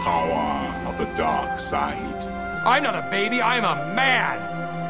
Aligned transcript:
power 0.00 0.88
of 0.88 0.98
the 0.98 1.06
dark 1.14 1.58
side. 1.58 2.24
I'm 2.64 2.82
not 2.82 2.94
a 2.94 3.08
baby, 3.10 3.40
I'm 3.40 3.64
a 3.64 3.94
man. 3.94 4.38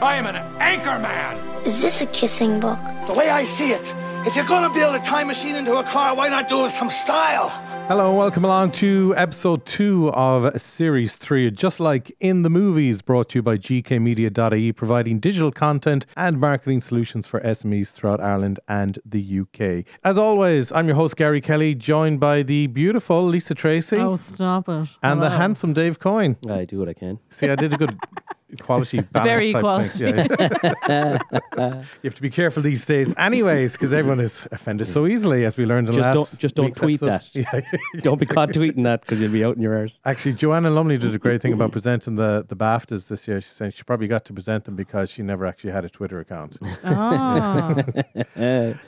I 0.03 0.17
am 0.17 0.27
an 0.27 0.37
anchor 0.61 0.99
man. 0.99 1.39
Is 1.65 1.83
this 1.83 2.01
a 2.01 2.07
kissing 2.07 2.61
book? 2.61 2.79
The 3.07 3.15
way 3.15 3.31
I 3.31 3.45
see 3.45 3.73
it, 3.73 3.83
if 4.27 4.37
you're 4.37 4.47
gonna 4.47 4.73
build 4.73 4.95
a 4.95 5.01
time 5.01 5.27
machine 5.27 5.57
into 5.57 5.77
a 5.77 5.85
car, 5.85 6.15
why 6.15 6.29
not 6.29 6.49
do 6.49 6.61
it 6.61 6.63
with 6.65 6.73
some 6.73 6.91
style? 6.91 7.53
Hello 7.89 8.11
and 8.11 8.19
welcome 8.19 8.45
along 8.45 8.73
to 8.73 9.15
episode 9.17 9.65
two 9.65 10.11
of 10.13 10.61
series 10.61 11.17
three, 11.17 11.51
just 11.51 11.81
like 11.81 12.15
in 12.21 12.43
the 12.43 12.51
movies, 12.51 13.01
brought 13.01 13.31
to 13.31 13.39
you 13.39 13.43
by 13.43 13.57
GKmedia.ie, 13.57 14.73
providing 14.73 15.19
digital 15.21 15.51
content 15.51 16.05
and 16.15 16.39
marketing 16.39 16.83
solutions 16.83 17.27
for 17.27 17.41
SMEs 17.41 17.89
throughout 17.89 18.21
Ireland 18.21 18.61
and 18.69 18.99
the 19.07 19.41
UK. 19.41 19.87
As 20.05 20.19
always, 20.19 20.71
I'm 20.71 20.87
your 20.87 20.97
host 20.97 21.17
Gary 21.17 21.41
Kelly, 21.41 21.75
joined 21.75 22.21
by 22.21 22.43
the 22.43 22.67
beautiful 22.67 23.27
Lisa 23.27 23.55
Tracy 23.55 23.97
Oh, 23.97 24.17
stop 24.17 24.69
it. 24.69 24.89
and 25.03 25.23
the 25.23 25.31
handsome 25.31 25.73
Dave 25.73 25.99
Coyne. 25.99 26.37
I 26.49 26.67
do 26.67 26.79
what 26.81 26.91
I 26.91 26.95
can. 26.95 27.19
See, 27.31 27.49
I 27.49 27.57
did 27.57 27.73
a 27.73 27.79
good 27.79 27.99
quality 28.61 29.01
balance 29.13 29.27
Very 29.29 29.53
thing. 29.53 29.91
Yeah. 29.97 31.19
you 32.03 32.09
have 32.09 32.15
to 32.15 32.23
be 32.23 32.31
careful 32.31 32.63
these 32.63 32.85
days, 32.87 33.13
anyways, 33.17 33.73
because 33.73 33.93
everyone 33.93 34.21
is 34.21 34.47
offended 34.53 34.87
so 34.89 35.07
easily, 35.07 35.45
as 35.45 35.57
we 35.57 35.67
learned 35.67 35.89
in 35.89 35.95
Just 35.95 36.05
last 36.05 36.15
don't- 36.15 36.39
just 36.39 36.55
don't 36.55 36.75
tweet 36.75 37.03
episode. 37.03 37.33
that. 37.35 37.69
Yeah. 37.95 38.01
Don't 38.01 38.19
be 38.21 38.27
caught 38.27 38.51
tweeting 38.51 38.85
that 38.85 39.03
because 39.03 39.21
you'll 39.21 39.33
be 39.33 39.45
out 39.45 39.57
in 39.57 39.63
your 39.63 39.77
ears 39.77 40.01
Actually, 40.05 40.35
Joanna 40.35 40.71
Lumley 40.71 40.99
did 40.99 41.15
a 41.15 41.19
great 41.19 41.41
thing 41.43 41.53
about 41.53 41.73
presenting 41.73 42.17
the, 42.17 42.45
the 42.49 42.57
BAFTAs 42.57 43.09
this 43.09 43.29
year. 43.29 43.41
She 43.41 43.51
said 43.51 43.75
she 43.75 43.83
probably 43.85 44.09
got 44.09 44.25
to 44.27 44.33
present 44.33 44.65
them 44.65 44.77
because 44.77 45.11
she 45.11 45.23
never 45.23 45.47
actually 45.47 45.73
had 45.73 45.85
a 45.85 45.89
Twitter 45.89 46.21
account. 46.21 46.57
Ah, 46.85 47.75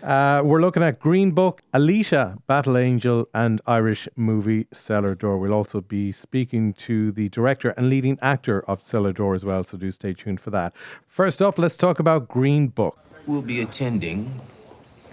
uh, 0.03 0.43
we're 0.45 0.61
looking 0.61 0.83
at 0.83 0.99
Green 0.99 1.33
Book, 1.33 1.63
Alita, 1.75 2.39
Battle 2.47 2.77
Angel, 2.77 3.29
and 3.35 3.61
Irish 3.67 4.09
movie 4.17 4.67
Cellar 4.73 5.15
Door. 5.15 5.39
We'll 5.39 5.53
also 5.55 5.81
be 5.81 6.13
speaking 6.13 6.73
to 6.75 7.13
the 7.13 7.29
director 7.29 7.71
and 7.71 7.89
leading 7.89 8.19
actor 8.23 8.61
of 8.69 8.83
Cellar 8.83 9.13
Door 9.13 9.35
as 9.37 9.45
well, 9.45 9.50
so 9.63 9.77
do 9.77 9.91
stay 9.91 10.15
tuned 10.15 10.41
for 10.41 10.51
that. 10.51 10.73
First 11.09 11.43
up, 11.43 11.59
let's 11.59 11.77
talk 11.77 11.99
about 11.99 12.29
Green 12.29 12.69
Book. 12.69 12.99
We'll 13.27 13.43
be 13.43 13.61
attending 13.61 14.41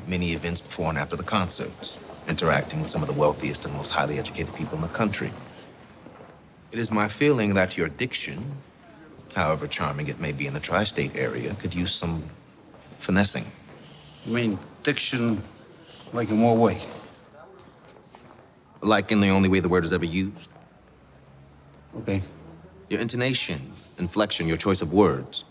many 0.07 0.33
events 0.33 0.61
before 0.61 0.89
and 0.89 0.97
after 0.97 1.15
the 1.15 1.23
concerts, 1.23 1.97
interacting 2.27 2.81
with 2.81 2.89
some 2.89 3.01
of 3.01 3.07
the 3.07 3.13
wealthiest 3.13 3.65
and 3.65 3.73
most 3.73 3.89
highly 3.89 4.17
educated 4.17 4.53
people 4.55 4.75
in 4.75 4.81
the 4.81 4.87
country. 4.87 5.31
It 6.71 6.79
is 6.79 6.91
my 6.91 7.07
feeling 7.07 7.53
that 7.55 7.77
your 7.77 7.89
diction, 7.89 8.53
however 9.35 9.67
charming 9.67 10.07
it 10.07 10.19
may 10.19 10.31
be 10.31 10.47
in 10.47 10.53
the 10.53 10.59
tri 10.59 10.83
state 10.83 11.15
area, 11.15 11.53
could 11.55 11.73
use 11.73 11.93
some 11.93 12.23
finessing. 12.97 13.45
You 14.25 14.33
mean 14.33 14.59
diction, 14.83 15.41
like 16.13 16.29
in 16.29 16.41
what 16.41 16.57
way? 16.57 16.81
Like 18.81 19.11
in 19.11 19.21
the 19.21 19.29
only 19.29 19.49
way 19.49 19.59
the 19.59 19.69
word 19.69 19.83
is 19.83 19.93
ever 19.93 20.05
used. 20.05 20.49
Okay. 21.99 22.21
Your 22.89 23.01
intonation, 23.01 23.73
inflection, 23.99 24.47
your 24.47 24.57
choice 24.57 24.81
of 24.81 24.93
words. 24.93 25.43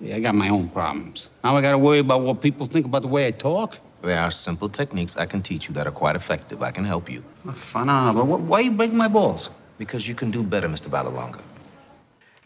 Yeah, 0.00 0.16
I 0.16 0.20
got 0.20 0.34
my 0.34 0.48
own 0.48 0.68
problems. 0.68 1.30
Now 1.42 1.56
I 1.56 1.62
gotta 1.62 1.78
worry 1.78 1.98
about 1.98 2.22
what 2.22 2.40
people 2.40 2.66
think 2.66 2.86
about 2.86 3.02
the 3.02 3.08
way 3.08 3.26
I 3.26 3.32
talk? 3.32 3.78
There 4.02 4.20
are 4.20 4.30
simple 4.30 4.68
techniques 4.68 5.16
I 5.16 5.26
can 5.26 5.42
teach 5.42 5.68
you 5.68 5.74
that 5.74 5.86
are 5.86 5.92
quite 5.92 6.14
effective. 6.14 6.62
I 6.62 6.70
can 6.70 6.84
help 6.84 7.10
you. 7.10 7.24
Fine, 7.52 8.14
but 8.14 8.24
why 8.24 8.60
you 8.60 8.70
break 8.70 8.92
my 8.92 9.08
balls? 9.08 9.50
Because 9.76 10.06
you 10.06 10.14
can 10.14 10.30
do 10.30 10.42
better, 10.42 10.68
Mr. 10.68 10.88
Vallelonga. 10.88 11.40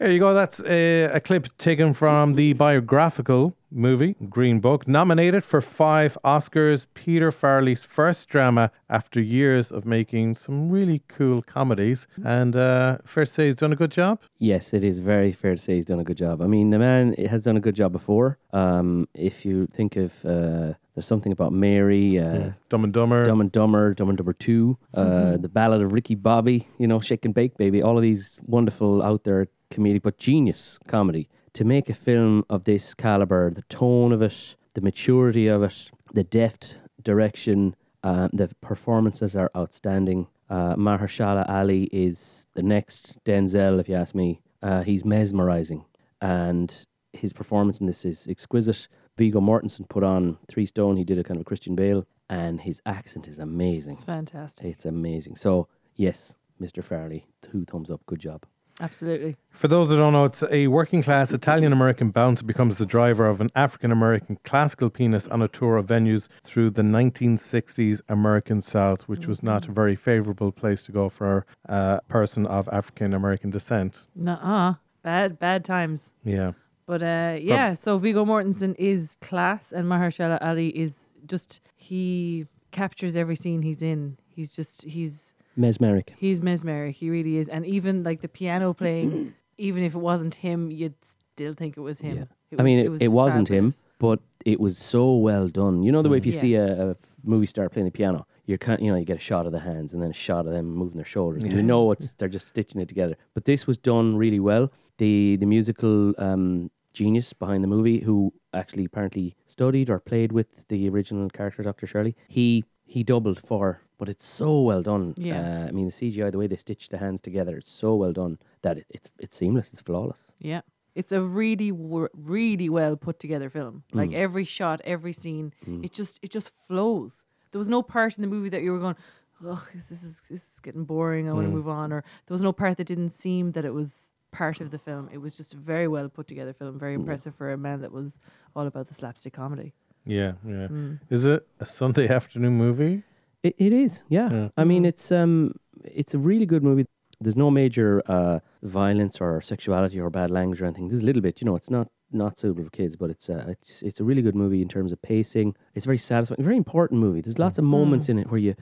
There 0.03 0.11
you 0.11 0.19
go. 0.19 0.33
That's 0.33 0.59
a, 0.65 1.03
a 1.03 1.21
clip 1.21 1.57
taken 1.57 1.93
from 1.93 2.33
the 2.33 2.51
biographical 2.51 3.55
movie 3.71 4.17
Green 4.29 4.59
Book, 4.59 4.85
nominated 4.85 5.45
for 5.45 5.61
five 5.61 6.17
Oscars. 6.25 6.87
Peter 6.93 7.31
Farrelly's 7.31 7.83
first 7.83 8.27
drama 8.27 8.69
after 8.89 9.21
years 9.21 9.71
of 9.71 9.85
making 9.85 10.35
some 10.35 10.69
really 10.69 11.03
cool 11.07 11.41
comedies. 11.41 12.05
And 12.21 12.53
uh, 12.53 12.97
fair 13.05 13.23
to 13.23 13.31
say, 13.31 13.45
he's 13.45 13.55
done 13.55 13.71
a 13.71 13.77
good 13.77 13.91
job. 13.91 14.19
Yes, 14.39 14.73
it 14.73 14.83
is 14.83 14.99
very 14.99 15.31
fair 15.31 15.55
to 15.55 15.61
say 15.61 15.75
he's 15.75 15.85
done 15.85 16.01
a 16.01 16.03
good 16.03 16.17
job. 16.17 16.41
I 16.41 16.47
mean, 16.47 16.71
the 16.71 16.79
man 16.79 17.13
has 17.13 17.43
done 17.43 17.55
a 17.55 17.61
good 17.61 17.75
job 17.75 17.93
before. 17.93 18.37
Um, 18.51 19.07
if 19.13 19.45
you 19.45 19.67
think 19.67 19.95
of 19.95 20.11
uh, 20.25 20.73
there's 20.95 21.07
something 21.07 21.31
about 21.31 21.53
Mary, 21.53 22.19
uh, 22.19 22.51
Dumb 22.67 22.83
and 22.83 22.91
Dumber. 22.91 23.23
Dumb 23.23 23.39
and 23.39 23.53
Dumber, 23.53 23.93
Dumb 23.93 24.09
and 24.09 24.17
Dumber 24.17 24.33
Two, 24.33 24.77
uh, 24.93 25.37
the 25.37 25.47
Ballad 25.47 25.81
of 25.81 25.93
Ricky 25.93 26.15
Bobby, 26.15 26.67
you 26.77 26.87
know, 26.87 26.99
Shake 26.99 27.23
and 27.23 27.33
Bake 27.33 27.55
Baby, 27.57 27.81
all 27.81 27.95
of 27.95 28.01
these 28.01 28.37
wonderful 28.45 29.01
out 29.01 29.23
there 29.23 29.47
comedic 29.73 30.03
but 30.03 30.17
genius 30.17 30.79
comedy. 30.87 31.29
To 31.53 31.63
make 31.63 31.89
a 31.89 31.93
film 31.93 32.45
of 32.49 32.63
this 32.63 32.93
caliber, 32.93 33.51
the 33.51 33.61
tone 33.63 34.11
of 34.11 34.21
it, 34.21 34.55
the 34.73 34.81
maturity 34.81 35.47
of 35.47 35.61
it, 35.63 35.91
the 36.13 36.23
deft 36.23 36.77
direction, 37.01 37.75
uh, 38.03 38.29
the 38.33 38.49
performances 38.61 39.35
are 39.35 39.51
outstanding. 39.55 40.27
Uh, 40.49 40.75
Mahershala 40.75 41.47
Ali 41.49 41.83
is 41.91 42.47
the 42.55 42.63
next 42.63 43.17
Denzel, 43.23 43.79
if 43.79 43.87
you 43.87 43.95
ask 43.95 44.15
me. 44.15 44.41
Uh, 44.61 44.81
he's 44.83 45.03
mesmerizing, 45.05 45.85
and 46.21 46.85
his 47.11 47.33
performance 47.33 47.79
in 47.79 47.85
this 47.87 48.05
is 48.05 48.25
exquisite. 48.27 48.87
Viggo 49.17 49.39
Mortensen 49.41 49.87
put 49.87 50.03
on 50.03 50.37
three 50.47 50.65
stone. 50.65 50.95
He 50.97 51.03
did 51.03 51.19
a 51.19 51.23
kind 51.23 51.37
of 51.37 51.41
a 51.41 51.45
Christian 51.45 51.75
Bale, 51.75 52.05
and 52.29 52.61
his 52.61 52.81
accent 52.85 53.27
is 53.27 53.39
amazing. 53.39 53.93
it's 53.93 54.03
fantastic. 54.03 54.65
It's 54.65 54.85
amazing. 54.85 55.35
So 55.35 55.67
yes, 55.95 56.35
Mr. 56.61 56.83
Farrelly, 56.83 57.23
two 57.41 57.65
thumbs 57.65 57.91
up. 57.91 58.01
Good 58.05 58.19
job. 58.19 58.45
Absolutely. 58.81 59.37
For 59.51 59.67
those 59.67 59.89
that 59.89 59.97
don't 59.97 60.13
know, 60.13 60.25
it's 60.25 60.43
a 60.49 60.67
working 60.67 61.03
class 61.03 61.31
Italian 61.31 61.71
American 61.71 62.09
bouncer 62.09 62.43
becomes 62.43 62.77
the 62.77 62.85
driver 62.85 63.27
of 63.27 63.39
an 63.39 63.49
African 63.55 63.91
American 63.91 64.39
classical 64.43 64.89
pianist 64.89 65.29
on 65.29 65.41
a 65.41 65.47
tour 65.47 65.77
of 65.77 65.85
venues 65.85 66.27
through 66.43 66.71
the 66.71 66.81
1960s 66.81 68.01
American 68.09 68.61
South, 68.61 69.03
which 69.03 69.27
was 69.27 69.43
not 69.43 69.67
a 69.67 69.71
very 69.71 69.95
favorable 69.95 70.51
place 70.51 70.83
to 70.83 70.91
go 70.91 71.07
for 71.07 71.45
a 71.65 72.01
person 72.07 72.47
of 72.47 72.67
African 72.69 73.13
American 73.13 73.51
descent. 73.51 74.05
Nuh-uh. 74.15 74.75
Bad, 75.03 75.37
bad 75.37 75.65
times. 75.65 76.11
Yeah. 76.23 76.53
But 76.85 77.03
uh, 77.03 77.37
yeah, 77.39 77.75
so 77.75 77.97
Viggo 77.97 78.25
Mortensen 78.25 78.75
is 78.77 79.17
class, 79.21 79.71
and 79.71 79.85
Mahershala 79.85 80.37
Ali 80.41 80.69
is 80.69 80.93
just 81.25 81.61
he 81.75 82.45
captures 82.71 83.15
every 83.15 83.35
scene 83.35 83.61
he's 83.61 83.81
in. 83.81 84.17
He's 84.27 84.55
just 84.55 84.83
he's 84.83 85.33
Mesmeric. 85.55 86.13
he's 86.17 86.41
mesmeric. 86.41 86.95
He 86.95 87.09
really 87.09 87.37
is, 87.37 87.47
and 87.49 87.65
even 87.65 88.03
like 88.03 88.21
the 88.21 88.27
piano 88.27 88.73
playing, 88.73 89.33
even 89.57 89.83
if 89.83 89.93
it 89.95 89.99
wasn't 89.99 90.35
him, 90.35 90.71
you'd 90.71 90.95
still 91.03 91.53
think 91.53 91.77
it 91.77 91.81
was 91.81 91.99
him. 91.99 92.17
Yeah. 92.17 92.23
It 92.51 92.59
I 92.59 92.63
mean, 92.63 92.79
it, 92.79 92.85
it, 92.85 92.89
was 92.89 93.09
wasn't 93.09 93.47
him, 93.47 93.73
but 93.99 94.19
it 94.45 94.59
was 94.59 94.77
so 94.77 95.15
well 95.15 95.47
done. 95.47 95.83
You 95.83 95.91
know 95.91 96.01
the 96.01 96.09
way 96.09 96.17
if 96.17 96.25
you 96.25 96.33
Yeah. 96.33 96.39
see 96.39 96.55
a, 96.55 96.91
a 96.91 96.95
movie 97.23 97.45
star 97.47 97.69
playing 97.69 97.85
the 97.85 97.91
piano, 97.91 98.27
you're 98.45 98.57
kind, 98.57 98.79
you 98.81 98.91
know, 98.91 98.97
you 98.97 99.05
get 99.05 99.17
a 99.17 99.27
shot 99.31 99.45
of 99.45 99.51
the 99.51 99.59
hands 99.59 99.93
and 99.93 100.01
then 100.01 100.11
a 100.11 100.13
shot 100.13 100.45
of 100.45 100.51
them 100.53 100.65
moving 100.75 100.97
their 100.97 101.05
shoulders, 101.05 101.43
and 101.43 101.53
you 101.53 101.63
know 101.63 101.91
it's 101.91 102.13
they're 102.13 102.27
just 102.27 102.47
stitching 102.47 102.81
it 102.81 102.87
together. 102.87 103.15
But 103.33 103.45
this 103.45 103.65
was 103.65 103.77
done 103.77 104.17
really 104.17 104.39
well. 104.39 104.71
The 104.97 105.37
the 105.37 105.45
musical 105.45 106.13
um, 106.19 106.69
genius 106.93 107.33
behind 107.33 107.63
the 107.63 107.67
movie, 107.67 107.99
who 107.99 108.33
actually 108.53 108.85
apparently 108.85 109.35
studied 109.47 109.89
or 109.89 109.99
played 109.99 110.31
with 110.31 110.47
the 110.67 110.87
original 110.89 111.29
character, 111.29 111.63
Dr. 111.63 111.87
Shirley, 111.87 112.15
he 112.27 112.63
he 112.85 113.03
doubled 113.03 113.39
for. 113.39 113.81
But 113.97 114.09
it's 114.09 114.25
so 114.25 114.59
well 114.61 114.81
done. 114.81 115.13
Yeah. 115.17 115.63
Uh, 115.63 115.67
I 115.67 115.71
mean, 115.71 115.85
the 115.85 115.91
CGI, 115.91 116.31
the 116.31 116.37
way 116.37 116.47
they 116.47 116.57
stitch 116.57 116.89
the 116.89 116.97
hands 116.97 117.21
together, 117.21 117.57
it's 117.57 117.71
so 117.71 117.95
well 117.95 118.11
done 118.11 118.37
that 118.61 118.79
it, 118.79 118.85
it's 118.89 119.09
it's 119.19 119.37
seamless. 119.37 119.71
It's 119.71 119.81
flawless. 119.81 120.33
Yeah. 120.39 120.61
It's 120.95 121.11
a 121.11 121.21
really, 121.21 121.71
wor- 121.71 122.11
really 122.13 122.69
well 122.69 122.95
put 122.97 123.19
together 123.19 123.49
film. 123.49 123.83
Like 123.93 124.09
Mm. 124.11 124.15
every 124.15 124.43
shot, 124.45 124.81
every 124.83 125.13
scene, 125.13 125.53
it 125.81 125.91
just, 125.93 126.19
it 126.21 126.29
just 126.31 126.51
flows. 126.67 127.23
There 127.51 127.59
was 127.59 127.67
no 127.67 127.81
part 127.81 128.17
in 128.17 128.21
the 128.23 128.27
movie 128.27 128.49
that 128.49 128.61
you 128.61 128.71
were 128.73 128.79
going, 128.79 128.95
"Oh, 129.43 129.65
this 129.73 129.89
is 129.91 130.21
this 130.29 130.41
is 130.43 130.59
getting 130.61 130.83
boring. 130.85 131.29
I 131.29 131.33
want 131.33 131.45
to 131.45 131.49
Mm. 131.51 131.55
move 131.55 131.67
on." 131.69 131.93
Or 131.93 132.01
there 132.25 132.33
was 132.35 132.43
no 132.43 132.51
part 132.53 132.77
that 132.77 132.87
didn't 132.87 133.11
seem 133.11 133.53
that 133.53 133.63
it 133.65 133.73
was 133.73 134.11
part 134.31 134.59
of 134.61 134.69
the 134.71 134.77
film. 134.79 135.09
It 135.13 135.19
was 135.19 135.35
just 135.37 135.53
a 135.53 135.57
very 135.57 135.87
well 135.87 136.09
put 136.09 136.27
together 136.27 136.53
film. 136.53 136.77
Very 136.79 136.95
impressive 136.95 137.33
for 137.35 137.51
a 137.51 137.57
man 137.57 137.81
that 137.81 137.91
was 137.91 138.19
all 138.55 138.67
about 138.67 138.87
the 138.87 138.95
slapstick 138.95 139.33
comedy. 139.33 139.73
Yeah, 140.05 140.33
yeah. 140.45 140.67
Mm. 140.67 140.99
Is 141.09 141.25
it 141.25 141.47
a 141.59 141.65
Sunday 141.65 142.07
afternoon 142.19 142.53
movie? 142.53 143.03
It, 143.41 143.55
it 143.57 143.73
is, 143.73 144.03
yeah. 144.09 144.29
Yeah. 144.31 144.49
I 144.57 144.63
mean, 144.63 144.85
it's 144.85 145.11
um, 145.11 145.55
it's 145.83 146.13
a 146.13 146.17
really 146.17 146.45
good 146.45 146.63
movie. 146.63 146.85
There's 147.19 147.37
no 147.37 147.51
major 147.51 148.01
uh, 148.07 148.39
violence 148.63 149.21
or 149.21 149.41
sexuality 149.41 149.99
or 149.99 150.09
bad 150.09 150.31
language 150.31 150.61
or 150.61 150.65
anything. 150.65 150.89
There's 150.89 151.01
a 151.01 151.05
little 151.05 151.21
bit, 151.21 151.41
you 151.41 151.45
know. 151.45 151.55
It's 151.55 151.69
not 151.69 151.87
not 152.11 152.37
suitable 152.37 152.63
for 152.63 152.69
kids, 152.69 152.95
but 152.95 153.09
it's 153.09 153.29
uh, 153.29 153.45
it's 153.47 153.81
it's 153.81 153.99
a 153.99 154.03
really 154.03 154.21
good 154.21 154.35
movie 154.35 154.61
in 154.61 154.67
terms 154.67 154.91
of 154.91 155.01
pacing. 155.01 155.55
It's 155.73 155.85
very 155.85 155.97
satisfying, 155.97 156.43
very 156.43 156.57
important 156.57 156.99
movie. 156.99 157.21
There's 157.21 157.39
lots 157.39 157.57
of 157.57 157.63
moments 157.63 158.09
in 158.09 158.19
it 158.19 158.29
where 158.29 158.39
you, 158.39 158.55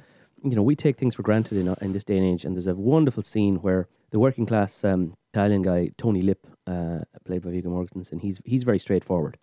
you 0.44 0.56
know, 0.56 0.64
we 0.64 0.76
take 0.76 0.98
things 0.98 1.16
for 1.16 1.24
granted 1.24 1.58
in 1.58 1.76
in 1.82 1.92
this 1.92 2.04
day 2.04 2.18
and 2.18 2.26
age. 2.26 2.46
And 2.46 2.56
there's 2.56 2.68
a 2.68 2.76
wonderful 2.76 3.24
scene 3.24 3.58
where 3.58 3.88
the 4.12 4.20
working 4.20 4.46
class 4.46 4.84
um, 4.84 5.16
Italian 5.34 5.62
guy 5.62 5.90
Tony 5.98 6.22
Lip, 6.22 6.46
uh, 6.68 7.00
played 7.26 7.42
by 7.42 7.52
Viggo 7.52 7.70
Mortensen, 7.70 8.22
he's 8.22 8.42
he's 8.46 8.64
very 8.64 8.80
straightforward. 8.80 9.38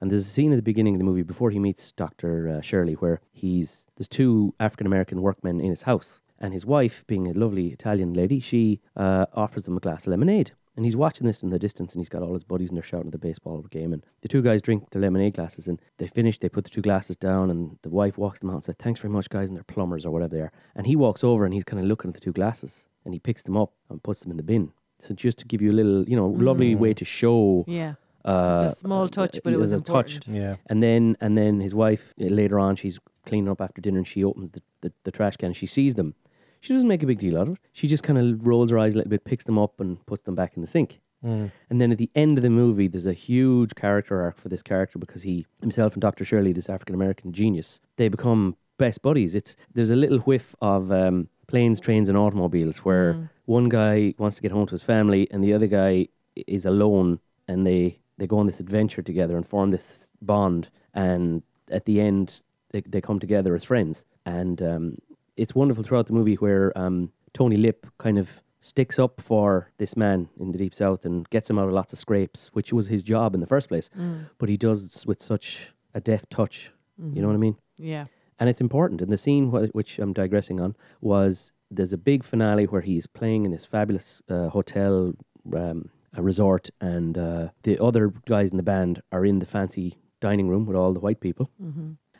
And 0.00 0.10
there's 0.10 0.22
a 0.26 0.30
scene 0.30 0.52
at 0.52 0.56
the 0.56 0.62
beginning 0.62 0.94
of 0.94 0.98
the 0.98 1.04
movie 1.04 1.22
before 1.22 1.50
he 1.50 1.58
meets 1.58 1.92
Dr. 1.92 2.48
Uh, 2.48 2.60
Shirley 2.60 2.94
where 2.94 3.20
he's 3.32 3.86
there's 3.96 4.08
two 4.08 4.54
African 4.58 4.86
American 4.86 5.22
workmen 5.22 5.60
in 5.60 5.70
his 5.70 5.82
house, 5.82 6.20
and 6.38 6.52
his 6.52 6.66
wife, 6.66 7.04
being 7.06 7.28
a 7.28 7.32
lovely 7.32 7.68
Italian 7.68 8.14
lady, 8.14 8.40
she 8.40 8.80
uh, 8.96 9.26
offers 9.34 9.62
them 9.62 9.76
a 9.76 9.80
glass 9.80 10.06
of 10.06 10.10
lemonade. 10.10 10.52
And 10.74 10.86
he's 10.86 10.96
watching 10.96 11.26
this 11.26 11.42
in 11.42 11.50
the 11.50 11.58
distance, 11.58 11.92
and 11.92 12.00
he's 12.00 12.08
got 12.08 12.22
all 12.22 12.32
his 12.32 12.44
buddies, 12.44 12.70
and 12.70 12.76
they're 12.78 12.82
shouting 12.82 13.08
at 13.08 13.12
the 13.12 13.18
baseball 13.18 13.60
game. 13.70 13.92
And 13.92 14.04
the 14.22 14.28
two 14.28 14.40
guys 14.40 14.62
drink 14.62 14.88
their 14.90 15.02
lemonade 15.02 15.34
glasses, 15.34 15.68
and 15.68 15.78
they 15.98 16.06
finish. 16.06 16.38
They 16.38 16.48
put 16.48 16.64
the 16.64 16.70
two 16.70 16.80
glasses 16.80 17.14
down, 17.14 17.50
and 17.50 17.76
the 17.82 17.90
wife 17.90 18.16
walks 18.16 18.40
them 18.40 18.48
out 18.48 18.54
and 18.54 18.64
says, 18.64 18.76
"Thanks 18.78 19.00
very 19.00 19.12
much, 19.12 19.28
guys," 19.28 19.48
and 19.48 19.56
they're 19.56 19.64
plumbers 19.64 20.06
or 20.06 20.10
whatever 20.10 20.34
they 20.34 20.40
are. 20.40 20.52
And 20.74 20.86
he 20.86 20.96
walks 20.96 21.22
over, 21.22 21.44
and 21.44 21.52
he's 21.52 21.64
kind 21.64 21.78
of 21.78 21.86
looking 21.86 22.08
at 22.08 22.14
the 22.14 22.20
two 22.20 22.32
glasses, 22.32 22.86
and 23.04 23.12
he 23.12 23.20
picks 23.20 23.42
them 23.42 23.56
up 23.56 23.72
and 23.90 24.02
puts 24.02 24.20
them 24.20 24.30
in 24.30 24.38
the 24.38 24.42
bin. 24.42 24.72
So 24.98 25.12
just 25.14 25.38
to 25.40 25.44
give 25.44 25.60
you 25.60 25.72
a 25.72 25.74
little, 25.74 26.08
you 26.08 26.16
know, 26.16 26.28
lovely 26.28 26.74
way 26.74 26.94
to 26.94 27.04
show. 27.04 27.64
Yeah. 27.68 27.94
Uh, 28.24 28.62
It's 28.66 28.76
a 28.76 28.80
small 28.80 29.08
touch, 29.08 29.38
but 29.44 29.52
it 29.52 29.58
there's 29.58 29.72
was 29.72 29.80
a 29.80 29.80
touch. 29.80 30.20
Yeah. 30.26 30.56
And 30.66 30.82
then 30.82 31.16
and 31.20 31.36
then 31.36 31.60
his 31.60 31.74
wife 31.74 32.14
uh, 32.20 32.26
later 32.26 32.58
on, 32.58 32.76
she's 32.76 32.98
cleaning 33.26 33.48
up 33.50 33.60
after 33.60 33.80
dinner, 33.80 33.98
and 33.98 34.06
she 34.06 34.22
opens 34.24 34.50
the, 34.52 34.62
the, 34.80 34.92
the 35.04 35.10
trash 35.10 35.36
can. 35.36 35.46
and 35.46 35.56
She 35.56 35.66
sees 35.66 35.94
them. 35.94 36.14
She 36.60 36.72
doesn't 36.74 36.88
make 36.88 37.02
a 37.02 37.06
big 37.06 37.18
deal 37.18 37.36
out 37.38 37.48
of 37.48 37.54
it. 37.54 37.60
She 37.72 37.88
just 37.88 38.04
kind 38.04 38.18
of 38.18 38.46
rolls 38.46 38.70
her 38.70 38.78
eyes 38.78 38.94
a 38.94 38.96
little 38.98 39.10
bit, 39.10 39.24
picks 39.24 39.44
them 39.44 39.58
up, 39.58 39.80
and 39.80 40.04
puts 40.06 40.22
them 40.22 40.34
back 40.36 40.52
in 40.56 40.60
the 40.62 40.68
sink. 40.68 41.00
And 41.24 41.80
then 41.80 41.92
at 41.92 41.98
the 41.98 42.10
end 42.16 42.36
of 42.36 42.42
the 42.42 42.50
movie, 42.50 42.88
there's 42.88 43.06
a 43.06 43.12
huge 43.12 43.76
character 43.76 44.20
arc 44.22 44.36
for 44.38 44.48
this 44.48 44.60
character 44.62 44.98
because 44.98 45.22
he 45.22 45.46
himself 45.60 45.92
and 45.92 46.02
Dr. 46.02 46.24
Shirley, 46.24 46.52
this 46.52 46.68
African 46.68 46.96
American 46.96 47.32
genius, 47.32 47.78
they 47.96 48.08
become 48.08 48.56
best 48.76 49.02
buddies. 49.02 49.36
It's 49.36 49.54
there's 49.72 49.90
a 49.90 49.94
little 49.96 50.18
whiff 50.18 50.56
of 50.60 50.90
um, 50.90 51.28
planes, 51.46 51.78
trains, 51.78 52.08
and 52.08 52.18
automobiles 52.18 52.78
where 52.78 53.30
one 53.44 53.68
guy 53.68 54.14
wants 54.18 54.34
to 54.36 54.42
get 54.42 54.50
home 54.50 54.66
to 54.66 54.72
his 54.72 54.82
family 54.82 55.28
and 55.30 55.44
the 55.44 55.52
other 55.52 55.68
guy 55.68 56.08
is 56.34 56.64
alone, 56.64 57.20
and 57.46 57.64
they 57.64 58.00
they 58.22 58.28
go 58.28 58.38
on 58.38 58.46
this 58.46 58.60
adventure 58.60 59.02
together 59.02 59.36
and 59.36 59.44
form 59.44 59.72
this 59.72 60.12
bond. 60.22 60.68
And 60.94 61.42
at 61.68 61.86
the 61.86 62.00
end, 62.00 62.42
they 62.70 62.80
they 62.82 63.00
come 63.00 63.18
together 63.18 63.56
as 63.56 63.64
friends. 63.64 64.04
And 64.24 64.62
um, 64.62 64.98
it's 65.36 65.56
wonderful 65.56 65.82
throughout 65.82 66.06
the 66.06 66.12
movie 66.12 66.36
where 66.36 66.72
um, 66.78 67.10
Tony 67.34 67.56
Lip 67.56 67.84
kind 67.98 68.18
of 68.18 68.40
sticks 68.60 68.96
up 68.96 69.20
for 69.20 69.72
this 69.78 69.96
man 69.96 70.28
in 70.38 70.52
the 70.52 70.58
deep 70.58 70.72
south 70.72 71.04
and 71.04 71.28
gets 71.30 71.50
him 71.50 71.58
out 71.58 71.66
of 71.66 71.74
lots 71.74 71.92
of 71.92 71.98
scrapes, 71.98 72.50
which 72.52 72.72
was 72.72 72.86
his 72.86 73.02
job 73.02 73.34
in 73.34 73.40
the 73.40 73.46
first 73.54 73.68
place. 73.68 73.90
But 74.38 74.48
he 74.48 74.56
does 74.56 75.04
with 75.04 75.20
such 75.20 75.72
a 75.92 76.00
deft 76.00 76.30
touch. 76.30 76.70
You 77.16 77.20
know 77.22 77.26
what 77.26 77.34
I 77.34 77.38
mean? 77.38 77.56
Yeah. 77.76 78.04
And 78.38 78.48
it's 78.48 78.60
important. 78.60 79.00
And 79.02 79.10
the 79.10 79.18
scene 79.18 79.50
wh- 79.50 79.74
which 79.74 79.98
I'm 79.98 80.12
digressing 80.12 80.60
on 80.60 80.76
was 81.00 81.50
there's 81.72 81.92
a 81.92 81.98
big 81.98 82.22
finale 82.22 82.66
where 82.66 82.82
he's 82.82 83.08
playing 83.08 83.44
in 83.46 83.50
this 83.50 83.66
fabulous 83.66 84.22
uh, 84.28 84.48
hotel 84.50 85.14
um, 85.56 85.88
a 86.14 86.22
resort, 86.22 86.70
and 86.80 87.16
uh, 87.18 87.48
the 87.62 87.82
other 87.82 88.12
guys 88.26 88.50
in 88.50 88.56
the 88.56 88.62
band 88.62 89.02
are 89.12 89.24
in 89.24 89.38
the 89.38 89.46
fancy 89.46 89.96
dining 90.20 90.48
room 90.48 90.66
with 90.66 90.76
all 90.76 90.92
the 90.92 91.00
white 91.00 91.20
people. 91.20 91.50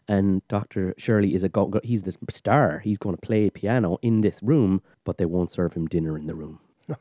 And 0.08 0.42
Dr. 0.48 0.94
Shirley 0.98 1.34
is 1.34 1.42
a 1.44 1.48
go- 1.48 1.66
go- 1.66 1.80
he's 1.84 2.02
the 2.02 2.14
star. 2.30 2.80
He's 2.80 2.98
going 2.98 3.14
to 3.16 3.20
play 3.20 3.48
piano 3.50 3.98
in 4.02 4.20
this 4.20 4.42
room, 4.42 4.82
but 5.04 5.16
they 5.18 5.24
won't 5.26 5.50
serve 5.50 5.74
him 5.74 5.86
dinner 5.86 6.16
in 6.18 6.26
the 6.26 6.34
room. 6.34 6.58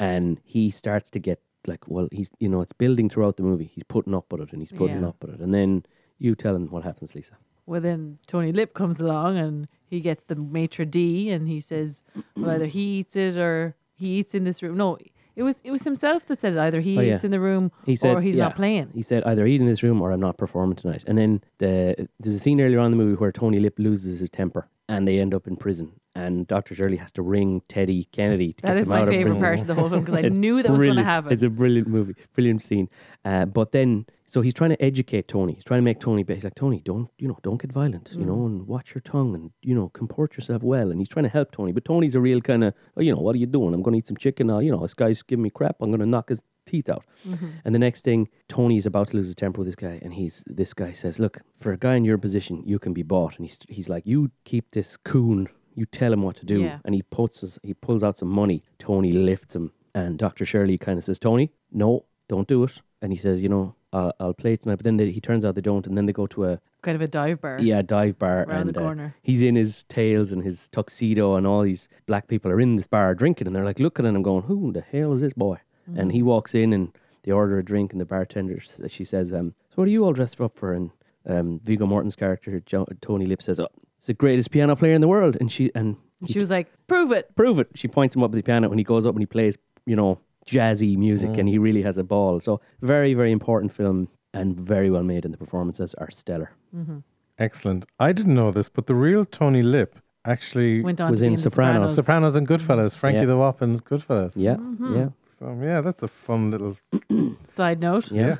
And 0.00 0.40
he 0.44 0.70
starts 0.70 1.10
to 1.10 1.18
get 1.18 1.40
like, 1.66 1.86
well, 1.88 2.08
he's 2.12 2.30
you 2.40 2.48
know, 2.48 2.60
it's 2.60 2.72
building 2.72 3.08
throughout 3.08 3.36
the 3.36 3.42
movie. 3.42 3.70
He's 3.72 3.84
putting 3.84 4.14
up 4.14 4.30
with 4.32 4.40
it, 4.42 4.52
and 4.52 4.60
he's 4.60 4.72
putting 4.72 5.00
Yeah. 5.02 5.08
up 5.08 5.16
with 5.22 5.34
it, 5.34 5.40
and 5.40 5.54
then 5.54 5.84
you 6.18 6.34
tell 6.34 6.54
him 6.54 6.68
what 6.70 6.82
happens, 6.84 7.14
Lisa. 7.14 7.36
Well, 7.66 7.80
then 7.80 8.18
Tony 8.26 8.52
Lip 8.52 8.74
comes 8.74 9.00
along 9.00 9.38
and 9.38 9.68
he 9.86 10.00
gets 10.00 10.24
the 10.24 10.34
maitre 10.34 10.84
d 10.84 11.30
and 11.30 11.48
he 11.48 11.60
says, 11.62 12.02
well, 12.36 12.50
either 12.50 12.66
he 12.66 12.98
eats 12.98 13.16
it 13.16 13.38
or 13.38 13.74
he 13.94 14.18
eats 14.18 14.34
in 14.34 14.44
this 14.44 14.62
room. 14.62 14.76
No, 14.76 14.98
it 15.36 15.42
was 15.42 15.56
it 15.64 15.70
was 15.70 15.82
himself 15.84 16.26
that 16.26 16.38
said 16.40 16.52
it. 16.54 16.58
Either 16.58 16.80
he 16.80 16.96
Oh, 16.98 17.00
yeah. 17.00 17.14
eats 17.14 17.24
in 17.24 17.30
the 17.30 17.40
room 17.40 17.72
He 17.86 17.96
said, 17.96 18.16
or 18.16 18.20
he's 18.20 18.36
yeah. 18.36 18.44
not 18.44 18.56
playing. 18.56 18.90
He 18.94 19.02
said, 19.02 19.24
either 19.24 19.46
eat 19.46 19.60
in 19.60 19.66
this 19.66 19.82
room 19.82 20.00
or 20.00 20.12
I'm 20.12 20.20
not 20.20 20.36
performing 20.38 20.76
tonight. 20.76 21.04
And 21.06 21.16
then 21.18 21.42
the 21.58 22.08
there's 22.20 22.36
a 22.36 22.38
scene 22.40 22.60
earlier 22.60 22.78
on 22.80 22.86
in 22.86 22.90
the 22.98 23.04
movie 23.04 23.16
where 23.16 23.32
Tony 23.32 23.58
Lip 23.60 23.74
loses 23.78 24.20
his 24.20 24.30
temper 24.30 24.68
and 24.88 25.06
they 25.08 25.18
end 25.18 25.34
up 25.34 25.46
in 25.46 25.56
prison. 25.56 25.92
And 26.16 26.46
Dr. 26.46 26.74
Shirley 26.76 26.96
has 26.98 27.10
to 27.12 27.22
ring 27.22 27.62
Teddy 27.68 28.04
Kennedy 28.12 28.52
to 28.54 28.62
That 28.62 28.76
is 28.76 28.88
my 28.88 29.04
favorite 29.04 29.38
part 29.40 29.60
of 29.60 29.66
the 29.66 29.74
whole 29.74 29.88
film 29.90 30.04
because 30.04 30.14
I 30.24 30.28
knew 30.42 30.62
that 30.62 30.70
was 30.70 30.80
going 30.80 30.94
to 30.96 31.02
happen. 31.04 31.32
It's 31.32 31.42
a 31.42 31.50
brilliant 31.50 31.88
movie, 31.88 32.14
brilliant 32.34 32.62
scene. 32.62 32.88
Uh, 33.24 33.46
but 33.46 33.72
then, 33.72 34.06
so 34.28 34.40
he's 34.40 34.54
trying 34.54 34.70
to 34.70 34.80
educate 34.80 35.26
Tony. 35.26 35.54
He's 35.54 35.64
trying 35.64 35.78
to 35.78 35.82
make 35.84 35.98
Tony. 35.98 36.22
be- 36.22 36.34
He's 36.34 36.44
like, 36.44 36.54
Tony, 36.54 36.80
don't 36.84 37.08
you 37.18 37.26
know, 37.26 37.38
don't 37.42 37.60
get 37.60 37.72
violent, 37.72 38.10
you 38.12 38.18
Mm. 38.24 38.26
know, 38.26 38.46
and 38.46 38.66
watch 38.68 38.94
your 38.94 39.02
tongue, 39.02 39.34
and 39.34 39.50
you 39.62 39.74
know, 39.74 39.88
comport 39.88 40.36
yourself 40.36 40.62
well. 40.62 40.90
And 40.92 41.00
he's 41.00 41.08
trying 41.08 41.24
to 41.24 41.28
help 41.28 41.50
Tony, 41.50 41.72
but 41.72 41.84
Tony's 41.84 42.14
a 42.14 42.20
real 42.20 42.40
kind 42.40 42.62
of, 42.62 42.74
oh, 42.96 43.00
you 43.00 43.12
know, 43.12 43.20
what 43.20 43.34
are 43.34 43.38
you 43.38 43.46
doing? 43.46 43.74
I'm 43.74 43.82
going 43.82 43.94
to 43.94 43.98
eat 43.98 44.06
some 44.06 44.16
chicken. 44.16 44.50
Uh, 44.50 44.58
you 44.60 44.70
know, 44.70 44.82
this 44.82 44.94
guy's 44.94 45.20
giving 45.22 45.42
me 45.42 45.50
crap. 45.50 45.76
I'm 45.80 45.90
going 45.90 45.98
to 46.00 46.06
knock 46.06 46.28
his 46.28 46.42
teeth 46.66 46.88
out. 46.88 47.04
Mm-hmm. 47.28 47.48
And 47.64 47.74
the 47.74 47.78
next 47.80 48.02
thing, 48.02 48.28
Tony's 48.48 48.86
about 48.86 49.08
to 49.08 49.16
lose 49.16 49.26
his 49.26 49.34
temper 49.34 49.58
with 49.62 49.66
this 49.68 49.74
guy, 49.74 49.98
and 50.00 50.14
he's 50.14 50.44
this 50.46 50.74
guy 50.74 50.92
says, 50.92 51.18
"Look, 51.18 51.40
for 51.58 51.72
a 51.72 51.76
guy 51.76 51.96
in 51.96 52.04
your 52.04 52.18
position, 52.18 52.62
you 52.64 52.78
can 52.78 52.92
be 52.92 53.02
bought." 53.02 53.36
And 53.36 53.46
he's 53.46 53.58
he's 53.68 53.88
like, 53.88 54.06
"You 54.06 54.30
keep 54.44 54.70
this 54.70 54.96
coon. 54.96 55.48
You 55.74 55.86
tell 55.86 56.12
him 56.12 56.22
what 56.22 56.36
to 56.36 56.46
do." 56.46 56.62
Yeah. 56.62 56.78
And 56.84 56.94
he 56.94 57.02
puts 57.02 57.40
his, 57.40 57.58
he 57.62 57.74
pulls 57.74 58.02
out 58.02 58.18
some 58.18 58.28
money. 58.28 58.62
Tony 58.78 59.12
lifts 59.12 59.54
him, 59.56 59.72
and 59.94 60.18
Doctor 60.18 60.44
Shirley 60.44 60.78
kind 60.78 60.98
of 60.98 61.04
says, 61.04 61.18
"Tony, 61.18 61.50
no, 61.72 62.04
don't 62.28 62.48
do 62.48 62.64
it." 62.64 62.80
And 63.02 63.12
he 63.12 63.18
says, 63.18 63.42
"You 63.42 63.48
know, 63.48 63.74
uh, 63.92 64.12
I'll 64.20 64.34
play 64.34 64.56
tonight." 64.56 64.76
But 64.76 64.84
then 64.84 64.96
they, 64.96 65.10
he 65.10 65.20
turns 65.20 65.44
out 65.44 65.54
they 65.54 65.60
don't, 65.60 65.86
and 65.86 65.96
then 65.96 66.06
they 66.06 66.12
go 66.12 66.26
to 66.28 66.44
a 66.46 66.60
kind 66.82 66.94
of 66.96 67.00
a 67.02 67.08
dive 67.08 67.40
bar. 67.40 67.58
yeah 67.60 67.80
dive 67.80 68.18
bar 68.18 68.42
Around 68.44 68.66
the 68.66 68.68
and 68.68 68.76
uh, 68.76 68.80
corner. 68.80 69.14
he's 69.22 69.40
in 69.40 69.54
his 69.56 69.84
tails 69.84 70.32
and 70.32 70.42
his 70.44 70.68
tuxedo, 70.68 71.34
and 71.34 71.46
all 71.46 71.62
these 71.62 71.88
black 72.06 72.28
people 72.28 72.50
are 72.50 72.60
in 72.60 72.76
this 72.76 72.86
bar 72.86 73.14
drinking, 73.14 73.46
and 73.46 73.56
they're 73.56 73.64
like 73.64 73.78
looking 73.78 74.06
at 74.06 74.14
him, 74.14 74.22
going, 74.22 74.44
"Who 74.44 74.72
the 74.72 74.82
hell 74.82 75.12
is 75.12 75.20
this 75.20 75.32
boy?" 75.34 75.58
And 75.96 76.12
he 76.12 76.22
walks 76.22 76.54
in 76.54 76.72
and 76.72 76.92
they 77.24 77.32
order 77.32 77.58
a 77.58 77.64
drink, 77.64 77.92
and 77.92 78.00
the 78.00 78.06
bartender 78.06 78.60
she 78.88 79.04
says, 79.04 79.32
um, 79.34 79.54
"So 79.70 79.76
what 79.76 79.88
are 79.88 79.90
you 79.90 80.04
all 80.04 80.12
dressed 80.12 80.40
up 80.40 80.56
for?" 80.56 80.72
And 80.72 80.90
um, 81.26 81.60
Viggo 81.64 81.86
Morton's 81.86 82.16
character 82.16 82.60
jo- 82.64 82.86
Tony 83.00 83.26
Lip 83.26 83.42
says, 83.42 83.58
"Oh, 83.60 83.68
it's 84.04 84.08
the 84.08 84.14
greatest 84.14 84.50
piano 84.50 84.76
player 84.76 84.92
in 84.94 85.00
the 85.00 85.08
world," 85.08 85.34
and 85.40 85.50
she 85.50 85.70
and 85.74 85.96
And 86.20 86.28
she 86.30 86.38
was 86.38 86.50
like, 86.50 86.66
prove 86.86 87.10
it. 87.10 87.34
prove 87.34 87.58
it. 87.58 87.68
She 87.74 87.88
points 87.88 88.14
him 88.14 88.22
up 88.22 88.30
at 88.32 88.36
the 88.36 88.42
piano, 88.42 88.68
and 88.70 88.78
he 88.78 88.84
goes 88.84 89.06
up 89.06 89.14
and 89.14 89.22
he 89.22 89.26
plays, 89.26 89.56
you 89.86 89.96
know, 89.96 90.18
jazzy 90.46 90.96
music, 90.96 91.30
mm. 91.30 91.38
and 91.38 91.48
he 91.48 91.58
really 91.58 91.82
has 91.82 91.96
a 91.96 92.04
ball. 92.04 92.40
So 92.40 92.60
very 92.82 93.14
very 93.14 93.32
important 93.32 93.72
film 93.72 94.08
and 94.34 94.48
very 94.60 94.90
well 94.90 95.02
made, 95.02 95.24
and 95.24 95.32
the 95.32 95.38
performances 95.38 95.94
are 95.94 96.10
stellar. 96.10 96.50
Mm-hmm. 96.76 96.98
Excellent. 97.38 97.86
I 97.98 98.12
didn't 98.12 98.34
know 98.34 98.50
this, 98.50 98.68
but 98.68 98.86
the 98.86 98.94
real 98.94 99.24
Tony 99.24 99.62
Lip 99.62 99.98
actually 100.26 100.82
Went 100.82 101.00
on 101.00 101.10
Was 101.10 101.22
in 101.22 101.28
in 101.28 101.34
the 101.34 101.40
Sopranos. 101.40 101.94
Sopranos 101.94 102.36
and 102.36 102.46
Goodfellas. 102.48 102.90
Mm-hmm. 102.92 103.00
Frankie 103.00 103.20
Yeah. 103.20 103.26
the 103.26 103.36
Wop 103.36 103.62
and 103.62 103.84
Goodfellas. 103.84 104.32
Yeah, 104.36 104.56
Mm-hmm. 104.56 104.96
yeah, 104.96 105.08
So 105.38 105.58
yeah, 105.62 105.80
that's 105.80 106.02
a 106.02 106.08
fun 106.08 106.50
little 106.50 106.76
Side 107.44 107.80
note. 107.80 108.10
yeah. 108.10 108.36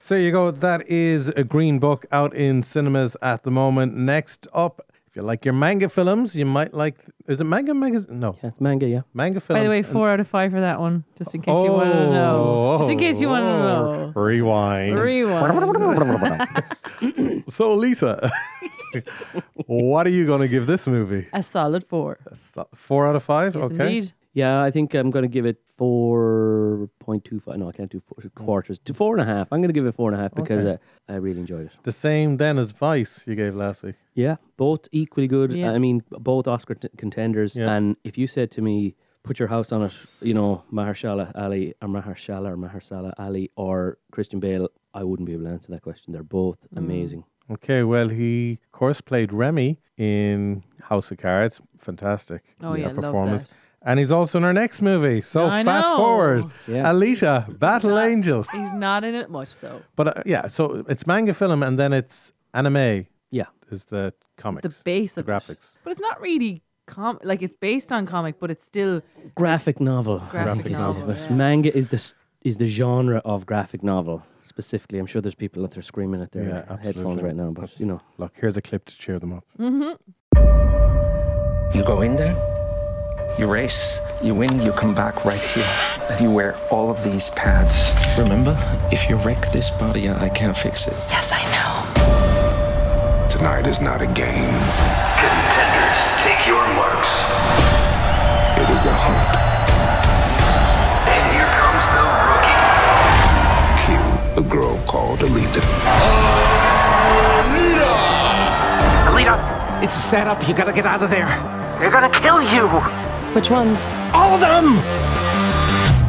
So 0.00 0.14
you 0.16 0.32
go. 0.32 0.50
That 0.50 0.88
is 0.88 1.28
a 1.28 1.44
Green 1.44 1.78
Book 1.78 2.06
out 2.10 2.34
in 2.34 2.62
cinemas 2.62 3.16
at 3.22 3.42
the 3.44 3.50
moment. 3.50 3.94
Next 3.96 4.48
up, 4.52 4.80
if 5.12 5.16
you 5.16 5.22
like 5.22 5.44
your 5.44 5.52
manga 5.52 5.90
films, 5.90 6.34
you 6.34 6.46
might 6.46 6.72
like. 6.72 6.96
Is 7.28 7.38
it 7.38 7.44
manga 7.44 7.74
magazine? 7.74 8.18
No, 8.18 8.34
Yeah, 8.42 8.48
it's 8.48 8.62
manga, 8.62 8.88
yeah. 8.88 9.02
manga 9.12 9.40
films. 9.40 9.58
By 9.58 9.64
the 9.64 9.68
way, 9.68 9.82
four 9.82 10.08
out 10.08 10.20
of 10.20 10.26
five 10.26 10.52
for 10.52 10.60
that 10.60 10.80
one, 10.80 11.04
just 11.18 11.34
in 11.34 11.42
case 11.42 11.52
you 11.52 11.70
want 11.70 11.92
to 11.92 12.10
know. 12.10 12.44
Oh, 12.48 12.78
just 12.78 12.90
in 12.90 12.98
case 12.98 13.20
you 13.20 13.28
want 13.28 13.44
to 13.44 13.58
know. 13.58 14.12
Oh, 14.16 14.18
Rewind. 14.18 14.98
Rewind. 14.98 15.52
so 17.50 17.74
Lisa, 17.74 18.32
what 19.66 20.06
are 20.06 20.10
you 20.10 20.24
going 20.24 20.40
to 20.40 20.48
give 20.48 20.66
this 20.66 20.86
movie? 20.86 21.28
A 21.34 21.42
solid 21.42 21.84
four. 21.84 22.18
Four 22.74 23.06
out 23.06 23.14
of 23.14 23.22
five. 23.22 23.54
Yes, 23.54 23.64
okay. 23.64 23.74
indeed. 23.74 24.14
Yeah, 24.34 24.62
I 24.62 24.70
think 24.70 24.94
I'm 24.94 25.10
going 25.10 25.24
to 25.24 25.28
give 25.28 25.44
it 25.46 25.58
4.25. 25.78 27.56
No, 27.58 27.68
I 27.68 27.72
can't 27.72 27.90
do 27.90 28.00
four, 28.00 28.30
quarters. 28.34 28.78
To 28.80 28.94
four 28.94 29.14
and 29.18 29.22
a 29.28 29.32
half. 29.34 29.48
I'm 29.52 29.60
going 29.60 29.68
to 29.68 29.74
give 29.74 29.86
it 29.86 29.92
four 29.94 30.10
and 30.10 30.18
a 30.18 30.22
half 30.22 30.34
because 30.34 30.64
Okay. 30.64 30.78
uh, 31.08 31.12
I 31.12 31.16
really 31.16 31.40
enjoyed 31.40 31.66
it. 31.66 31.72
The 31.82 31.92
same 31.92 32.36
then 32.38 32.58
as 32.58 32.70
Vice 32.70 33.24
you 33.26 33.34
gave 33.34 33.54
last 33.54 33.82
week. 33.82 33.96
Yeah, 34.14 34.36
both 34.56 34.88
equally 34.92 35.26
good. 35.28 35.52
Yeah. 35.52 35.72
I 35.72 35.78
mean, 35.78 36.02
both 36.10 36.46
Oscar 36.48 36.74
t- 36.74 36.88
contenders. 36.96 37.56
Yeah. 37.56 37.74
And 37.74 37.96
if 38.04 38.16
you 38.16 38.26
said 38.26 38.50
to 38.52 38.62
me, 38.62 38.96
put 39.22 39.38
your 39.38 39.48
house 39.48 39.70
on 39.70 39.82
it, 39.82 39.92
you 40.20 40.34
know, 40.34 40.64
Mahershala 40.72 41.30
Ali 41.34 41.74
or 41.82 41.88
Mahershala 41.88 42.48
or 42.52 42.56
Mahershala 42.56 43.12
Ali 43.18 43.50
or 43.56 43.98
Christian 44.12 44.40
Bale, 44.40 44.68
I 44.94 45.04
wouldn't 45.04 45.26
be 45.26 45.32
able 45.34 45.44
to 45.44 45.50
answer 45.50 45.70
that 45.72 45.82
question. 45.82 46.12
They're 46.12 46.22
both 46.22 46.58
Mm. 46.74 46.78
amazing. 46.78 47.24
Okay, 47.50 47.82
well, 47.82 48.08
he 48.08 48.58
of 48.64 48.72
course 48.72 49.00
played 49.00 49.32
Remy 49.32 49.78
in 49.98 50.62
House 50.82 51.10
of 51.10 51.18
Cards. 51.18 51.60
Fantastic. 51.78 52.42
Oh, 52.62 52.74
yeah, 52.74 52.86
love 52.86 52.96
performance. 52.96 53.42
that. 53.44 53.50
And 53.84 53.98
he's 53.98 54.12
also 54.12 54.38
in 54.38 54.44
our 54.44 54.52
next 54.52 54.80
movie. 54.80 55.20
So 55.22 55.46
I 55.48 55.64
fast 55.64 55.88
know. 55.88 55.96
forward, 55.96 56.44
Yeah. 56.68 56.84
Alita, 56.92 57.58
Battle 57.58 57.90
not- 57.90 58.06
Angel. 58.08 58.42
He's 58.52 58.72
not 58.72 59.02
in 59.04 59.14
it 59.14 59.28
much, 59.28 59.58
though. 59.58 59.82
But 59.96 60.06
uh, 60.18 60.22
yeah, 60.24 60.46
so 60.48 60.84
it's 60.88 61.04
manga 61.06 61.34
film 61.34 61.62
and 61.64 61.78
then 61.78 61.92
it's 61.92 62.32
anime 62.54 63.06
Yeah. 63.30 63.46
is 63.72 63.84
the 63.86 64.12
comics, 64.36 64.62
The 64.68 64.74
base 64.84 65.14
the 65.14 65.22
of 65.22 65.28
it. 65.28 65.32
graphics. 65.32 65.70
But 65.82 65.90
it's 65.92 66.00
not 66.00 66.20
really 66.20 66.62
com 66.86 67.18
like 67.24 67.42
it's 67.42 67.54
based 67.60 67.90
on 67.92 68.06
comic, 68.06 68.38
but 68.38 68.50
it's 68.50 68.64
still 68.64 69.02
Graphic 69.34 69.80
novel. 69.80 70.18
graphic, 70.30 70.62
Graphic 70.64 70.72
novel. 70.72 71.02
But 71.06 71.16
yeah. 71.18 71.30
manga 71.34 71.76
is 71.76 71.88
the 71.88 71.96
s- 71.96 72.14
is 72.42 72.56
the 72.58 72.66
genre 72.66 73.20
of 73.24 73.46
graphic 73.46 73.82
novel 73.82 74.22
specifically. 74.42 74.98
I'm 75.00 75.06
sure 75.06 75.20
there's 75.22 75.34
people 75.36 75.62
out 75.64 75.70
there 75.72 75.82
screaming 75.82 76.20
at 76.22 76.30
their 76.32 76.42
Yeah, 76.48 76.54
headphones 76.76 76.86
absolutely. 76.96 77.22
right 77.24 77.36
now, 77.36 77.50
but 77.50 77.70
you 77.80 77.86
know, 77.86 78.00
Look, 78.18 78.32
here's 78.40 78.56
a 78.56 78.62
clip 78.62 78.84
to 78.86 78.96
cheer 78.98 79.18
them 79.20 79.32
up. 79.32 79.44
You 81.74 81.82
go 81.84 82.00
in 82.02 82.16
there, 82.16 82.34
you 83.38 83.46
race, 83.46 84.00
you 84.20 84.34
win, 84.34 84.60
you 84.60 84.72
come 84.72 84.94
back 84.94 85.24
right 85.24 85.42
here, 85.42 85.66
and 86.10 86.20
you 86.20 86.30
wear 86.30 86.54
all 86.70 86.90
of 86.90 87.02
these 87.02 87.30
pads. 87.30 87.94
Remember, 88.18 88.56
if 88.92 89.08
you 89.08 89.16
wreck 89.16 89.46
this 89.52 89.70
body, 89.70 90.10
I 90.10 90.28
can't 90.28 90.56
fix 90.56 90.86
it. 90.86 90.94
Yes, 91.08 91.30
I 91.32 91.42
know. 91.50 93.28
Tonight 93.28 93.66
is 93.66 93.80
not 93.80 94.02
a 94.02 94.06
game. 94.06 94.52
Contenders, 95.16 96.00
take 96.20 96.46
your 96.46 96.62
marks. 96.74 97.24
It 98.60 98.68
is 98.70 98.86
a 98.86 98.92
hunt. 98.94 99.36
And 101.08 101.24
here 101.32 101.48
comes 101.58 101.84
the 101.96 102.04
rookie. 102.28 102.60
Kill 103.86 104.44
a 104.44 104.48
girl 104.48 104.76
called 104.86 105.20
Alita. 105.20 105.62
Alita, 109.08 109.82
it's 109.82 109.96
a 109.96 110.00
setup. 110.00 110.46
You 110.46 110.54
gotta 110.54 110.72
get 110.72 110.86
out 110.86 111.02
of 111.02 111.10
there. 111.10 111.28
They're 111.80 111.90
gonna 111.90 112.10
kill 112.20 112.40
you. 112.42 113.11
Which 113.34 113.50
ones? 113.50 113.88
All 114.12 114.34
of 114.34 114.40
them! 114.40 114.76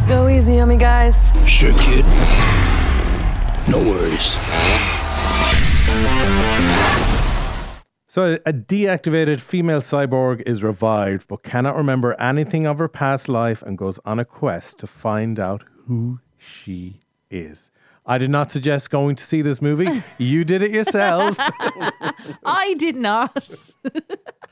Go 0.09 0.27
easy 0.27 0.59
on 0.59 0.67
me, 0.67 0.75
guys. 0.75 1.31
Sure, 1.47 1.71
kid. 1.79 2.03
No 3.69 3.79
worries. 3.79 4.37
So, 8.07 8.37
a 8.45 8.51
deactivated 8.51 9.39
female 9.39 9.79
cyborg 9.81 10.41
is 10.45 10.61
revived 10.61 11.29
but 11.29 11.43
cannot 11.43 11.77
remember 11.77 12.13
anything 12.19 12.67
of 12.67 12.77
her 12.77 12.89
past 12.89 13.29
life 13.29 13.61
and 13.61 13.77
goes 13.77 13.99
on 14.03 14.19
a 14.19 14.25
quest 14.25 14.77
to 14.79 14.87
find 14.87 15.39
out 15.39 15.63
who 15.87 16.19
she 16.37 17.03
is. 17.31 17.71
I 18.05 18.17
did 18.17 18.29
not 18.31 18.51
suggest 18.51 18.89
going 18.89 19.15
to 19.15 19.23
see 19.23 19.41
this 19.41 19.61
movie. 19.61 20.03
You 20.17 20.43
did 20.43 20.61
it 20.61 20.71
yourselves. 20.71 21.39
I 22.45 22.75
did 22.77 22.97
not. 22.97 23.49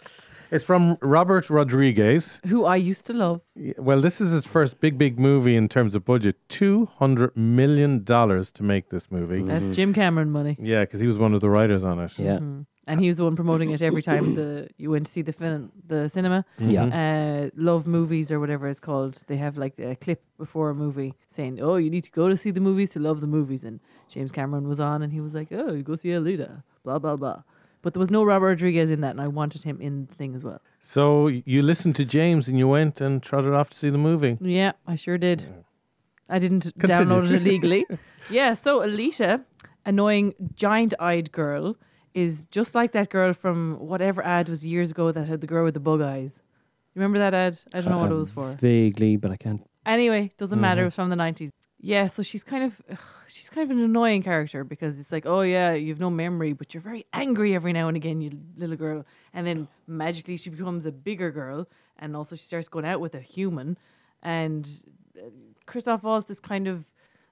it's 0.52 0.64
from 0.64 0.98
Robert 1.02 1.50
Rodriguez. 1.50 2.40
Who 2.48 2.66
I 2.66 2.76
used 2.76 3.08
to 3.08 3.14
love. 3.14 3.42
Well, 3.78 4.02
this 4.02 4.20
is 4.22 4.32
his 4.32 4.46
first 4.46 4.80
big, 4.80 4.98
big 4.98 5.20
movie 5.20 5.56
in 5.56 5.70
terms 5.70 5.96
of 5.96 6.06
budget. 6.06 6.36
$200 6.50 7.36
million 7.36 8.04
to 8.06 8.64
make 8.64 8.90
this 8.90 9.10
movie. 9.12 9.42
That's 9.44 9.76
Jim 9.76 9.94
Cameron 9.94 10.32
money. 10.32 10.58
Yeah, 10.60 10.82
because 10.82 11.00
he 11.00 11.08
was 11.08 11.18
one 11.18 11.34
of 11.34 11.42
the 11.42 11.50
writers 11.50 11.84
on 11.84 12.00
it. 12.00 12.12
Yeah. 12.18 12.38
Mhm. 12.40 12.66
And 12.88 13.00
he 13.00 13.08
was 13.08 13.18
the 13.18 13.24
one 13.24 13.36
promoting 13.36 13.70
it 13.70 13.82
every 13.82 14.02
time 14.02 14.34
the 14.36 14.68
you 14.78 14.90
went 14.90 15.06
to 15.06 15.12
see 15.12 15.22
the 15.22 15.32
film, 15.32 15.72
the 15.88 16.10
cinema. 16.10 16.44
Yeah. 16.58 16.86
Uh, 16.86 17.50
Love 17.56 17.86
movies 17.86 18.32
or 18.32 18.40
whatever 18.40 18.68
it's 18.68 18.80
called. 18.80 19.24
They 19.28 19.38
have 19.38 19.56
like 19.56 19.78
a 19.80 19.96
clip 19.96 20.24
before 20.38 20.72
a 20.72 20.76
movie 20.76 21.14
saying, 21.30 21.62
"Oh, 21.62 21.76
you 21.76 21.90
need 21.92 22.04
to 22.06 22.12
go 22.12 22.28
to 22.28 22.36
see 22.36 22.50
the 22.52 22.60
movies 22.60 22.90
to 22.92 23.00
love 23.00 23.22
the 23.22 23.28
movies." 23.28 23.64
And 23.64 23.80
James 24.10 24.32
Cameron 24.32 24.68
was 24.68 24.80
on, 24.80 25.04
and 25.04 25.14
he 25.14 25.22
was 25.22 25.34
like, 25.36 25.50
"Oh, 25.52 25.72
you 25.74 25.84
go 25.84 25.96
see 25.96 26.10
Alita." 26.10 26.64
Blah 26.84 26.98
blah 27.00 27.16
blah. 27.16 27.44
But 27.82 27.94
there 27.94 28.00
was 28.00 28.12
no 28.12 28.24
Robert 28.24 28.46
Rodriguez 28.48 28.92
in 28.92 29.02
that, 29.02 29.12
and 29.12 29.22
I 29.22 29.28
wanted 29.28 29.64
him 29.64 29.82
in 29.82 30.06
the 30.06 30.14
thing 30.14 30.36
as 30.36 30.44
well. 30.44 30.62
So 30.82 31.28
you 31.28 31.62
listened 31.64 31.96
to 31.98 32.06
James 32.06 32.48
and 32.48 32.58
you 32.58 32.68
went 32.68 33.02
and 33.02 33.22
trotted 33.24 33.54
off 33.54 33.70
to 33.72 33.78
see 33.78 33.90
the 33.90 33.98
movie. 33.98 34.38
Yeah, 34.40 34.74
I 34.88 34.96
sure 34.96 35.18
did. 35.18 35.46
I 36.30 36.38
didn't 36.40 36.72
Continue. 36.80 37.06
download 37.06 37.26
it 37.32 37.42
illegally. 37.42 37.86
yeah, 38.30 38.54
so 38.54 38.82
Alita, 38.82 39.44
annoying 39.86 40.34
giant-eyed 40.56 41.32
girl, 41.32 41.76
is 42.14 42.46
just 42.48 42.76
like 42.76 42.92
that 42.92 43.10
girl 43.10 43.34
from 43.34 43.78
whatever 43.80 44.24
ad 44.24 44.48
was 44.50 44.66
years 44.66 44.92
ago 44.92 45.12
that 45.12 45.28
had 45.28 45.42
the 45.42 45.48
girl 45.48 45.64
with 45.66 45.74
the 45.74 45.80
bug 45.80 46.02
eyes. 46.02 46.32
Remember 46.94 47.18
that 47.20 47.34
ad? 47.34 47.58
I 47.74 47.82
don't 47.82 47.90
know 47.92 48.00
what 48.00 48.12
it 48.12 48.16
was 48.16 48.32
for. 48.32 48.52
Vaguely, 48.62 49.16
but 49.18 49.32
I 49.32 49.38
can't. 49.38 49.66
Anyway, 49.86 50.32
doesn't 50.38 50.60
matter. 50.60 50.82
Mhm. 50.82 50.84
It 50.84 50.88
was 50.88 50.96
from 50.96 51.10
the 51.10 51.16
nineties. 51.16 51.52
Yeah, 51.84 52.08
so 52.10 52.22
she's 52.22 52.44
kind 52.44 52.64
of 52.64 52.80
ugh, 52.92 53.00
she's 53.28 53.50
kind 53.50 53.70
of 53.70 53.76
an 53.76 53.84
annoying 53.84 54.22
character 54.22 54.64
because 54.64 55.00
it's 55.00 55.12
like, 55.12 55.26
oh 55.26 55.42
yeah, 55.42 55.74
you've 55.74 56.00
no 56.00 56.12
memory, 56.12 56.54
but 56.54 56.76
you're 56.76 56.82
very 56.82 57.06
angry 57.12 57.56
every 57.56 57.74
now 57.74 57.88
and 57.88 57.98
again, 57.98 58.22
you 58.22 58.40
little 58.56 58.76
girl. 58.76 59.04
And 59.34 59.48
then 59.48 59.68
magically 59.88 60.38
she 60.38 60.52
becomes 60.52 60.86
a 60.86 60.92
bigger 60.92 61.32
girl, 61.32 61.68
and 61.98 62.16
also 62.16 62.36
she 62.36 62.44
starts 62.44 62.68
going 62.68 62.86
out 62.86 63.00
with 63.00 63.16
a 63.16 63.20
human. 63.20 63.80
And 64.22 64.70
uh, 65.18 65.30
Christoph 65.66 66.04
Waltz 66.04 66.30
is 66.30 66.40
kind 66.40 66.68
of, 66.68 66.86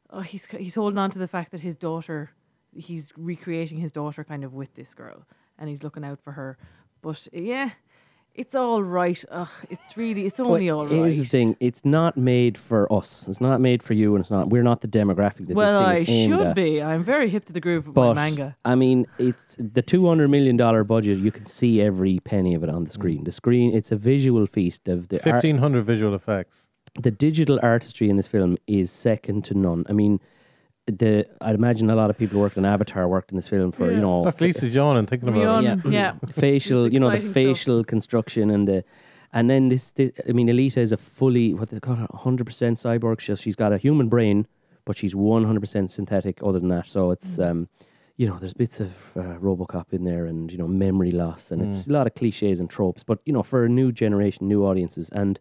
oh, 0.09 0.21
he's 0.21 0.47
he's 0.47 0.73
holding 0.73 0.97
on 0.97 1.11
to 1.11 1.19
the 1.19 1.27
fact 1.27 1.51
that 1.51 1.59
his 1.59 1.75
daughter, 1.75 2.31
he's 2.75 3.13
recreating 3.15 3.77
his 3.77 3.91
daughter 3.91 4.23
kind 4.23 4.43
of 4.43 4.55
with 4.55 4.73
this 4.73 4.95
girl, 4.95 5.27
and 5.59 5.69
he's 5.69 5.83
looking 5.83 6.03
out 6.03 6.19
for 6.23 6.31
her. 6.31 6.57
But 7.03 7.27
yeah, 7.31 7.69
it's 8.35 8.55
all 8.55 8.81
right. 8.83 9.23
Ugh, 9.31 9.49
it's 9.69 9.97
really, 9.97 10.25
it's 10.25 10.39
only 10.39 10.67
Well, 10.67 10.79
all 10.79 10.85
right. 10.85 10.93
Here's 10.93 11.17
the 11.17 11.25
thing: 11.25 11.57
it's 11.59 11.83
not 11.83 12.17
made 12.17 12.57
for 12.57 12.91
us. 12.91 13.27
It's 13.27 13.41
not 13.41 13.59
made 13.61 13.83
for 13.83 13.93
you, 13.93 14.15
and 14.15 14.21
it's 14.21 14.31
not. 14.31 14.49
We're 14.49 14.63
not 14.63 14.81
the 14.81 14.87
demographic 14.87 15.47
that 15.47 15.55
Well, 15.55 15.79
I 15.79 15.99
this 15.99 16.07
thing 16.07 16.15
is 16.15 16.19
aimed 16.21 16.33
should 16.33 16.47
at. 16.47 16.55
be. 16.55 16.81
I'm 16.81 17.03
very 17.03 17.29
hip 17.29 17.45
to 17.45 17.53
the 17.53 17.59
groove 17.59 17.87
with 17.87 17.95
But 17.95 18.15
my 18.15 18.29
manga. 18.29 18.55
I 18.63 18.75
mean, 18.75 19.07
it's 19.17 19.55
the 19.59 19.81
two 19.81 20.07
hundred 20.07 20.29
million 20.29 20.57
dollar 20.57 20.83
budget. 20.83 21.17
You 21.17 21.31
can 21.31 21.45
see 21.45 21.81
every 21.81 22.19
penny 22.19 22.55
of 22.55 22.63
it 22.63 22.69
on 22.69 22.83
the 22.83 22.89
mm. 22.89 22.93
screen. 22.93 23.23
The 23.25 23.31
screen, 23.31 23.75
it's 23.75 23.91
a 23.91 23.95
visual 23.97 24.45
feast 24.45 24.87
of 24.87 25.09
the 25.09 25.17
art- 25.17 25.43
1500 25.43 25.83
visual 25.83 26.15
effects. 26.15 26.67
the 26.99 27.11
digital 27.11 27.59
artistry 27.61 28.09
in 28.09 28.17
this 28.17 28.27
film 28.27 28.57
is 28.67 28.91
second 28.91 29.43
to 29.45 29.53
none. 29.53 29.85
I 29.89 29.93
mean, 29.93 30.19
the 30.91 31.25
I'd 31.41 31.55
imagine 31.55 31.89
a 31.89 31.95
lot 31.95 32.09
of 32.09 32.17
people 32.17 32.35
who 32.35 32.39
worked 32.41 32.57
on 32.57 32.65
Avatar 32.65 33.07
worked 33.07 33.31
in 33.31 33.37
this 33.37 33.47
film 33.47 33.71
for 33.71 33.91
you 33.91 33.99
know 34.01 34.23
Look, 34.23 34.41
Lisa's 34.41 34.73
yawning, 34.75 35.05
thinking 35.05 35.29
about 35.29 35.63
Yawn, 35.63 35.81
it. 35.85 35.91
yeah. 35.91 36.13
facial, 36.33 36.91
you 36.91 36.99
know, 36.99 37.09
the 37.09 37.15
exciting 37.15 37.31
stuff. 37.33 37.43
facial 37.43 37.83
construction 37.83 38.49
and 38.49 38.67
the, 38.67 38.83
and 39.31 39.49
then 39.49 39.69
this, 39.69 39.91
thi- 39.91 40.11
I 40.27 40.31
mean, 40.31 40.47
Alita 40.47 40.77
is 40.77 40.91
a 40.91 40.97
fully 40.97 41.53
what 41.53 41.69
they 41.69 41.79
call 41.79 42.03
it, 42.03 42.09
hundred 42.15 42.45
percent 42.45 42.79
cyborg. 42.79 43.19
She's 43.19 43.39
she's 43.39 43.55
got 43.55 43.71
a 43.73 43.77
human 43.77 44.09
brain, 44.09 44.47
but 44.85 44.97
she's 44.97 45.13
one 45.15 45.43
hundred 45.45 45.59
percent 45.61 45.91
synthetic. 45.91 46.39
Other 46.43 46.59
than 46.59 46.69
that, 46.69 46.87
so 46.87 47.11
it's 47.11 47.37
Mm. 47.37 47.49
um, 47.49 47.69
you 48.17 48.27
know, 48.27 48.37
there's 48.37 48.53
bits 48.53 48.81
of 48.81 48.91
uh, 49.15 49.37
RoboCop 49.39 49.93
in 49.93 50.03
there, 50.03 50.25
and 50.25 50.51
you 50.51 50.57
know, 50.57 50.67
memory 50.67 51.11
loss, 51.11 51.51
and 51.51 51.61
it's 51.61 51.85
Mm. 51.85 51.89
a 51.89 51.93
lot 51.93 52.07
of 52.07 52.15
cliches 52.15 52.59
and 52.59 52.69
tropes. 52.69 53.01
But 53.03 53.19
you 53.25 53.31
know, 53.31 53.43
for 53.43 53.63
a 53.63 53.69
new 53.69 53.91
generation, 53.93 54.47
new 54.47 54.65
audiences, 54.65 55.07
and 55.13 55.39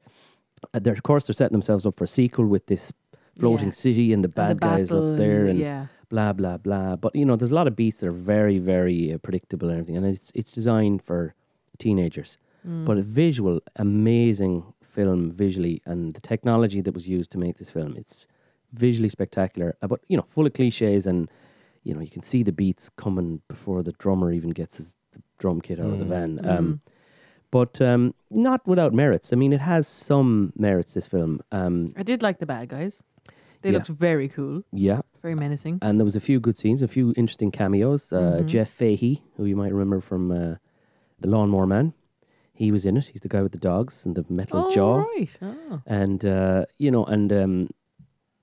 uh, 0.74 0.78
they're, 0.80 0.92
of 0.92 1.02
course 1.02 1.26
they're 1.26 1.32
setting 1.34 1.54
themselves 1.54 1.86
up 1.86 1.94
for 1.96 2.04
a 2.04 2.08
sequel 2.08 2.46
with 2.46 2.66
this 2.66 2.92
floating 3.38 3.68
Yeah. 3.68 3.72
city 3.86 4.12
and 4.12 4.22
the 4.24 4.28
And 4.28 4.50
the 4.50 4.56
bad 4.56 4.60
guys 4.60 4.92
up 4.92 5.16
there, 5.16 5.40
and- 5.40 5.50
and 5.50 5.58
yeah. 5.58 5.86
blah 6.10 6.32
blah 6.32 6.56
blah. 6.56 6.96
But 6.96 7.14
you 7.14 7.24
know, 7.24 7.36
there's 7.36 7.50
a 7.56 7.60
lot 7.60 7.66
of 7.70 7.74
beats 7.76 7.98
that 8.00 8.08
are 8.08 8.20
very 8.36 8.58
very 8.58 9.12
uh, 9.12 9.18
predictable 9.18 9.68
and 9.70 9.78
everything, 9.80 9.96
and 9.96 10.06
it's 10.06 10.30
it's 10.34 10.52
designed 10.52 11.00
for 11.02 11.34
teenagers. 11.78 12.38
Mm. 12.66 12.84
But 12.86 12.96
a 12.98 13.02
visual, 13.02 13.60
amazing 13.76 14.64
film 14.82 15.30
visually, 15.30 15.80
and 15.86 16.14
the 16.14 16.20
technology 16.20 16.80
that 16.82 16.94
was 16.94 17.06
used 17.08 17.30
to 17.32 17.38
make 17.38 17.56
this 17.58 17.70
film, 17.70 17.94
it's 17.96 18.26
visually 18.72 19.08
spectacular. 19.08 19.76
uh, 19.82 19.86
But 19.92 20.00
you 20.08 20.16
know, 20.16 20.24
full 20.28 20.46
of 20.46 20.52
cliches, 20.52 21.06
and 21.06 21.30
you 21.84 21.94
know, 21.94 22.00
you 22.00 22.10
can 22.10 22.22
see 22.22 22.42
the 22.42 22.52
beats 22.52 22.90
coming 23.04 23.40
before 23.48 23.82
the 23.82 23.92
drummer 23.92 24.32
even 24.32 24.50
gets 24.50 24.76
his 24.78 24.88
the 25.12 25.20
drum 25.38 25.60
kit 25.60 25.78
out 25.80 25.90
of 25.94 25.98
the 25.98 26.04
Mm. 26.04 26.08
van. 26.16 26.32
Um, 26.52 26.80
but 27.50 27.80
um, 27.80 28.14
not 28.30 28.60
without 28.66 28.92
merits. 28.92 29.32
I 29.32 29.36
mean, 29.36 29.52
it 29.54 29.60
has 29.60 29.88
some 29.88 30.52
merits. 30.58 30.92
This 30.92 31.06
film, 31.06 31.40
um, 31.50 31.94
I 31.96 32.02
did 32.02 32.20
like 32.22 32.38
the 32.40 32.46
bad 32.46 32.68
guys. 32.68 33.02
They 33.62 33.70
Yeah. 33.70 33.78
looked 33.78 33.88
very 33.88 34.28
cool, 34.28 34.62
yeah, 34.72 35.00
very 35.22 35.34
menacing. 35.34 35.78
and 35.82 35.98
there 35.98 36.04
was 36.04 36.16
a 36.16 36.20
few 36.20 36.38
good 36.40 36.56
scenes, 36.56 36.82
a 36.82 36.88
few 36.88 37.12
interesting 37.16 37.50
cameos. 37.50 38.12
Uh, 38.12 38.18
Mhm. 38.42 38.46
Jeff 38.46 38.68
Fahey, 38.70 39.22
who 39.36 39.44
you 39.44 39.56
might 39.56 39.72
remember 39.72 40.00
from 40.00 40.30
uh, 40.30 40.54
The 41.20 41.28
Lawnmower 41.28 41.66
Man, 41.66 41.92
he 42.54 42.70
was 42.72 42.84
in 42.84 42.96
it. 42.96 43.06
He's 43.12 43.22
the 43.22 43.28
guy 43.28 43.42
with 43.42 43.52
the 43.52 43.58
dogs 43.58 44.06
and 44.06 44.14
the 44.14 44.24
metal 44.28 44.64
Oh, 44.66 44.70
jaw. 44.70 44.96
right. 45.16 45.38
Oh. 45.42 45.80
And 45.86 46.24
uh, 46.24 46.66
you 46.78 46.90
know, 46.90 47.04
and 47.04 47.32
um, 47.32 47.68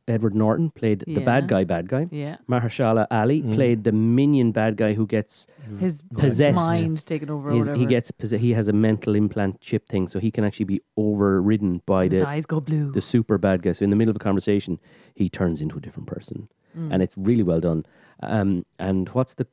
Edward 0.07 0.35
Norton 0.35 0.69
played 0.69 1.03
the 1.07 1.19
bad 1.21 1.47
guy, 1.47 1.63
bad 1.63 1.87
guy. 1.89 2.07
Yeah. 2.11 2.37
Mahershala 2.47 3.07
Ali 3.09 3.41
played 3.41 3.83
the 3.85 3.91
minion 3.91 4.51
bad 4.51 4.77
guy 4.77 4.93
who 4.93 5.07
gets 5.07 5.47
His 5.79 6.03
possessed. 6.15 6.55
mind 6.55 7.03
taken 7.07 7.29
over 7.31 7.49
His- 7.49 7.61
whatever. 7.67 7.79
he 7.79 7.85
gets 7.87 8.11
posse- 8.11 8.37
he 8.37 8.53
has 8.53 8.67
a 8.67 8.73
mental 8.73 9.15
implant 9.15 9.61
chip 9.61 9.87
thing, 9.89 10.07
so 10.07 10.19
he 10.19 10.29
can 10.29 10.43
actually 10.43 10.65
be 10.65 10.81
overridden 10.95 11.81
by 11.87 12.07
His 12.07 12.21
the 12.21 12.27
eyes 12.27 12.45
go 12.45 12.59
blue. 12.59 12.91
the 12.91 13.01
super 13.01 13.37
bad 13.39 13.63
guy. 13.63 13.71
So 13.71 13.83
in 13.83 13.89
the 13.89 13.95
middle 13.95 14.11
of 14.11 14.15
a 14.15 14.19
conversation, 14.19 14.79
he 15.15 15.27
turns 15.27 15.59
into 15.59 15.77
a 15.77 15.81
different 15.81 16.07
person, 16.07 16.49
Mm. 16.77 16.89
and 16.93 17.01
it's 17.01 17.17
really 17.17 17.43
well 17.43 17.59
done. 17.59 17.85
Um, 18.21 18.65
and 18.77 19.09
what's 19.09 19.33
the 19.33 19.47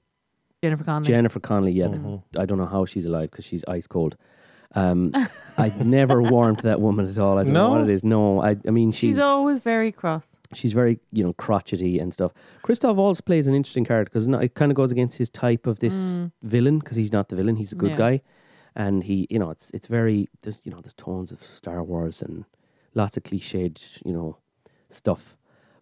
Jennifer 0.62 0.85
Connelly. 0.85 1.06
Jennifer 1.09 1.40
Connelly, 1.40 1.73
yeah, 1.73 1.88
the- 1.88 1.97
Mhm. 1.99 2.23
I 2.37 2.47
don't 2.47 2.59
know 2.59 2.66
how 2.66 2.85
she's 2.85 3.04
alive 3.06 3.30
because 3.32 3.44
she's 3.44 3.64
ice 3.66 3.87
cold. 3.88 4.16
Um, 4.75 5.12
I'd 5.59 5.85
never 5.85 6.23
warmed 6.23 6.61
that 6.61 6.81
woman 6.81 7.07
at 7.07 7.19
all. 7.19 7.38
I 7.38 7.45
don't 7.45 7.52
know 7.52 7.71
what 7.71 7.83
it 7.83 7.91
is. 7.91 8.02
No, 8.02 8.41
I, 8.43 8.57
I 8.67 8.71
mean 8.71 8.91
she's 8.93 9.17
She's 9.17 9.19
always 9.19 9.59
very 9.59 9.93
cross. 9.93 10.37
she's 10.55 10.73
very 10.73 10.99
you 11.12 11.23
know 11.25 11.33
crotchety 11.35 11.99
and 11.99 12.12
stuff. 12.12 12.33
Christoph 12.62 12.97
Waltz 12.97 13.21
plays 13.21 13.47
an 13.47 13.55
interesting 13.55 13.85
character 13.85 14.11
because 14.11 14.29
it 14.29 14.55
kind 14.55 14.73
of 14.73 14.76
goes 14.76 14.91
against 14.93 15.19
his 15.19 15.31
type 15.31 15.67
of 15.67 15.79
this 15.81 15.95
Mm. 16.21 16.31
villain 16.43 16.79
because 16.79 16.97
he's 16.97 17.12
not 17.12 17.29
the 17.29 17.37
villain; 17.37 17.57
he's 17.57 17.73
a 17.73 17.76
good 17.76 17.91
Yeah. 17.91 17.97
guy, 18.05 18.23
and 18.75 19.05
he 19.05 19.26
you 19.31 19.38
know 19.38 19.50
it's 19.50 19.71
it's 19.75 19.87
very 19.88 20.29
there's 20.43 20.61
you 20.64 20.73
know 20.73 20.81
there's 20.81 20.95
tones 20.95 21.33
of 21.33 21.43
Star 21.45 21.83
Wars 21.85 22.23
and 22.23 22.45
lots 22.95 23.17
of 23.17 23.23
cliched 23.23 24.00
you 24.07 24.12
know 24.12 24.37
stuff, 24.88 25.37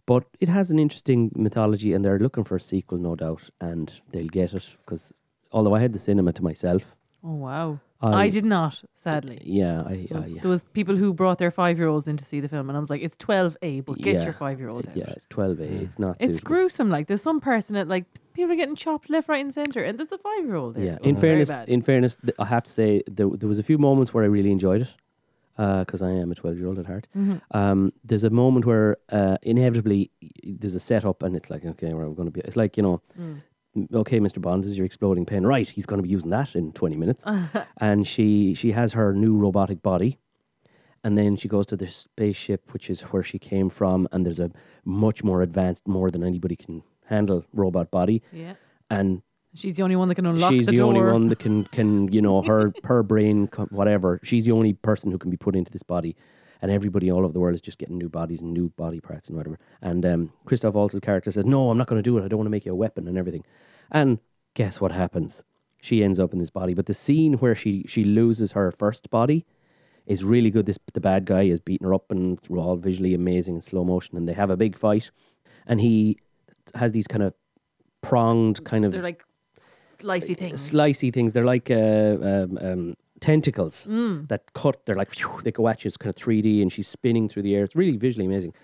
but 0.06 0.24
it 0.40 0.48
has 0.48 0.70
an 0.70 0.78
interesting 0.80 1.30
mythology, 1.36 1.92
and 1.92 2.04
they're 2.04 2.18
looking 2.18 2.44
for 2.44 2.56
a 2.56 2.60
sequel, 2.60 2.98
no 2.98 3.14
doubt, 3.14 3.50
and 3.60 4.00
they'll 4.10 4.26
get 4.40 4.52
it 4.54 4.66
because 4.84 5.12
although 5.52 5.74
I 5.76 5.80
had 5.80 5.92
the 5.92 5.98
cinema 5.98 6.32
to 6.32 6.42
myself, 6.42 6.96
Oh 7.22 7.34
wow. 7.34 7.78
I- 8.02 8.22
I, 8.24 8.30
did 8.30 8.44
not, 8.46 8.82
sadly. 8.94 9.38
yeah, 9.44 9.82
I, 9.86 10.06
There 10.08 10.18
I 10.18 10.20
was, 10.20 10.34
there 10.34 10.50
was 10.50 10.62
people 10.72 10.96
who 10.96 11.12
brought 11.12 11.38
their 11.38 11.50
five 11.50 11.76
year 11.78 11.88
olds 11.88 12.08
in 12.08 12.16
to 12.16 12.24
see 12.24 12.40
the 12.40 12.48
film, 12.48 12.68
and 12.70 12.76
I 12.76 12.80
was 12.80 12.88
like, 12.90 13.02
"It's 13.02 13.16
twelve 13.16 13.56
A, 13.62 13.80
but 13.80 13.98
get 13.98 14.14
Yeah. 14.16 14.24
your 14.24 14.32
five 14.32 14.58
year 14.58 14.68
old 14.70 14.88
out." 14.88 14.96
yeah, 14.96 15.10
it's 15.10 15.26
twelve 15.28 15.60
A. 15.60 15.64
It's 15.64 15.98
not. 15.98 16.16
It's 16.18 16.38
suitable. 16.38 16.48
gruesome. 16.48 16.88
Like 16.90 17.06
there's 17.08 17.22
some 17.22 17.40
person 17.40 17.74
that 17.74 17.88
like 17.88 18.04
people 18.32 18.52
are 18.52 18.56
getting 18.56 18.74
chopped 18.76 19.10
left, 19.10 19.28
right, 19.28 19.44
and 19.44 19.52
center, 19.52 19.82
and 19.82 19.98
there's 19.98 20.12
a 20.12 20.18
five 20.18 20.44
year 20.46 20.54
old 20.56 20.76
there. 20.76 20.84
Yeah. 20.84 20.94
It 21.02 21.06
In 21.10 21.14
very 21.16 21.20
fairness, 21.44 21.48
bad. 21.50 21.68
in 21.68 21.82
fairness, 21.82 22.16
th- 22.16 22.34
I 22.38 22.46
have 22.46 22.62
to 22.64 22.70
say 22.72 23.02
there 23.10 23.28
there 23.28 23.48
was 23.48 23.58
a 23.58 23.62
few 23.64 23.76
moments 23.78 24.14
where 24.14 24.24
I 24.24 24.28
really 24.28 24.50
enjoyed 24.52 24.82
it 24.82 24.88
because 25.58 26.00
I 26.00 26.10
am 26.10 26.32
a 26.32 26.34
twelve 26.34 26.56
year 26.56 26.68
old 26.68 26.78
at 26.78 26.86
heart. 26.86 27.06
Mhm. 27.14 27.42
Um, 27.50 27.92
there's 28.02 28.24
a 28.24 28.30
moment 28.30 28.64
where 28.64 28.96
uh, 29.10 29.36
inevitably 29.42 30.10
y- 30.22 30.30
there's 30.58 30.74
a 30.74 30.80
setup, 30.80 31.22
and 31.22 31.36
it's 31.36 31.50
like 31.50 31.66
okay, 31.66 31.92
we're 31.92 32.08
going 32.14 32.28
to 32.28 32.32
be. 32.32 32.40
It's 32.40 32.56
like 32.56 32.78
you 32.78 32.82
know. 32.82 33.02
Mm. 33.76 33.88
"M- 33.92 33.98
Okay, 34.00 34.20
Mr. 34.20 34.40
Bond, 34.40 34.64
this 34.64 34.70
is 34.72 34.76
your 34.76 34.86
exploding 34.86 35.26
pen. 35.26 35.46
Right, 35.46 35.68
he's 35.68 35.86
going 35.86 35.98
to 35.98 36.02
be 36.02 36.08
using 36.08 36.30
that 36.30 36.54
in 36.54 36.72
twenty 36.72 36.96
minutes, 36.96 37.24
and 37.80 38.06
she 38.06 38.54
she 38.54 38.72
has 38.72 38.92
her 38.94 39.12
new 39.14 39.36
robotic 39.36 39.82
body, 39.82 40.18
and 41.04 41.16
then 41.16 41.36
she 41.36 41.48
goes 41.48 41.66
to 41.66 41.76
the 41.76 41.88
spaceship, 41.88 42.72
which 42.72 42.90
is 42.90 43.00
where 43.02 43.22
she 43.22 43.38
came 43.38 43.70
from, 43.70 44.08
and 44.12 44.24
there's 44.26 44.40
a 44.40 44.50
much 44.84 45.22
more 45.24 45.42
advanced, 45.42 45.86
more 45.86 46.10
than 46.10 46.22
anybody 46.24 46.56
can 46.56 46.82
handle 47.06 47.44
robot 47.52 47.90
body, 47.90 48.22
Yeah. 48.32 48.54
and 48.88 49.22
She's 49.52 49.74
the 49.74 49.82
only 49.82 49.96
one 49.96 50.06
that 50.08 50.14
can 50.14 50.26
unlock 50.26 50.52
she's 50.52 50.66
the, 50.66 50.76
the, 50.76 50.80
only 50.82 51.00
one 51.02 51.26
that 51.26 51.40
can 51.40 51.64
can 51.64 52.06
you 52.12 52.22
know 52.22 52.40
her 52.42 52.72
her 52.84 53.02
brain 53.02 53.48
whatever. 53.70 54.20
She's 54.22 54.44
the 54.44 54.52
only 54.52 54.74
person 54.74 55.10
who 55.10 55.18
can 55.18 55.28
be 55.30 55.36
put 55.36 55.56
into 55.56 55.72
this 55.72 55.82
body, 55.82 56.14
and 56.62 56.70
everybody 56.70 57.10
all 57.10 57.24
over 57.24 57.32
the 57.32 57.40
world 57.40 57.54
is 57.54 57.60
just 57.60 57.78
getting 57.78 57.98
new 57.98 58.08
bodies 58.08 58.40
and 58.42 58.52
new 58.52 58.68
body 58.70 59.00
parts 59.00 59.28
and 59.28 59.36
whatever. 59.36 59.58
And 59.80 60.04
um, 60.04 60.32
Christoph 60.44 60.74
Waltz's 60.74 61.00
character 61.00 61.30
says, 61.30 61.44
"No, 61.44 61.70
I'm 61.70 61.78
not 61.78 61.86
going 61.86 62.02
to 62.02 62.08
do 62.10 62.18
it. 62.18 62.24
I 62.24 62.28
don't 62.28 62.38
want 62.38 62.46
to 62.46 62.50
make 62.50 62.66
you 62.66 62.72
a 62.72 62.76
weapon 62.76 63.08
and 63.08 63.16
everything." 63.16 63.44
And 63.90 64.18
guess 64.54 64.80
what 64.80 64.92
happens? 64.92 65.42
She 65.80 66.04
ends 66.04 66.20
up 66.20 66.32
in 66.32 66.38
this 66.38 66.50
body. 66.50 66.74
But 66.74 66.86
the 66.86 66.94
scene 66.94 67.34
where 67.34 67.54
she 67.54 67.84
she 67.88 68.04
loses 68.04 68.52
her 68.52 68.70
first 68.70 69.10
body 69.10 69.46
is 70.06 70.24
really 70.24 70.50
good. 70.50 70.66
This 70.66 70.78
the 70.92 71.00
bad 71.00 71.24
guy 71.24 71.42
is 71.42 71.60
beating 71.60 71.86
her 71.86 71.94
up 71.94 72.10
and 72.10 72.38
it's 72.38 72.50
all 72.50 72.76
visually 72.76 73.14
amazing 73.14 73.56
in 73.56 73.60
slow 73.62 73.84
motion, 73.84 74.16
and 74.16 74.28
they 74.28 74.34
have 74.34 74.50
a 74.50 74.56
big 74.56 74.76
fight, 74.76 75.10
and 75.66 75.80
he 75.80 76.18
has 76.74 76.92
these 76.92 77.06
kind 77.06 77.22
of 77.22 77.34
pronged 78.02 78.64
kind 78.64 78.84
of 78.84 78.92
They're 78.92 79.02
like 79.02 79.24
slicey 79.98 80.36
things. 80.36 80.70
slicey 80.70 81.12
things. 81.12 81.32
They're 81.32 81.44
like 81.44 81.70
uh, 81.70 81.74
um, 81.74 82.58
um, 82.60 82.94
tentacles 83.20 83.86
Mm. 83.88 84.28
that 84.28 84.52
cut. 84.54 84.84
They're 84.86 84.96
like 84.96 85.10
phew, 85.10 85.40
they 85.44 85.52
go 85.52 85.68
at 85.68 85.84
you. 85.84 85.88
It's 85.88 85.96
kind 85.96 86.10
of 86.10 86.16
three 86.16 86.42
D, 86.42 86.62
and 86.62 86.72
she's 86.72 86.88
spinning 86.88 87.28
through 87.28 87.42
the 87.42 87.54
air. 87.54 87.64
It's 87.64 87.76
really 87.76 87.96
visually 87.96 88.26
amazing. 88.26 88.54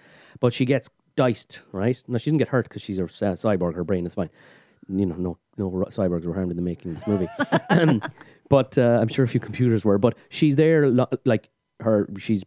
But 0.41 0.53
she 0.53 0.65
gets 0.65 0.89
diced, 1.17 1.63
right? 1.73 2.03
No, 2.09 2.19
she 2.19 2.31
doesn't 2.31 2.39
get 2.39 2.49
hurt 2.49 2.69
because 2.69 2.83
she's 2.83 2.99
a 2.99 3.09
cy- 3.09 3.33
cyborg. 3.35 3.75
Her 3.75 3.85
brain 3.85 4.07
is 4.07 4.15
fine. 4.15 4.31
You 4.89 5.07
know, 5.07 5.17
no 5.17 5.39
no 5.57 5.71
cyborgs 5.91 6.25
were 6.25 6.35
harmed 6.35 6.51
in 6.51 6.57
the 6.57 6.63
making 6.63 6.91
of 6.93 6.99
this 6.99 7.07
movie. 7.07 7.29
um, 7.71 8.03
but 8.49 8.77
uh, 8.79 8.99
I'm 9.01 9.09
sure 9.09 9.25
a 9.25 9.29
few 9.29 9.41
computers 9.41 9.85
were. 9.85 9.99
But 9.99 10.17
she's 10.29 10.57
there, 10.57 10.89
lo- 10.89 11.09
like 11.25 11.49
her. 11.81 12.09
She's 12.19 12.43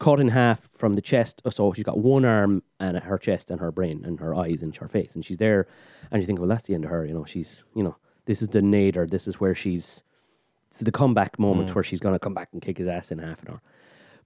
cut 0.00 0.18
in 0.20 0.28
half 0.28 0.68
from 0.72 0.94
the 0.94 1.00
chest. 1.00 1.40
So 1.50 1.72
she's 1.72 1.84
got 1.84 1.98
one 1.98 2.24
arm 2.24 2.62
and 2.80 2.98
her 2.98 3.16
chest 3.18 3.50
and 3.50 3.60
her 3.60 3.70
brain 3.70 4.04
and 4.04 4.18
her 4.20 4.34
eyes 4.34 4.62
and 4.62 4.74
her 4.76 4.88
face, 4.88 5.14
and 5.14 5.24
she's 5.24 5.36
there. 5.36 5.68
And 6.10 6.20
you 6.20 6.26
think, 6.26 6.40
well, 6.40 6.48
that's 6.48 6.64
the 6.64 6.74
end 6.74 6.84
of 6.84 6.90
her. 6.90 7.06
You 7.06 7.14
know, 7.14 7.24
she's 7.24 7.62
you 7.76 7.82
know, 7.84 7.96
this 8.26 8.42
is 8.42 8.48
the 8.48 8.62
nadir. 8.62 9.06
This 9.06 9.28
is 9.28 9.38
where 9.38 9.54
she's. 9.54 10.02
It's 10.74 10.80
the 10.82 10.90
comeback 10.90 11.38
moment 11.38 11.70
Mm. 11.70 11.74
where 11.76 11.84
she's 11.84 12.00
going 12.00 12.16
to 12.16 12.18
come 12.18 12.34
back 12.34 12.48
and 12.52 12.60
kick 12.60 12.78
his 12.78 12.88
ass 12.88 13.12
in 13.12 13.18
half 13.18 13.40
an 13.42 13.50
hour. 13.52 13.62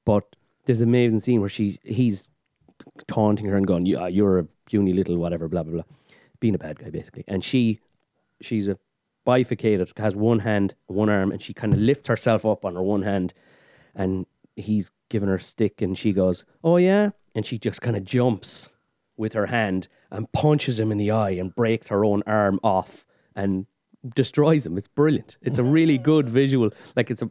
But 0.06 0.34
there's 0.64 0.80
an 0.80 0.88
amazing 0.88 1.20
scene 1.20 1.40
where 1.40 1.50
she 1.50 1.78
he's 1.84 2.30
taunting 3.06 3.44
her 3.46 3.56
and 3.58 3.66
going, 3.66 3.84
"You- 3.84 3.98
uh, 4.00 4.06
"You're 4.06 4.38
a 4.38 4.44
puny 4.64 4.94
little 4.94 5.18
whatever," 5.18 5.46
blah 5.46 5.62
blah 5.62 5.74
blah, 5.74 5.82
being 6.40 6.54
a 6.54 6.58
bad 6.58 6.78
guy 6.78 6.88
basically. 6.88 7.24
And 7.28 7.44
she, 7.44 7.80
she's 8.40 8.66
a 8.66 8.78
bifurcated, 9.26 9.92
has 9.98 10.16
one 10.16 10.38
hand, 10.38 10.74
one 10.86 11.10
arm, 11.10 11.30
and 11.32 11.42
she 11.42 11.52
kind 11.52 11.74
of 11.74 11.80
lifts 11.80 12.08
herself 12.08 12.46
up 12.46 12.64
on 12.64 12.76
her 12.76 12.82
one 12.82 13.02
hand, 13.02 13.34
and 13.94 14.24
he's 14.56 14.90
giving 15.10 15.28
her 15.28 15.34
a 15.34 15.40
stick, 15.40 15.82
and 15.82 15.98
she 15.98 16.14
goes, 16.14 16.46
"Oh 16.64 16.78
yeah," 16.78 17.10
and 17.34 17.44
she 17.44 17.58
just 17.58 17.82
kind 17.82 17.94
of 17.94 18.04
jumps 18.04 18.70
with 19.18 19.34
her 19.34 19.46
hand 19.46 19.88
and 20.10 20.32
punches 20.32 20.80
him 20.80 20.90
in 20.90 20.96
the 20.96 21.10
eye 21.10 21.32
and 21.32 21.54
breaks 21.54 21.88
her 21.88 22.06
own 22.06 22.22
arm 22.26 22.58
off 22.62 23.04
and 23.36 23.66
destroys 24.14 24.64
him. 24.66 24.76
It's 24.78 24.88
brilliant. 24.88 25.36
It's 25.42 25.58
a 25.58 25.62
really 25.62 25.98
good 25.98 26.28
visual. 26.28 26.70
Like 26.96 27.10
it's 27.10 27.22
a 27.22 27.30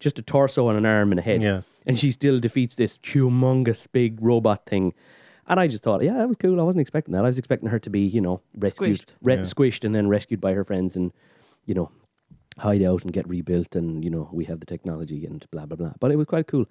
just 0.00 0.18
a 0.18 0.22
torso 0.22 0.68
and 0.68 0.76
an 0.78 0.86
arm 0.86 1.10
and 1.12 1.18
a 1.18 1.22
head. 1.22 1.42
Yeah. 1.42 1.62
And 1.86 1.98
she 1.98 2.10
still 2.10 2.40
defeats 2.40 2.74
this 2.74 2.98
humongous 2.98 3.86
big 3.90 4.18
robot 4.20 4.66
thing. 4.66 4.92
And 5.46 5.60
I 5.60 5.68
just 5.68 5.82
thought, 5.84 6.02
yeah, 6.02 6.14
that 6.14 6.26
was 6.28 6.36
cool. 6.36 6.60
I 6.60 6.64
wasn't 6.64 6.80
expecting 6.80 7.12
that. 7.12 7.20
I 7.24 7.28
was 7.28 7.38
expecting 7.38 7.68
her 7.68 7.78
to 7.78 7.88
be, 7.90 8.00
you 8.00 8.20
know, 8.20 8.40
rescued, 8.58 8.98
Squished. 9.00 9.14
re- 9.22 9.34
Yeah. 9.36 9.40
squished, 9.42 9.84
and 9.84 9.94
then 9.94 10.08
rescued 10.08 10.40
by 10.40 10.52
her 10.54 10.64
friends, 10.64 10.96
and 10.96 11.12
you 11.64 11.74
know, 11.74 11.90
hide 12.58 12.82
out 12.82 13.02
and 13.04 13.12
get 13.12 13.28
rebuilt, 13.28 13.76
and 13.76 14.04
you 14.04 14.10
know, 14.10 14.28
we 14.32 14.44
have 14.46 14.58
the 14.60 14.66
technology 14.66 15.24
and 15.24 15.46
blah 15.52 15.64
blah 15.66 15.76
blah. 15.76 15.92
But 16.00 16.10
it 16.10 16.16
was 16.16 16.26
quite 16.26 16.48
cool. 16.48 16.66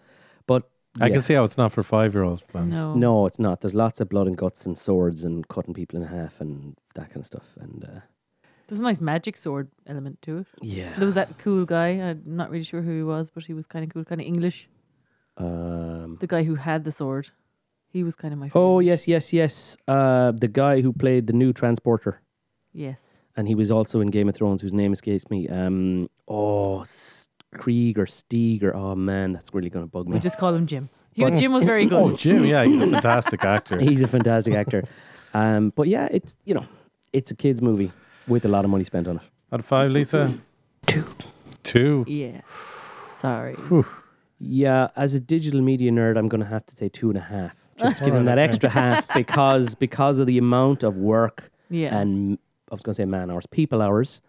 But 0.45 0.69
I 0.99 1.07
yeah. 1.07 1.13
can 1.13 1.21
see 1.21 1.33
how 1.35 1.45
it's 1.45 1.57
not 1.57 1.71
for 1.71 1.83
five 1.83 2.13
year 2.13 2.23
olds. 2.23 2.45
Then. 2.53 2.69
no. 2.69 2.93
No, 2.95 3.25
it's 3.25 3.39
not. 3.39 3.61
There's 3.61 3.73
lots 3.73 4.01
of 4.01 4.09
blood 4.09 4.27
and 4.27 4.37
guts 4.37 4.65
and 4.65 4.77
swords 4.77 5.23
and 5.23 5.47
cutting 5.47 5.73
people 5.73 6.01
in 6.01 6.07
half 6.07 6.41
and 6.41 6.75
that 6.95 7.07
kind 7.09 7.21
of 7.21 7.25
stuff. 7.25 7.47
And 7.59 7.83
uh, 7.85 7.99
There's 8.67 8.79
a 8.79 8.83
nice 8.83 8.99
magic 9.01 9.37
sword 9.37 9.69
element 9.85 10.21
to 10.23 10.39
it. 10.39 10.47
yeah, 10.61 10.95
There 10.97 11.05
was 11.05 11.15
that 11.15 11.37
cool 11.37 11.65
guy. 11.65 11.89
I'm 11.89 12.21
not 12.25 12.49
really 12.49 12.63
sure 12.63 12.81
who 12.81 12.95
he 12.97 13.03
was, 13.03 13.29
but 13.29 13.43
he 13.45 13.53
was 13.53 13.67
kind 13.67 13.83
of 13.85 13.91
cool, 13.93 14.03
kind 14.03 14.19
of 14.21 14.25
English. 14.27 14.67
um, 15.37 16.17
The 16.19 16.27
guy 16.27 16.43
who 16.43 16.55
had 16.55 16.83
the 16.83 16.91
sword. 16.91 17.29
He 17.87 18.03
was 18.03 18.15
kind 18.15 18.33
of 18.33 18.39
my 18.39 18.47
favorite. 18.49 18.61
oh 18.61 18.79
yes, 18.79 19.07
yes, 19.07 19.31
yes. 19.31 19.77
Uh, 19.87 20.31
the 20.33 20.47
guy 20.49 20.81
who 20.81 20.91
played 20.91 21.27
the 21.27 21.33
new 21.33 21.53
transporter, 21.53 22.21
Yes. 22.73 22.99
and 23.37 23.47
he 23.47 23.55
was 23.55 23.71
also 23.71 24.01
in 24.01 24.09
Game 24.09 24.27
of 24.27 24.35
Thrones, 24.35 24.61
whose 24.61 24.73
name 24.73 24.91
escapes 24.91 25.29
me. 25.29 25.47
Um, 25.47 26.09
oh, 26.27 26.81
S- 26.81 27.27
Krieg 27.57 27.97
or 27.97 28.05
Stieg 28.05 28.63
or 28.63 28.75
oh 28.75 28.95
man, 28.95 29.31
that's 29.31 29.53
really 29.53 29.69
going 29.69 29.85
to 29.85 29.89
bug 29.89 30.07
me. 30.07 30.13
We 30.15 30.19
just 30.19 30.37
call 30.37 30.53
him 30.53 30.65
Jim. 30.67 30.89
He, 31.13 31.23
But- 31.23 31.37
Jim 31.37 31.53
was 31.53 31.63
very 31.63 31.85
good. 31.91 31.97
Oh, 31.97 32.11
Jim, 32.17 32.43
yeah, 32.45 32.65
he's 32.65 32.81
a 32.81 32.89
fantastic 32.91 33.45
actor. 33.45 33.79
He's 33.87 34.03
a 34.03 34.07
fantastic 34.09 34.53
actor. 34.55 34.83
Um, 35.33 35.71
but 35.73 35.87
yeah, 35.87 36.09
it's 36.11 36.35
you 36.43 36.53
know, 36.53 36.65
it's 37.13 37.31
a 37.31 37.35
kids 37.35 37.61
movie 37.61 37.93
with 38.27 38.45
a 38.45 38.47
lot 38.47 38.65
of 38.65 38.71
money 38.71 38.83
spent 38.83 39.07
on 39.07 39.17
it. 39.17 39.21
Out 39.51 39.59
of 39.59 39.65
five, 39.65 39.91
Lisa? 39.91 40.37
Two. 40.87 41.05
Two. 41.63 42.05
Yeah. 42.07 42.41
Sorry. 43.17 43.55
Yeah, 44.39 44.89
as 44.95 45.13
a 45.13 45.19
digital 45.19 45.61
media 45.61 45.91
nerd, 45.91 46.17
I'm 46.17 46.27
going 46.27 46.41
to 46.41 46.47
have 46.47 46.65
to 46.67 46.75
say 46.75 46.89
two 46.89 47.09
and 47.09 47.17
a 47.17 47.21
half. 47.21 47.53
Just 47.77 47.97
to 47.97 48.05
give 48.05 48.15
him 48.15 48.25
that 48.25 48.37
extra 48.37 48.69
half 48.69 49.05
because 49.13 49.75
because 49.75 50.19
of 50.19 50.27
the 50.27 50.37
amount 50.37 50.81
of 50.83 50.95
work 50.95 51.51
Yeah. 51.69 51.97
and 51.97 52.37
I 52.71 52.75
was 52.75 52.81
going 52.81 52.93
to 52.95 53.01
say 53.01 53.05
man 53.05 53.29
hours, 53.29 53.45
people 53.47 53.81
hours, 53.81 54.21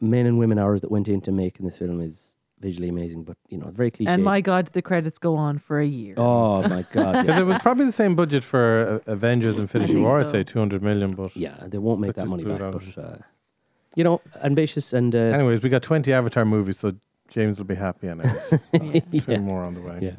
men 0.00 0.26
and 0.26 0.36
women 0.38 0.58
hours 0.58 0.80
that 0.80 0.90
went 0.90 1.06
into 1.06 1.30
making 1.30 1.64
this 1.66 1.78
film 1.78 2.00
is 2.00 2.34
visually 2.60 2.88
amazing. 2.88 3.22
But 3.22 3.36
you 3.50 3.58
know, 3.58 3.70
very 3.70 3.92
cliche. 3.92 4.10
And 4.10 4.24
my 4.24 4.40
God, 4.40 4.66
the 4.72 4.82
credits 4.82 5.18
go 5.18 5.36
on 5.36 5.58
for 5.60 5.78
a 5.78 5.86
year. 5.86 6.14
oh 6.16 6.62
my 6.62 6.84
god, 6.92 7.12
Because 7.24 7.26
yeah. 7.36 7.40
it 7.40 7.44
was 7.46 7.58
probably 7.62 7.84
the 7.84 7.92
same 7.92 8.16
budget 8.16 8.42
for 8.42 9.02
uh, 9.06 9.12
Avengers 9.12 9.58
Infinity 9.60 9.92
think 9.94 10.04
War, 10.04 10.20
I'd 10.20 10.30
say 10.30 10.42
200 10.42 10.82
million. 10.82 11.14
But 11.14 11.36
yeah, 11.36 11.54
they 11.68 11.78
won't 11.78 12.00
make 12.00 12.14
that 12.14 12.26
money 12.28 12.42
back. 12.44 12.60
But 12.60 12.98
uh, 12.98 13.16
you 13.98 14.04
know, 14.04 14.20
ambitious 14.44 14.92
and 14.92 15.12
uh, 15.14 15.18
anyways, 15.18 15.60
we 15.60 15.68
got 15.68 15.82
20 15.82 16.12
Avatar 16.12 16.44
movies, 16.44 16.78
so 16.78 16.92
James 17.28 17.58
will 17.58 17.66
be 17.66 17.74
happy. 17.74 18.06
And 18.06 18.22
Yeah. 18.72 19.00
two 19.00 19.32
Yeah. 19.32 19.38
more 19.38 19.62
on 19.64 19.74
the 19.74 19.80
way. 19.80 19.98
Yeah. 20.00 20.16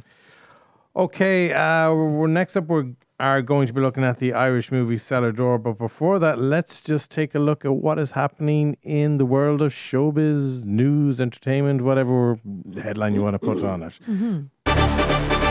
Okay, 1.04 1.54
uh, 1.54 1.94
we're, 1.94 2.28
next 2.28 2.58
up, 2.58 2.68
we 2.68 2.96
are 3.22 3.42
going 3.42 3.68
to 3.68 3.74
be 3.74 3.80
looking 3.80 4.04
at 4.04 4.18
the 4.20 4.34
Irish 4.34 4.70
movie 4.70 4.98
Cellar 4.98 5.32
Door. 5.32 5.60
But 5.60 5.78
before 5.78 6.20
that, 6.20 6.40
let's 6.40 6.82
just 6.82 7.10
take 7.10 7.34
a 7.36 7.40
look 7.40 7.64
at 7.64 7.74
what 7.74 7.98
is 8.00 8.12
happening 8.12 8.76
in 8.84 9.18
the 9.18 9.26
world 9.26 9.62
of 9.62 9.72
showbiz, 9.72 10.66
news, 10.66 11.22
entertainment, 11.22 11.82
whatever 11.82 12.38
headline 12.84 13.14
you 13.16 13.22
want 13.24 13.36
to 13.36 13.40
put 13.40 13.64
on 13.64 13.84
it. 13.84 13.94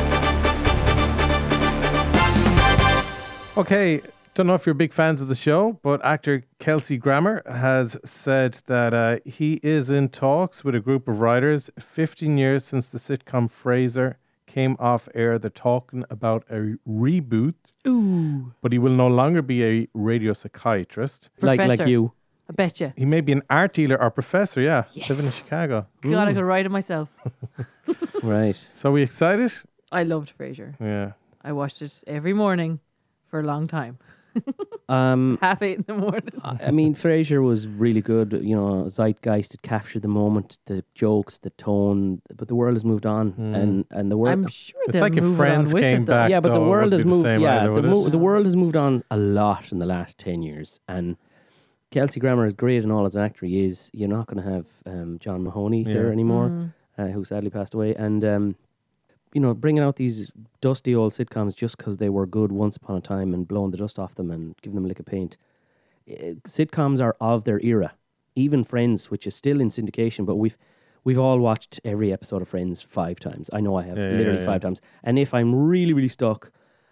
Okay, 3.56 4.00
don't 4.38 4.46
know 4.46 4.54
if 4.54 4.64
you're 4.66 4.74
big 4.74 4.92
fans 4.92 5.20
of 5.20 5.26
the 5.28 5.34
show, 5.34 5.78
but 5.82 6.02
actor 6.04 6.44
Kelsey 6.60 6.96
Grammer 6.96 7.42
has 7.50 7.96
said 8.04 8.60
that 8.66 8.94
uh, 8.94 9.18
he 9.24 9.54
is 9.64 9.90
in 9.90 10.08
talks 10.10 10.62
with 10.64 10.74
a 10.76 10.80
group 10.80 11.08
of 11.08 11.18
writers 11.20 11.70
15 11.80 12.38
years 12.38 12.64
since 12.64 12.86
the 12.86 12.98
sitcom 12.98 13.50
Frasier 13.50 14.14
came 14.46 14.76
off 14.78 15.08
air. 15.12 15.38
They're 15.40 15.50
talking 15.50 16.04
about 16.08 16.44
a 16.48 16.76
reboot, 16.88 17.54
Ooh. 17.86 18.52
but 18.62 18.70
he 18.72 18.78
will 18.78 18.92
no 18.92 19.08
longer 19.08 19.42
be 19.42 19.64
a 19.64 19.88
radio 19.92 20.32
psychiatrist. 20.34 21.30
like 21.40 21.58
like 21.58 21.68
Professor. 21.70 21.88
you. 21.90 22.12
I 22.48 22.52
bet 22.52 22.80
you. 22.80 22.92
He 22.96 23.04
may 23.04 23.20
be 23.20 23.32
an 23.32 23.42
art 23.50 23.74
dealer 23.74 24.00
or 24.00 24.10
professor, 24.10 24.60
yeah, 24.60 24.84
living 24.94 25.18
in 25.18 25.24
Yes. 25.24 25.34
Chicago. 25.34 25.86
God, 26.00 26.28
I 26.28 26.30
Ooh. 26.30 26.34
could 26.34 26.44
write 26.44 26.64
it 26.64 26.70
myself. 26.70 27.08
Right. 28.22 28.56
So 28.74 28.92
we 28.92 29.02
excited? 29.02 29.52
I 29.90 30.02
loved 30.02 30.32
Frasier. 30.38 30.74
Yeah. 30.80 31.12
I 31.42 31.52
watched 31.52 31.82
it 31.82 32.02
every 32.06 32.32
morning 32.32 32.80
for 33.26 33.40
a 33.40 33.42
long 33.42 33.66
time. 33.66 33.98
Um, 34.90 35.36
Half 35.42 35.60
eight 35.62 35.78
in 35.78 35.84
the 35.86 35.94
morning. 35.94 36.30
I 36.42 36.58
I 36.68 36.70
mean, 36.70 36.94
Frasier 36.94 37.42
was 37.44 37.66
really 37.66 38.00
good. 38.00 38.32
You 38.42 38.56
know, 38.56 38.88
zeitgeist. 38.88 39.52
It 39.52 39.60
captured 39.60 40.00
the 40.02 40.08
moment, 40.08 40.56
the 40.64 40.82
jokes, 40.94 41.36
the 41.38 41.50
tone. 41.50 42.22
But 42.34 42.48
the 42.48 42.54
world 42.54 42.74
has 42.76 42.84
moved 42.86 43.04
on, 43.04 43.34
and 43.54 43.84
and 43.90 44.10
the 44.10 44.16
world. 44.16 44.32
I'm 44.32 44.48
sure 44.48 44.80
It's 44.86 44.92
they're 44.94 45.02
like 45.02 45.16
if 45.16 45.36
Friends 45.36 45.68
on 45.68 45.74
with 45.74 45.82
came 45.82 46.02
it, 46.02 46.06
though. 46.06 46.12
back. 46.14 46.30
yeah, 46.30 46.40
but 46.40 46.54
the 46.54 46.58
though, 46.60 46.64
it 46.64 46.68
world 46.70 46.84
would 46.84 46.92
has 46.94 47.02
be 47.04 47.10
the 47.10 47.14
moved. 47.16 47.24
same 47.26 47.40
Yeah, 47.42 47.56
either, 47.64 47.74
the, 47.74 47.82
would 47.82 47.90
mo- 47.90 48.08
the 48.08 48.18
world 48.18 48.46
has 48.46 48.56
moved 48.56 48.76
on 48.76 49.04
a 49.10 49.18
lot 49.18 49.72
in 49.72 49.78
the 49.78 49.86
last 49.86 50.16
ten 50.16 50.42
years, 50.42 50.80
and 50.88 51.16
Kelsey 51.90 52.18
Grammer 52.18 52.46
is 52.46 52.54
great 52.54 52.82
and 52.82 52.90
all 52.90 53.04
as 53.04 53.14
an 53.14 53.22
actor. 53.22 53.44
He 53.44 53.66
is. 53.66 53.90
You're 53.92 54.08
not 54.08 54.26
going 54.26 54.42
to 54.42 54.50
have 54.54 54.66
um, 54.86 55.18
John 55.20 55.42
Mahoney 55.44 55.84
there 55.84 56.10
anymore, 56.12 56.48
Mm. 56.48 56.72
uh, 56.96 57.06
who 57.08 57.24
sadly 57.24 57.50
passed 57.50 57.74
away, 57.74 57.94
and. 57.94 58.24
Um, 58.24 58.56
you 59.38 59.42
know, 59.42 59.54
bringing 59.54 59.84
out 59.84 59.94
these 59.94 60.32
dusty 60.60 60.96
old 60.96 61.12
sitcoms 61.12 61.54
just 61.54 61.78
because 61.78 61.98
they 61.98 62.08
were 62.08 62.26
good 62.26 62.50
once 62.50 62.74
upon 62.74 62.96
a 62.96 63.00
time 63.00 63.32
and 63.32 63.46
blowing 63.46 63.70
the 63.70 63.76
dust 63.76 63.96
off 63.96 64.16
them 64.16 64.32
and 64.32 64.56
giving 64.62 64.74
them 64.74 64.84
a 64.84 64.88
lick 64.88 64.98
of 64.98 65.06
paint. 65.06 65.36
Uh, 66.10 66.34
sitcoms 66.48 67.00
are 67.00 67.16
of 67.20 67.44
their 67.44 67.60
era. 67.60 67.94
Even 68.34 68.64
Friends, 68.64 69.12
which 69.12 69.28
is 69.28 69.36
still 69.36 69.60
in 69.60 69.70
syndication, 69.70 70.26
but 70.26 70.34
we've 70.34 70.56
we've 71.04 71.20
all 71.20 71.38
watched 71.38 71.78
every 71.84 72.12
episode 72.12 72.42
of 72.42 72.48
Friends 72.48 72.82
five 72.82 73.20
times. 73.20 73.48
I 73.52 73.60
know 73.60 73.76
I 73.76 73.84
have 73.84 73.96
Yeah, 73.96 74.10
yeah, 74.10 74.16
literally 74.16 74.40
yeah, 74.40 74.46
five 74.46 74.60
times. 74.60 74.80
And 75.04 75.20
if 75.20 75.32
I'm 75.32 75.54
really 75.54 75.92
really 75.92 76.08
stuck 76.08 76.50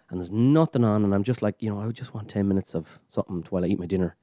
and 0.09 0.21
there's 0.21 0.31
nothing 0.31 0.85
on, 0.85 1.03
and 1.03 1.13
I'm 1.13 1.23
just 1.23 1.41
like, 1.41 1.61
you 1.61 1.69
know, 1.69 1.81
I 1.81 1.85
would 1.85 1.97
just 1.97 2.13
want 2.13 2.29
ten 2.29 2.47
minutes 2.47 2.75
of 2.75 2.97
something 3.09 3.43
while 3.49 3.65
I 3.65 3.67
eat 3.67 3.77
my 3.77 3.87
dinner, 3.87 4.15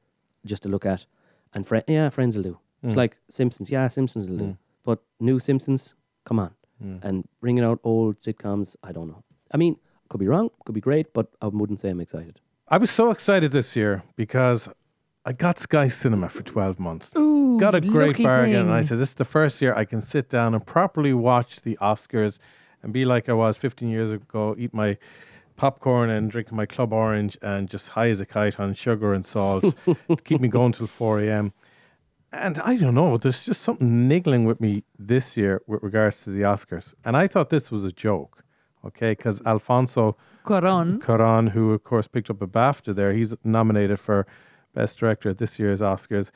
just 0.47 0.63
to 0.63 0.71
look 0.71 0.87
at. 0.87 1.05
And 1.53 1.67
friend, 1.67 1.85
yeah, 1.87 2.09
Friends 2.09 2.37
will 2.37 2.43
do. 2.43 2.59
Mm. 2.83 2.89
It's 2.89 2.97
like 2.97 3.19
Simpsons, 3.29 3.69
yeah, 3.69 3.87
Simpsons 3.89 4.31
will 4.31 4.39
do. 4.39 4.57
But 4.83 5.01
new 5.21 5.39
Simpsons, 5.39 5.95
come 6.25 6.39
on, 6.39 6.55
Mm. 6.85 7.03
and 7.03 7.29
bringing 7.41 7.65
out 7.65 7.81
old 7.83 8.19
sitcoms, 8.21 8.77
I 8.83 8.93
don't 8.93 9.09
know. 9.09 9.23
I 9.51 9.57
mean, 9.57 9.77
could 10.09 10.21
be 10.21 10.29
wrong, 10.29 10.51
could 10.67 10.75
be 10.75 10.81
great, 10.81 11.13
but 11.13 11.29
I 11.41 11.47
wouldn't 11.47 11.81
say 11.81 11.91
I'm 11.91 12.01
excited. 12.01 12.41
I 12.69 12.79
was 12.79 12.91
so 12.91 13.11
excited 13.11 13.53
this 13.53 13.75
year 13.75 14.03
because 14.17 14.69
I 15.25 15.33
got 15.33 15.59
Sky 15.59 15.89
Cinema 15.89 16.29
for 16.29 16.43
12 16.43 16.79
months. 16.79 17.11
Ooh, 17.17 17.59
got 17.59 17.75
a 17.75 17.81
great 17.81 18.09
lucky 18.09 18.25
bargain. 18.25 18.57
And 18.57 18.73
I 18.73 18.83
said, 18.83 18.99
this 18.99 19.11
is 19.11 19.15
the 19.15 19.25
first 19.25 19.63
year 19.63 19.75
I 19.75 19.85
can 19.85 20.03
sit 20.03 20.29
down 20.29 20.55
and 20.55 20.65
properly 20.65 21.15
watch 21.15 21.63
the 21.63 21.79
Oscars 21.81 22.39
and 22.83 22.93
be 22.93 23.05
like 23.07 23.29
I 23.29 23.33
was 23.33 23.57
15 23.57 23.89
years 23.89 24.13
ago, 24.13 24.55
eat 24.59 24.75
my 24.75 24.99
popcorn 25.57 26.11
and 26.11 26.31
drink 26.31 26.53
my 26.53 26.67
Club 26.67 26.93
Orange 26.93 27.39
and 27.41 27.69
just 27.69 27.91
high 27.91 28.11
as 28.11 28.21
a 28.21 28.27
kite 28.27 28.61
on 28.61 28.75
sugar 28.75 29.15
and 29.15 29.25
salt 29.25 29.75
to 29.85 30.17
keep 30.25 30.41
me 30.41 30.49
going 30.49 30.73
till 30.73 30.87
4 30.87 31.21
a.m. 31.21 31.53
And 32.35 32.59
I 32.61 32.75
don't 32.77 32.95
know, 32.95 33.17
there's 33.17 33.45
just 33.45 33.63
something 33.63 34.09
niggling 34.09 34.45
with 34.45 34.61
me 34.61 34.83
this 34.99 35.37
year 35.37 35.63
with 35.67 35.83
regards 35.83 36.23
to 36.25 36.31
the 36.31 36.43
Oscars. 36.43 36.93
And 37.05 37.17
I 37.17 37.29
thought 37.29 37.51
this 37.51 37.71
was 37.71 37.85
a 37.85 37.93
joke, 37.93 38.43
okay? 38.85 39.13
Because 39.13 39.41
Alfonso 39.47 40.17
Cuarón. 40.45 40.99
Cuarón, 40.99 41.51
who 41.51 41.73
of 41.73 41.85
course 41.85 42.09
picked 42.09 42.31
up 42.31 42.43
a 42.43 42.47
BAFTA 42.47 42.95
there, 42.95 43.13
he's 43.13 43.35
nominated 43.45 44.01
for 44.01 44.27
Best 44.75 44.99
Director 44.99 45.31
at 45.31 45.39
this 45.39 45.59
year's 45.59 45.81
Oscars. 45.81 46.31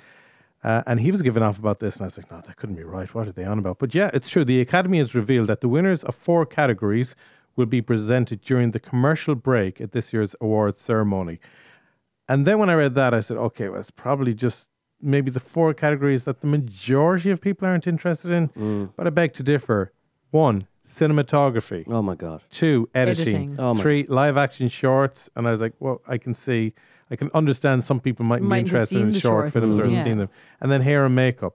Uh, 0.63 0.83
and 0.87 1.01
he 1.01 1.11
was 1.11 1.23
giving 1.23 1.43
off 1.43 1.59
about 1.59 1.81
this, 1.81 1.97
and 1.97 2.03
I 2.03 2.07
was 2.07 2.17
like, 2.17 2.31
no, 2.31 2.41
that 2.45 2.57
couldn't 2.57 2.77
be 2.77 2.83
right. 2.85 3.13
What 3.15 3.29
are 3.29 3.33
they 3.33 3.45
on 3.45 3.59
about? 3.59 3.79
But 3.79 3.95
yeah, 3.95 4.11
it's 4.13 4.29
true. 4.29 4.45
The 4.45 4.61
Academy 4.61 4.99
has 4.99 5.15
revealed 5.15 5.49
that 5.49 5.61
the 5.61 5.69
winners 5.69 6.03
of 6.05 6.15
four 6.15 6.47
categories 6.47 7.15
will 7.55 7.67
be 7.67 7.83
presented 7.83 8.41
during 8.41 8.71
the 8.71 8.81
commercial 8.81 9.35
break 9.35 9.81
at 9.81 9.93
this 9.93 10.13
year's 10.13 10.35
awards 10.41 10.81
ceremony. 10.81 11.39
And 12.29 12.47
then 12.47 12.59
when 12.59 12.71
I 12.71 12.75
read 12.75 12.95
that, 12.95 13.15
I 13.15 13.21
said, 13.21 13.37
okay, 13.37 13.69
well, 13.69 13.81
it's 13.81 13.91
probably 13.91 14.35
just 14.35 14.69
maybe 15.01 15.31
the 15.31 15.41
four 15.41 15.75
categories 15.75 16.25
that 16.25 16.41
the 16.41 16.47
majority 16.47 17.31
of 17.31 17.41
people 17.41 17.67
aren't 17.69 17.87
interested 17.87 18.31
in. 18.31 18.91
But 18.97 19.07
I 19.07 19.11
beg 19.11 19.33
to 19.35 19.43
differ. 19.43 19.93
One, 20.31 20.67
cinematography. 20.87 21.85
Oh 21.89 22.03
my 22.03 22.15
god. 22.15 22.43
Two, 22.51 22.89
editing. 22.95 23.29
Editing. 23.29 23.57
Oh 23.61 23.75
my 23.75 23.83
Three, 23.83 24.05
live 24.09 24.37
action 24.37 24.69
shorts. 24.69 25.31
And 25.37 25.47
I 25.49 25.53
was 25.53 25.61
like, 25.61 25.75
well, 25.79 26.01
I 26.07 26.19
can 26.19 26.35
see, 26.35 26.75
I 27.11 27.17
can 27.17 27.31
understand 27.35 27.85
some 27.85 28.01
people 28.01 28.25
might 28.25 28.41
be 28.41 28.47
Mightn't 28.47 28.73
have 28.73 28.83
interested 28.93 29.01
in 29.01 29.13
short 29.13 29.53
shorts, 29.53 29.53
films 29.55 29.79
or 29.79 29.85
have 29.85 29.93
yeah. 29.93 30.05
seen 30.05 30.19
them. 30.19 30.29
And 30.61 30.71
then 30.71 30.83
hair 30.83 31.05
and 31.05 31.15
makeup. 31.15 31.55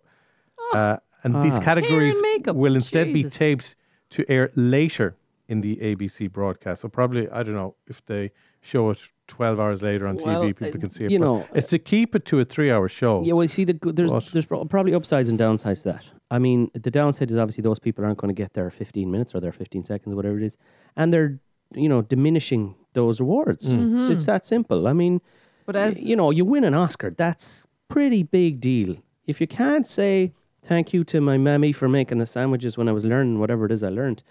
Oh. 0.59 0.77
Uh, 0.77 0.97
and 1.23 1.41
these 1.43 1.53
Ah. 1.55 1.59
categories 1.59 2.15
and 2.15 2.21
makeup, 2.23 2.55
will 2.55 2.75
instead 2.75 3.13
be 3.13 3.23
taped 3.23 3.75
to 4.11 4.25
air 4.29 4.51
later 4.55 5.15
in 5.47 5.61
the 5.61 5.77
ABC 5.77 6.31
broadcast. 6.31 6.81
So 6.81 6.89
probably, 6.89 7.29
I 7.29 7.43
don't 7.43 7.55
know, 7.55 7.75
if 7.87 8.03
they 8.05 8.31
show 8.61 8.89
it 8.89 8.99
12 9.27 9.59
hours 9.59 9.81
later 9.81 10.05
on 10.07 10.17
Well, 10.17 10.43
TV, 10.43 10.47
people 10.55 10.67
uh, 10.77 10.81
can 10.81 10.89
see 10.89 11.05
it. 11.05 11.11
you 11.11 11.19
know, 11.19 11.47
it's 11.53 11.67
to 11.67 11.79
keep 11.79 12.13
it 12.15 12.25
to 12.25 12.39
a 12.39 12.45
three 12.45 12.69
hour 12.71 12.87
show. 12.87 13.23
Yeah, 13.23 13.33
well, 13.33 13.47
see, 13.47 13.63
the, 13.63 13.77
there's 13.81 14.11
What? 14.11 14.25
there's 14.33 14.45
probably 14.45 14.93
upsides 14.93 15.29
and 15.29 15.39
downsides 15.39 15.79
to 15.83 15.93
that. 15.93 16.05
I 16.29 16.39
mean, 16.39 16.69
the 16.73 16.91
downside 16.91 17.31
is 17.31 17.37
obviously 17.37 17.61
those 17.61 17.79
people 17.79 18.03
aren't 18.03 18.17
going 18.17 18.33
to 18.33 18.39
get 18.39 18.53
their 18.53 18.69
15 18.69 19.09
minutes 19.09 19.33
or 19.33 19.39
their 19.39 19.51
15 19.51 19.85
seconds, 19.85 20.15
whatever 20.15 20.37
it 20.37 20.43
is, 20.43 20.57
and 20.95 21.13
they're 21.13 21.39
you 21.73 21.87
know 21.89 22.01
diminishing 22.01 22.75
those 22.93 23.19
awards. 23.19 23.65
So 23.65 24.11
it's 24.11 24.25
that 24.25 24.45
simple. 24.45 24.87
I 24.87 24.93
mean, 24.93 25.21
But 25.65 25.75
as 25.75 25.95
y- 25.95 26.01
you 26.03 26.15
know, 26.15 26.29
you 26.29 26.45
win 26.45 26.63
an 26.63 26.73
Oscar, 26.73 27.09
that's 27.11 27.65
pretty 27.87 28.23
big 28.23 28.59
deal. 28.59 28.97
If 29.25 29.39
you 29.41 29.47
can't 29.47 29.87
say 29.87 30.33
thank 30.61 30.93
you 30.93 31.03
to 31.05 31.19
my 31.21 31.37
mammy 31.37 31.71
for 31.71 31.87
making 31.89 32.17
the 32.19 32.25
sandwiches 32.25 32.77
when 32.77 32.87
I 32.87 32.91
was 32.91 33.03
learning 33.05 33.39
whatever 33.39 33.65
it 33.65 33.71
is 33.71 33.81
I 33.83 33.89
learned, 33.89 34.21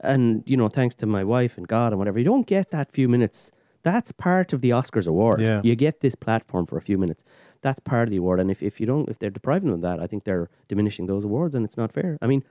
and 0.00 0.42
you 0.46 0.56
know, 0.56 0.68
thanks 0.68 0.94
to 0.96 1.06
my 1.06 1.22
wife 1.22 1.56
and 1.58 1.68
God 1.68 1.92
and 1.92 1.98
whatever, 1.98 2.18
you 2.18 2.24
don't 2.24 2.46
get 2.46 2.70
that 2.70 2.90
few 2.92 3.08
minutes. 3.08 3.52
That's 3.90 4.10
part 4.12 4.48
of 4.54 4.60
the 4.64 4.70
Oscars 4.78 5.06
award. 5.14 5.40
Yeah. 5.40 5.60
You 5.68 5.74
get 5.86 6.00
this 6.00 6.14
platform 6.26 6.64
for 6.66 6.76
a 6.82 6.84
few 6.88 6.98
minutes. 7.04 7.22
That's 7.66 7.80
part 7.92 8.04
of 8.06 8.10
the 8.10 8.18
award. 8.22 8.38
And 8.42 8.50
if, 8.54 8.62
if 8.70 8.74
you 8.80 8.86
don't, 8.92 9.06
if 9.12 9.16
they're 9.18 9.36
depriving 9.40 9.66
them 9.68 9.76
of 9.80 9.84
that, 9.88 9.98
I 10.04 10.06
think 10.10 10.20
they're 10.28 10.48
diminishing 10.68 11.06
those 11.06 11.24
awards, 11.24 11.54
and 11.54 11.62
it's 11.66 11.76
not 11.82 11.90
fair. 11.98 12.10
I 12.24 12.26
mean, 12.32 12.42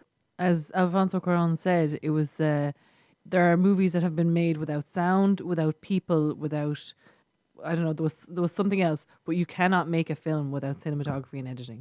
as 0.50 0.72
Alfonso 0.82 1.20
Cuarón 1.26 1.54
said, 1.68 1.88
it 2.02 2.12
was 2.20 2.30
uh, 2.52 2.72
there 3.34 3.44
are 3.52 3.58
movies 3.70 3.92
that 3.94 4.04
have 4.08 4.16
been 4.22 4.34
made 4.44 4.56
without 4.64 4.86
sound, 5.00 5.36
without 5.42 5.76
people, 5.92 6.22
without 6.46 6.82
I 7.70 7.72
don't 7.76 7.86
know. 7.88 7.94
There 7.94 8.04
was 8.10 8.18
there 8.36 8.42
was 8.48 8.52
something 8.62 8.82
else, 8.90 9.02
but 9.26 9.34
you 9.42 9.46
cannot 9.46 9.86
make 9.98 10.10
a 10.10 10.16
film 10.28 10.46
without 10.58 10.76
cinematography 10.86 11.40
and 11.42 11.48
editing. 11.56 11.80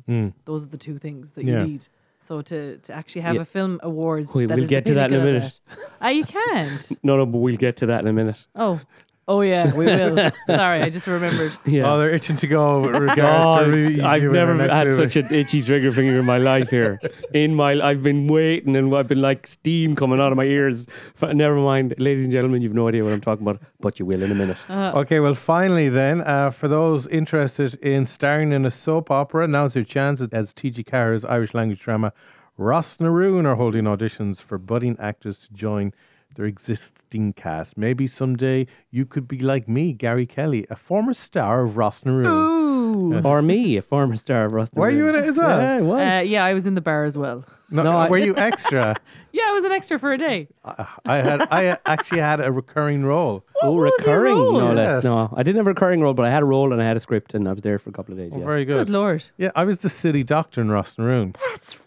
Those 0.48 0.62
are 0.64 0.70
the 0.76 0.82
two 0.88 0.98
things 1.06 1.32
that 1.34 1.44
Yeah. 1.44 1.60
you 1.60 1.66
need. 1.70 1.82
So 2.28 2.42
to, 2.50 2.78
to 2.78 2.92
actually 3.00 3.22
have 3.28 3.36
Yeah. 3.36 3.42
a 3.42 3.44
film 3.56 3.78
awards, 3.84 4.34
We- 4.34 4.46
that 4.46 4.54
we'll 4.56 4.64
is 4.64 4.68
the 4.70 4.76
get 4.76 4.86
to 4.86 4.94
that 4.94 5.12
in 5.12 5.20
a 5.20 5.24
minute. 5.24 5.44
it. 5.44 5.78
Ah, 6.00 6.08
you 6.08 6.24
can't. 6.24 6.84
no, 7.08 7.12
no, 7.18 7.24
but 7.32 7.38
we'll 7.38 7.56
get 7.66 7.76
to 7.82 7.86
that 7.86 8.00
in 8.00 8.08
a 8.08 8.12
minute. 8.12 8.40
Oh, 8.56 8.80
oh 9.28 9.40
yeah, 9.40 9.74
we 9.74 9.84
will. 9.86 10.30
Sorry, 10.48 10.82
I 10.82 10.90
just 10.90 11.06
remembered. 11.06 11.56
Yeah. 11.64 11.92
Oh, 11.92 11.98
they're 11.98 12.10
itching 12.10 12.36
to 12.36 12.46
go 12.46 12.80
with 12.80 12.94
regards 12.94 13.66
Oh, 13.66 13.70
to 13.70 14.02
I've 14.02 14.22
never 14.22 14.56
had 14.68 14.92
such 14.92 15.16
an 15.16 15.32
itchy 15.34 15.62
trigger 15.62 15.92
finger 15.92 16.18
in 16.18 16.24
my 16.24 16.38
life 16.38 16.70
here. 16.70 17.00
In 17.34 17.54
my, 17.54 17.72
I've 17.80 18.02
been 18.02 18.26
waiting 18.26 18.76
and 18.76 18.94
I've 18.94 19.08
been 19.08 19.20
like 19.22 19.46
steam 19.46 19.96
coming 19.96 20.20
out 20.20 20.32
of 20.32 20.36
my 20.36 20.44
ears. 20.44 20.86
But 21.20 21.36
never 21.36 21.56
mind, 21.56 21.94
ladies 21.98 22.24
and 22.24 22.32
gentlemen, 22.32 22.62
you've 22.62 22.74
no 22.74 22.88
idea 22.88 23.04
what 23.04 23.12
I'm 23.12 23.20
talking 23.20 23.46
about, 23.46 23.60
but 23.80 23.98
you 23.98 24.06
will 24.06 24.22
in 24.22 24.30
a 24.30 24.34
minute. 24.34 24.58
Okay, 24.70 25.20
well, 25.20 25.34
finally, 25.34 25.88
then, 25.88 26.20
uh, 26.22 26.50
for 26.50 26.68
those 26.68 27.06
interested 27.08 27.74
in 27.76 28.06
starring 28.06 28.52
in 28.52 28.64
a 28.64 28.70
soap 28.70 29.10
opera, 29.10 29.46
now's 29.48 29.74
your 29.74 29.84
chance 29.84 30.20
as 30.32 30.52
T.G. 30.52 30.84
Carr's 30.84 31.24
Irish 31.24 31.54
language 31.54 31.80
drama. 31.80 32.12
Ros 32.58 32.98
na 33.00 33.08
Rún 33.08 33.44
are 33.44 33.56
holding 33.56 33.84
auditions 33.84 34.40
for 34.40 34.56
budding 34.56 34.96
actors 34.98 35.38
to 35.40 35.52
join 35.52 35.92
their 36.36 36.46
existing 36.46 37.32
cast. 37.34 37.76
Maybe 37.76 38.06
someday 38.06 38.66
you 38.90 39.04
could 39.06 39.26
be 39.26 39.38
like 39.40 39.68
me, 39.68 39.92
Gary 39.92 40.26
Kelly, 40.26 40.66
a 40.70 40.76
former 40.76 41.14
star 41.14 41.64
of 41.64 41.76
Ros 41.76 42.04
na 42.04 42.12
Rún. 42.12 43.24
or 43.24 43.42
me, 43.42 43.76
a 43.76 43.82
former 43.82 44.16
star 44.16 44.44
of 44.46 44.52
Rustin. 44.52 44.80
Were 44.80 44.90
you 44.90 45.08
in 45.08 45.14
it 45.16 45.24
as 45.24 45.36
well? 45.36 45.60
Yeah, 45.60 45.74
I 45.76 45.80
was. 45.80 46.00
Uh, 46.00 46.22
yeah, 46.24 46.44
I 46.44 46.54
was 46.54 46.66
in 46.66 46.74
the 46.74 46.80
bar 46.80 47.04
as 47.04 47.18
well. 47.18 47.44
No, 47.70 47.82
No, 47.82 47.96
I- 47.96 48.08
were 48.08 48.18
you 48.18 48.36
extra? 48.36 48.94
Yeah, 49.32 49.48
I 49.48 49.52
was 49.52 49.64
an 49.64 49.72
extra 49.72 49.98
for 49.98 50.14
a 50.14 50.16
day. 50.18 50.48
I 50.64 51.16
had, 51.18 51.46
I 51.50 51.76
actually 51.84 52.20
had 52.20 52.40
a 52.40 52.50
recurring 52.50 53.04
role. 53.04 53.44
oh, 53.60 53.72
what 53.72 53.92
was 53.98 54.06
your 54.06 54.20
recurring, 54.20 54.34
role? 54.34 54.52
no 54.60 54.68
Yes. 54.68 54.76
less. 54.76 55.04
No, 55.04 55.28
I 55.36 55.42
didn't 55.42 55.56
have 55.58 55.66
a 55.66 55.70
recurring 55.76 56.00
role, 56.00 56.14
but 56.14 56.24
I 56.24 56.30
had 56.30 56.42
a 56.42 56.46
role 56.46 56.72
and 56.72 56.80
I 56.80 56.86
had 56.86 56.96
a 56.96 57.00
script, 57.00 57.34
and 57.34 57.46
I 57.46 57.52
was 57.52 57.60
there 57.62 57.78
for 57.78 57.90
a 57.90 57.92
couple 57.92 58.12
of 58.14 58.18
days. 58.18 58.32
Oh, 58.34 58.38
yeah. 58.38 58.46
very 58.46 58.64
good. 58.64 58.86
Good 58.86 58.88
lord, 58.88 59.24
Yeah, 59.36 59.50
I 59.54 59.64
was 59.64 59.80
the 59.80 59.90
city 59.90 60.22
doctor 60.22 60.62
in 60.62 60.70
Ros 60.70 60.96
na 60.96 61.04
Rún. 61.04 61.36
that's 61.52 61.78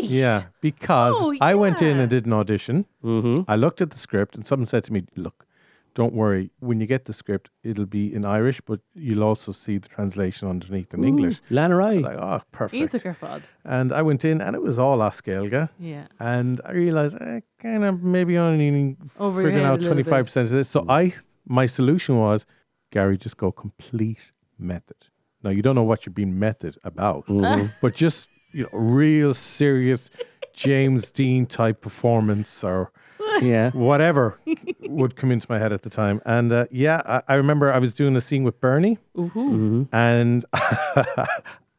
right. 0.00 0.04
Yeah, 0.10 0.42
because 0.60 1.14
Oh, 1.16 1.34
I 1.40 1.54
went 1.54 1.80
in 1.82 1.96
yeah. 1.96 2.02
and 2.02 2.10
did 2.10 2.26
an 2.26 2.32
audition. 2.32 2.86
Mm-hmm. 3.04 3.42
I 3.48 3.56
looked 3.56 3.80
at 3.80 3.90
the 3.90 3.98
script 3.98 4.34
and 4.36 4.46
someone 4.46 4.66
said 4.66 4.84
to 4.84 4.92
me, 4.92 5.04
Look, 5.16 5.46
don't 5.94 6.12
worry. 6.14 6.50
When 6.58 6.80
you 6.80 6.86
get 6.86 7.04
the 7.04 7.12
script, 7.12 7.50
it'll 7.62 7.86
be 7.86 8.12
in 8.12 8.24
Irish, 8.24 8.60
but 8.60 8.80
you'll 8.94 9.22
also 9.22 9.52
see 9.52 9.78
the 9.78 9.88
translation 9.88 10.48
underneath 10.48 10.92
in 10.92 11.04
English. 11.04 11.40
Lana 11.50 11.76
I 11.76 11.78
was 11.94 11.94
Rai. 11.94 12.02
like, 12.02 12.18
oh, 12.18 12.42
perfect. 12.50 12.90
took 12.92 13.02
her. 13.02 13.42
And 13.64 13.92
I 13.92 14.02
went 14.02 14.24
in 14.24 14.40
and 14.40 14.56
it 14.56 14.62
was 14.62 14.76
all 14.78 15.02
as 15.04 15.20
Gaeilge. 15.20 15.68
Yeah. 15.78 16.06
And 16.18 16.60
I 16.64 16.72
realized 16.72 17.14
I 17.16 17.42
kind 17.60 17.84
of 17.84 18.02
maybe 18.02 18.36
only 18.38 18.96
Over 19.20 19.40
your 19.40 19.50
figuring 19.50 19.64
head 19.64 19.72
out 19.72 19.78
a 19.78 19.82
little 19.82 19.94
bit. 19.96 20.06
25% 20.06 20.36
of 20.42 20.50
this. 20.50 20.68
So 20.68 20.84
I, 20.88 21.14
my 21.46 21.66
solution 21.66 22.18
was, 22.18 22.44
Gary, 22.90 23.16
just 23.16 23.36
go 23.36 23.52
complete 23.52 24.18
method. 24.58 24.96
Now, 25.44 25.50
you 25.50 25.62
don't 25.62 25.74
know 25.76 25.82
what 25.84 26.06
you're 26.06 26.12
being 26.12 26.38
method 26.38 26.76
about, 26.82 27.26
Mm-hmm. 27.26 27.66
but 27.80 27.94
just, 27.94 28.28
you 28.54 28.62
know, 28.64 28.78
real 28.78 29.34
serious 29.34 30.08
James 30.54 31.10
Dean 31.10 31.46
type 31.46 31.80
performance 31.80 32.62
or 32.64 32.90
Yeah. 33.42 33.70
whatever 33.72 34.38
would 34.80 35.16
come 35.16 35.30
into 35.32 35.46
my 35.48 35.58
head 35.58 35.72
at 35.72 35.82
the 35.82 35.90
time. 35.90 36.20
And 36.24 36.52
uh, 36.52 36.66
yeah, 36.70 37.02
I, 37.04 37.32
I 37.32 37.34
remember 37.34 37.72
I 37.72 37.78
was 37.78 37.92
doing 37.92 38.14
a 38.16 38.20
scene 38.20 38.44
with 38.44 38.60
Bernie, 38.60 38.98
Ooh. 39.18 39.88
and 39.92 40.44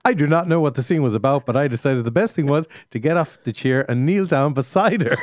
I 0.07 0.13
do 0.13 0.27
not 0.27 0.47
know 0.47 0.59
what 0.59 0.75
the 0.75 0.83
scene 0.83 1.01
was 1.01 1.15
about, 1.15 1.45
but 1.47 1.55
I 1.55 1.67
decided 1.67 2.03
the 2.03 2.11
best 2.11 2.35
thing 2.35 2.45
was 2.47 2.67
to 2.91 2.99
get 2.99 3.17
off 3.17 3.39
the 3.43 3.51
chair 3.53 3.89
and 3.89 4.05
kneel 4.05 4.25
down 4.27 4.53
beside 4.53 5.01
her. 5.01 5.17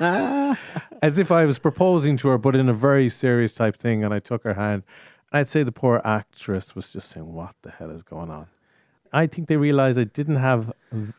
As 1.02 1.18
if 1.18 1.30
I 1.30 1.44
was 1.44 1.58
proposing 1.58 2.16
to 2.18 2.28
her, 2.28 2.38
but 2.38 2.56
in 2.56 2.68
a 2.68 2.74
very 2.74 3.08
serious 3.08 3.54
type 3.54 3.76
thing. 3.78 4.02
And 4.04 4.12
I 4.12 4.18
took 4.18 4.42
her 4.44 4.54
hand. 4.54 4.82
And 5.32 5.40
I'd 5.40 5.48
say 5.48 5.62
the 5.62 5.72
poor 5.72 6.00
actress 6.04 6.74
was 6.74 6.90
just 6.90 7.10
saying, 7.10 7.32
What 7.32 7.54
the 7.62 7.70
hell 7.70 7.90
is 7.90 8.02
going 8.02 8.30
on? 8.30 8.48
I 9.22 9.26
think 9.28 9.46
they 9.48 9.56
realized 9.56 9.96
I 9.98 10.04
didn't 10.04 10.36
have 10.36 10.72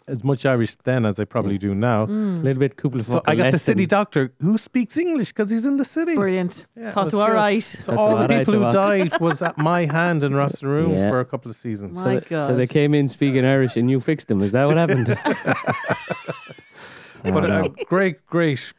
as 0.08 0.24
much 0.24 0.46
Irish 0.46 0.76
then 0.84 1.06
as 1.06 1.18
I 1.20 1.24
probably 1.26 1.58
do 1.58 1.74
now. 1.74 2.04
A 2.04 2.08
little 2.08 2.60
bit 2.60 2.76
couple 2.76 3.00
of 3.00 3.06
So 3.06 3.22
I 3.26 3.36
got 3.36 3.52
the 3.54 3.60
city 3.60 3.86
doctor 3.86 4.34
who 4.42 4.58
speaks 4.58 4.98
English 4.98 5.30
because 5.30 5.50
he's 5.50 5.66
in 5.66 5.78
the 5.78 5.86
city. 5.86 6.14
Brilliant. 6.16 6.66
Yeah, 6.76 6.90
it 6.90 6.94
Thought 6.94 7.06
was 7.06 7.14
to 7.14 7.22
all 7.22 7.28
good. 7.28 7.34
right. 7.36 7.64
So 7.64 7.78
That's 7.78 7.90
all 7.98 8.10
the 8.10 8.16
all 8.24 8.28
right, 8.28 8.40
people 8.40 8.54
who 8.56 8.60
Tavok. 8.66 8.72
died 8.74 9.20
was 9.22 9.42
at 9.42 9.58
my 9.58 9.86
hand 9.86 10.24
in 10.24 10.36
Ross 10.36 10.62
Room 10.72 10.92
Yeah. 10.94 11.10
for 11.10 11.20
a 11.22 11.26
couple 11.26 11.50
of 11.50 11.56
seasons. 11.58 11.96
My 11.98 12.20
so, 12.20 12.26
God. 12.30 12.48
so 12.50 12.56
they 12.58 12.68
came 12.68 12.94
in 12.94 13.08
speaking 13.08 13.46
Irish 13.46 13.76
and 13.78 13.90
you 13.90 14.00
fixed 14.02 14.28
them. 14.28 14.42
Is 14.42 14.52
that 14.52 14.66
what 14.66 14.78
happened? 14.78 15.08
but 17.24 17.50
a 17.50 17.70
great, 17.86 18.26
great 18.28 18.74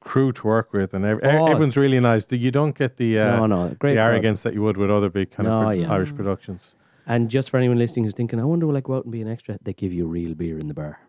crew 0.00 0.32
to 0.32 0.46
work 0.46 0.72
with, 0.72 0.94
and 0.94 1.04
ev- 1.04 1.20
Oh. 1.22 1.46
everyone's 1.46 1.76
really 1.76 1.98
nice. 2.00 2.26
You 2.30 2.50
don't 2.50 2.76
get 2.76 2.96
the 2.96 3.18
uh, 3.18 3.36
No, 3.38 3.46
no, 3.46 3.68
great 3.78 3.94
the 3.94 3.96
crowd. 3.96 4.10
arrogance 4.10 4.40
that 4.42 4.54
you 4.54 4.62
would 4.62 4.76
with 4.76 4.90
other 4.90 5.08
big 5.08 5.30
kind 5.32 5.48
No, 5.48 5.56
of 5.58 5.62
pro- 5.64 5.70
yeah. 5.72 5.92
Irish 5.92 6.14
productions. 6.14 6.72
And 7.06 7.28
just 7.30 7.50
for 7.50 7.56
anyone 7.58 7.78
listening 7.78 8.04
who's 8.04 8.14
thinking, 8.14 8.40
I 8.40 8.44
wonder 8.44 8.66
will 8.66 8.76
I 8.76 8.80
go 8.80 8.94
out 8.96 9.04
and 9.04 9.12
be 9.12 9.22
an 9.22 9.28
extra? 9.28 9.58
They 9.62 9.72
give 9.72 9.92
you 9.92 10.06
real 10.06 10.34
beer 10.34 10.58
in 10.58 10.68
the 10.68 10.74
bar. 10.74 11.00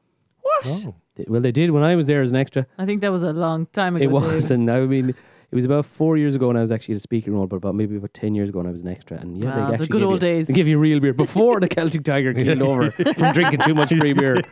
What? 0.41 0.63
Oh. 0.65 0.95
They- 1.15 1.25
well, 1.27 1.41
they 1.41 1.51
did 1.51 1.71
when 1.71 1.83
I 1.83 1.95
was 1.95 2.05
there 2.07 2.21
as 2.21 2.29
an 2.29 2.36
extra. 2.38 2.65
I 2.77 2.86
think 2.86 3.01
that 3.01 3.12
was 3.12 3.23
a 3.23 3.33
long 3.33 3.65
time 3.67 3.95
ago. 3.95 4.03
It 4.03 4.12
was, 4.12 4.51
and 4.51 4.69
I 4.69 4.81
mean, 4.86 5.10
it 5.10 5.55
was 5.55 5.65
about 5.65 5.86
four 5.86 6.17
years 6.17 6.36
ago 6.36 6.47
when 6.47 6.57
I 6.57 6.62
was 6.62 6.71
actually 6.71 6.93
in 6.93 6.97
a 6.97 7.01
speaking 7.01 7.33
role, 7.33 7.47
but 7.47 7.55
about 7.57 7.73
maybe 7.75 7.95
about 7.95 8.13
ten 8.13 8.36
years 8.36 8.49
ago 8.49 8.60
when 8.60 8.67
I 8.67 8.71
was 8.71 8.81
an 8.81 8.88
extra. 8.88 9.17
And 9.17 9.43
yeah, 9.43 9.49
Ah, 9.49 9.55
they 9.55 9.62
the 9.62 9.73
actually 9.73 9.88
good 9.88 9.99
give 10.01 10.10
old 10.10 10.23
you, 10.23 10.29
days. 10.29 10.47
They 10.47 10.53
give 10.53 10.67
you 10.67 10.77
real 10.77 10.99
beer 10.99 11.13
before 11.13 11.60
the 11.60 11.67
Celtic 11.67 12.03
Tiger 12.03 12.33
keeled 12.33 12.62
over 12.62 12.91
from 13.17 13.31
drinking 13.33 13.62
too 13.62 13.73
much 13.75 13.89
free 13.93 14.13
beer. 14.13 14.41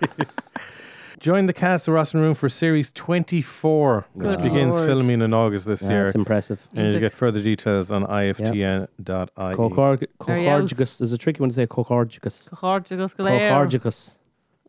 Join 1.20 1.46
the 1.46 1.54
cast 1.54 1.88
of 1.88 1.94
Ros 1.94 2.14
na 2.14 2.22
Rún 2.22 2.36
for 2.36 2.50
series 2.50 2.92
24, 2.92 4.06
which 4.14 4.28
Good 4.28 4.42
begins 4.42 4.74
Lord. 4.74 4.86
filming 4.88 5.22
in 5.22 5.34
August 5.34 5.66
this 5.66 5.82
year. 5.82 6.04
That's 6.04 6.16
impressive. 6.16 6.68
And 6.76 6.94
you 6.94 7.00
get 7.00 7.14
further 7.14 7.42
details 7.42 7.90
on 7.90 8.06
iftn.ie. 8.06 8.88
Cocorg- 9.56 10.08
Very 10.26 10.48
else. 10.48 10.74
Cocorgicus. 10.74 10.98
There's 10.98 11.14
a 11.14 11.18
tricky 11.18 11.40
one 11.40 11.50
to 11.50 11.56
say. 11.56 11.68
Cocorgicus. 11.68 12.50
Cocorgicus 12.50 13.16
Galeo. 13.16 13.40
Cocorgicus. 13.50 14.18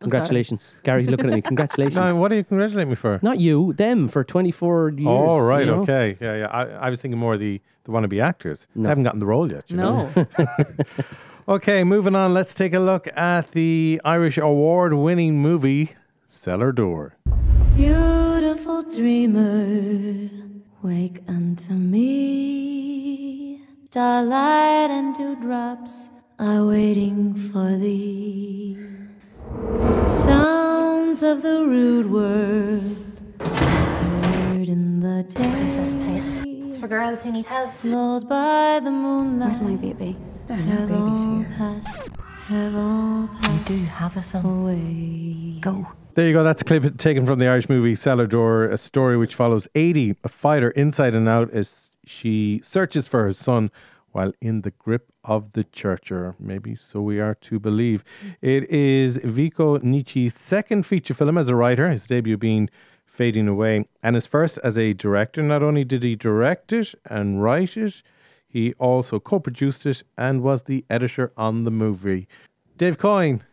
Congratulations. 0.01 0.75
Gary's 0.85 1.09
looking 1.11 1.29
at 1.31 1.35
me. 1.35 1.43
Congratulations. 1.53 1.97
No, 1.97 2.17
what 2.17 2.29
do 2.29 2.37
you 2.37 2.45
congratulate 2.45 2.87
me 2.87 2.95
for? 2.95 3.19
Not 3.23 3.41
you, 3.41 3.73
them 3.73 4.09
for 4.09 4.23
24 4.23 4.91
years. 4.91 5.07
Oh, 5.09 5.41
right, 5.41 5.67
you 5.67 5.73
know? 5.73 5.83
okay. 5.83 6.17
Yeah, 6.21 6.37
yeah. 6.37 6.47
I, 6.47 6.65
I 6.87 6.91
was 6.91 7.01
thinking 7.01 7.19
more 7.19 7.35
of 7.35 7.41
the, 7.41 7.61
the 7.85 7.93
wannabe 7.93 8.23
actors. 8.23 8.69
They 8.77 8.89
haven't 8.89 9.05
gotten 9.05 9.21
the 9.21 9.27
role 9.27 9.51
yet. 9.51 9.65
You 9.69 9.79
know? 9.79 10.11
No. 10.15 10.27
Okay, 11.49 11.85
moving 11.85 12.17
on. 12.17 12.35
Let's 12.35 12.55
take 12.55 12.75
a 12.75 12.81
look 12.81 13.07
at 13.17 13.53
the 13.53 14.01
Irish 14.05 14.37
award 14.37 14.95
winning 14.95 15.39
movie, 15.41 15.95
Cellar 16.37 16.71
Door. 16.71 17.17
Beautiful 17.77 18.83
dreamer, 18.85 20.29
wake 20.83 21.23
unto 21.27 21.73
me. 21.73 23.63
Starlight 23.87 24.91
and 24.91 25.17
dewdrops 25.17 26.11
are 26.39 26.65
waiting 26.67 27.35
for 27.35 27.77
thee. 27.79 28.77
Sounds 30.09 31.23
of 31.23 31.41
the 31.43 31.65
rude 31.67 32.11
world 32.11 32.97
heard 33.41 34.69
in 34.69 35.01
the 35.01 35.23
day. 35.25 35.41
What 35.49 35.59
is 35.59 35.77
this 35.77 35.95
place? 36.05 36.43
It's 36.47 36.77
for 36.77 36.87
girls 36.89 37.23
who 37.25 37.33
need 37.33 37.47
help. 37.47 37.73
Lulled 37.83 38.29
by 38.29 38.81
the 38.85 38.91
moonlight. 38.91 39.49
Where's 39.49 39.61
my 39.63 39.77
baby? 39.77 40.17
There 40.47 40.57
are 40.57 40.61
Have 40.61 40.91
no 40.91 40.97
babies 41.07 41.21
all 41.25 41.39
here. 41.39 41.55
passed, 41.59 42.09
have 42.49 42.75
all 42.77 43.29
passed 43.41 43.65
do 43.67 43.77
have 43.85 44.17
a 44.17 44.23
son. 44.23 44.45
away. 44.45 45.59
Go. 45.61 45.87
There 46.17 46.27
you 46.27 46.33
go. 46.33 46.43
That's 46.43 46.63
a 46.63 46.65
clip 46.65 46.97
taken 46.97 47.27
from 47.27 47.39
the 47.41 47.47
Irish 47.47 47.69
movie 47.69 47.95
Cellar 47.95 48.27
Door, 48.27 48.71
a 48.71 48.79
story 48.79 49.19
which 49.19 49.35
follows 49.35 49.69
Aoife, 49.77 50.17
a 50.25 50.31
fighter 50.31 50.71
inside 50.71 51.15
and 51.15 51.29
out 51.29 51.51
as 51.51 51.91
she 52.07 52.63
searches 52.65 53.07
for 53.07 53.23
her 53.25 53.35
son 53.35 53.71
while 54.13 54.33
in 54.41 54.63
the 54.63 54.71
grip 54.71 55.13
of 55.25 55.53
the 55.53 55.65
church, 55.65 56.11
or 56.11 56.35
maybe 56.39 56.75
so 56.75 57.03
we 57.03 57.21
are 57.21 57.35
to 57.35 57.61
believe. 57.61 58.03
It 58.41 58.65
is 58.71 59.19
Viko 59.19 59.79
Nikci's 59.83 60.39
second 60.39 60.87
feature 60.87 61.13
film 61.13 61.37
as 61.37 61.51
a 61.51 61.55
writer, 61.55 61.91
his 61.91 62.07
debut 62.07 62.39
being 62.39 62.71
Fading 63.05 63.47
Away, 63.47 63.87
and 64.03 64.15
his 64.15 64.27
first 64.27 64.57
as 64.65 64.79
a 64.79 64.95
director. 64.95 65.43
Not 65.43 65.63
only 65.63 65.85
did 65.85 66.03
he 66.03 66.17
direct 66.17 66.73
it 66.73 66.95
and 67.05 67.43
write 67.43 67.77
it, 67.77 68.03
he 68.49 68.73
also 68.79 69.21
co 69.21 69.39
produced 69.39 69.85
it 69.85 70.03
and 70.17 70.43
was 70.43 70.63
the 70.63 70.83
editor 70.89 71.31
on 71.37 71.65
the 71.65 71.71
movie. 71.71 72.27
Dave 72.79 72.97
Coyne. 72.97 73.45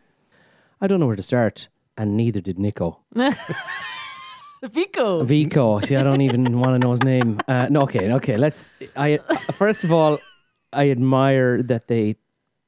I 0.80 0.86
don't 0.86 0.98
know 0.98 1.06
where 1.06 1.16
to 1.16 1.22
start, 1.22 1.68
and 1.96 2.16
neither 2.16 2.40
did 2.40 2.58
Nico. 2.58 3.00
Viko. 4.64 5.24
Viko. 5.26 5.84
See, 5.86 5.94
I 5.96 6.02
don't 6.02 6.22
even 6.22 6.58
want 6.58 6.74
to 6.74 6.78
know 6.78 6.92
his 6.92 7.02
name. 7.02 7.38
Uh, 7.46 7.68
no, 7.70 7.82
okay, 7.82 8.10
okay. 8.12 8.36
Let's. 8.36 8.70
I 8.96 9.18
first 9.52 9.84
of 9.84 9.92
all, 9.92 10.18
I 10.72 10.90
admire 10.90 11.62
that 11.62 11.88
they 11.88 12.16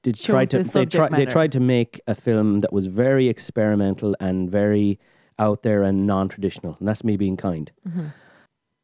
did 0.02 0.16
try 0.20 0.44
to. 0.46 0.62
the 0.62 0.68
They 0.68 0.84
tried. 0.84 1.12
They 1.12 1.24
tried 1.24 1.52
to 1.52 1.60
make 1.60 2.00
a 2.06 2.14
film 2.14 2.60
that 2.60 2.72
was 2.72 2.86
very 2.86 3.28
experimental 3.28 4.14
and 4.20 4.50
very 4.50 4.98
out 5.38 5.62
there 5.62 5.82
and 5.82 6.06
non-traditional, 6.06 6.76
and 6.78 6.88
that's 6.88 7.02
me 7.04 7.16
being 7.16 7.36
kind. 7.36 7.70
Mhm. 7.88 8.12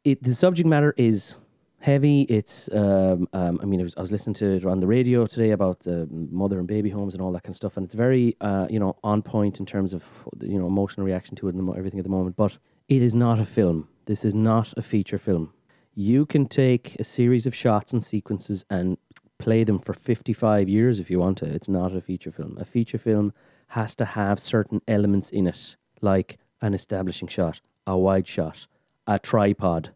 It 0.05 0.22
the 0.22 0.35
subject 0.35 0.66
matter 0.66 0.94
is 0.96 1.37
heavy. 1.83 2.23
It's. 2.23 2.71
Um, 2.73 3.29
um, 3.33 3.61
I 3.62 3.66
mean, 3.66 3.83
was, 3.83 3.95
I 3.97 4.01
was 4.01 4.11
listening 4.11 4.35
to 4.35 4.57
it 4.57 4.64
on 4.64 4.81
the 4.81 4.87
radio 4.87 5.27
today 5.27 5.51
about 5.51 5.81
the 5.81 6.09
mother 6.11 6.59
and 6.59 6.66
baby 6.66 6.88
homes 6.88 7.12
and 7.12 7.23
all 7.23 7.33
that 7.33 7.42
kind 7.42 7.53
of 7.53 7.57
stuff, 7.57 7.77
and 7.77 7.85
it's 7.85 7.95
very, 7.95 8.37
uh, 8.40 8.66
you 8.71 8.79
know, 8.79 8.97
on 9.05 9.21
point 9.23 9.61
in 9.61 9.66
terms 9.66 9.92
of 9.92 10.03
you 10.40 10.59
know 10.59 10.66
emotional 10.66 11.05
reaction 11.05 11.37
to 11.37 11.49
it 11.49 11.55
and 11.55 11.77
everything 11.77 12.01
at 12.01 12.05
the 12.05 12.11
moment. 12.11 12.37
But 12.37 12.57
it 12.88 13.03
is 13.03 13.14
not 13.14 13.38
a 13.38 13.45
film. 13.45 13.88
This 14.07 14.25
is 14.25 14.35
not 14.35 14.73
a 14.77 14.83
feature 14.83 15.18
film. 15.18 15.53
You 15.95 16.25
can 16.25 16.47
take 16.47 16.97
a 16.99 17.05
series 17.05 17.47
of 17.47 17.55
shots 17.55 17.92
and 17.92 18.03
sequences 18.03 18.64
and 18.71 18.97
play 19.38 19.64
them 19.64 19.79
for 19.79 19.92
55 19.92 20.68
years 20.68 20.99
if 20.99 21.11
you 21.11 21.18
want 21.18 21.38
to. 21.38 21.47
It's 21.47 21.68
not 21.68 21.95
a 21.95 22.01
feature 22.01 22.33
film. 22.33 22.57
A 22.59 22.64
feature 22.64 22.99
film 22.99 23.33
has 23.68 23.95
to 23.97 24.05
have 24.05 24.38
certain 24.38 24.81
elements 24.87 25.31
in 25.31 25.47
it, 25.47 25.77
like 26.01 26.38
an 26.61 26.75
establishing 26.75 27.29
shot, 27.29 27.61
a 27.87 27.99
wide 27.99 28.27
shot, 28.27 28.66
a 29.07 29.18
tripod. 29.18 29.90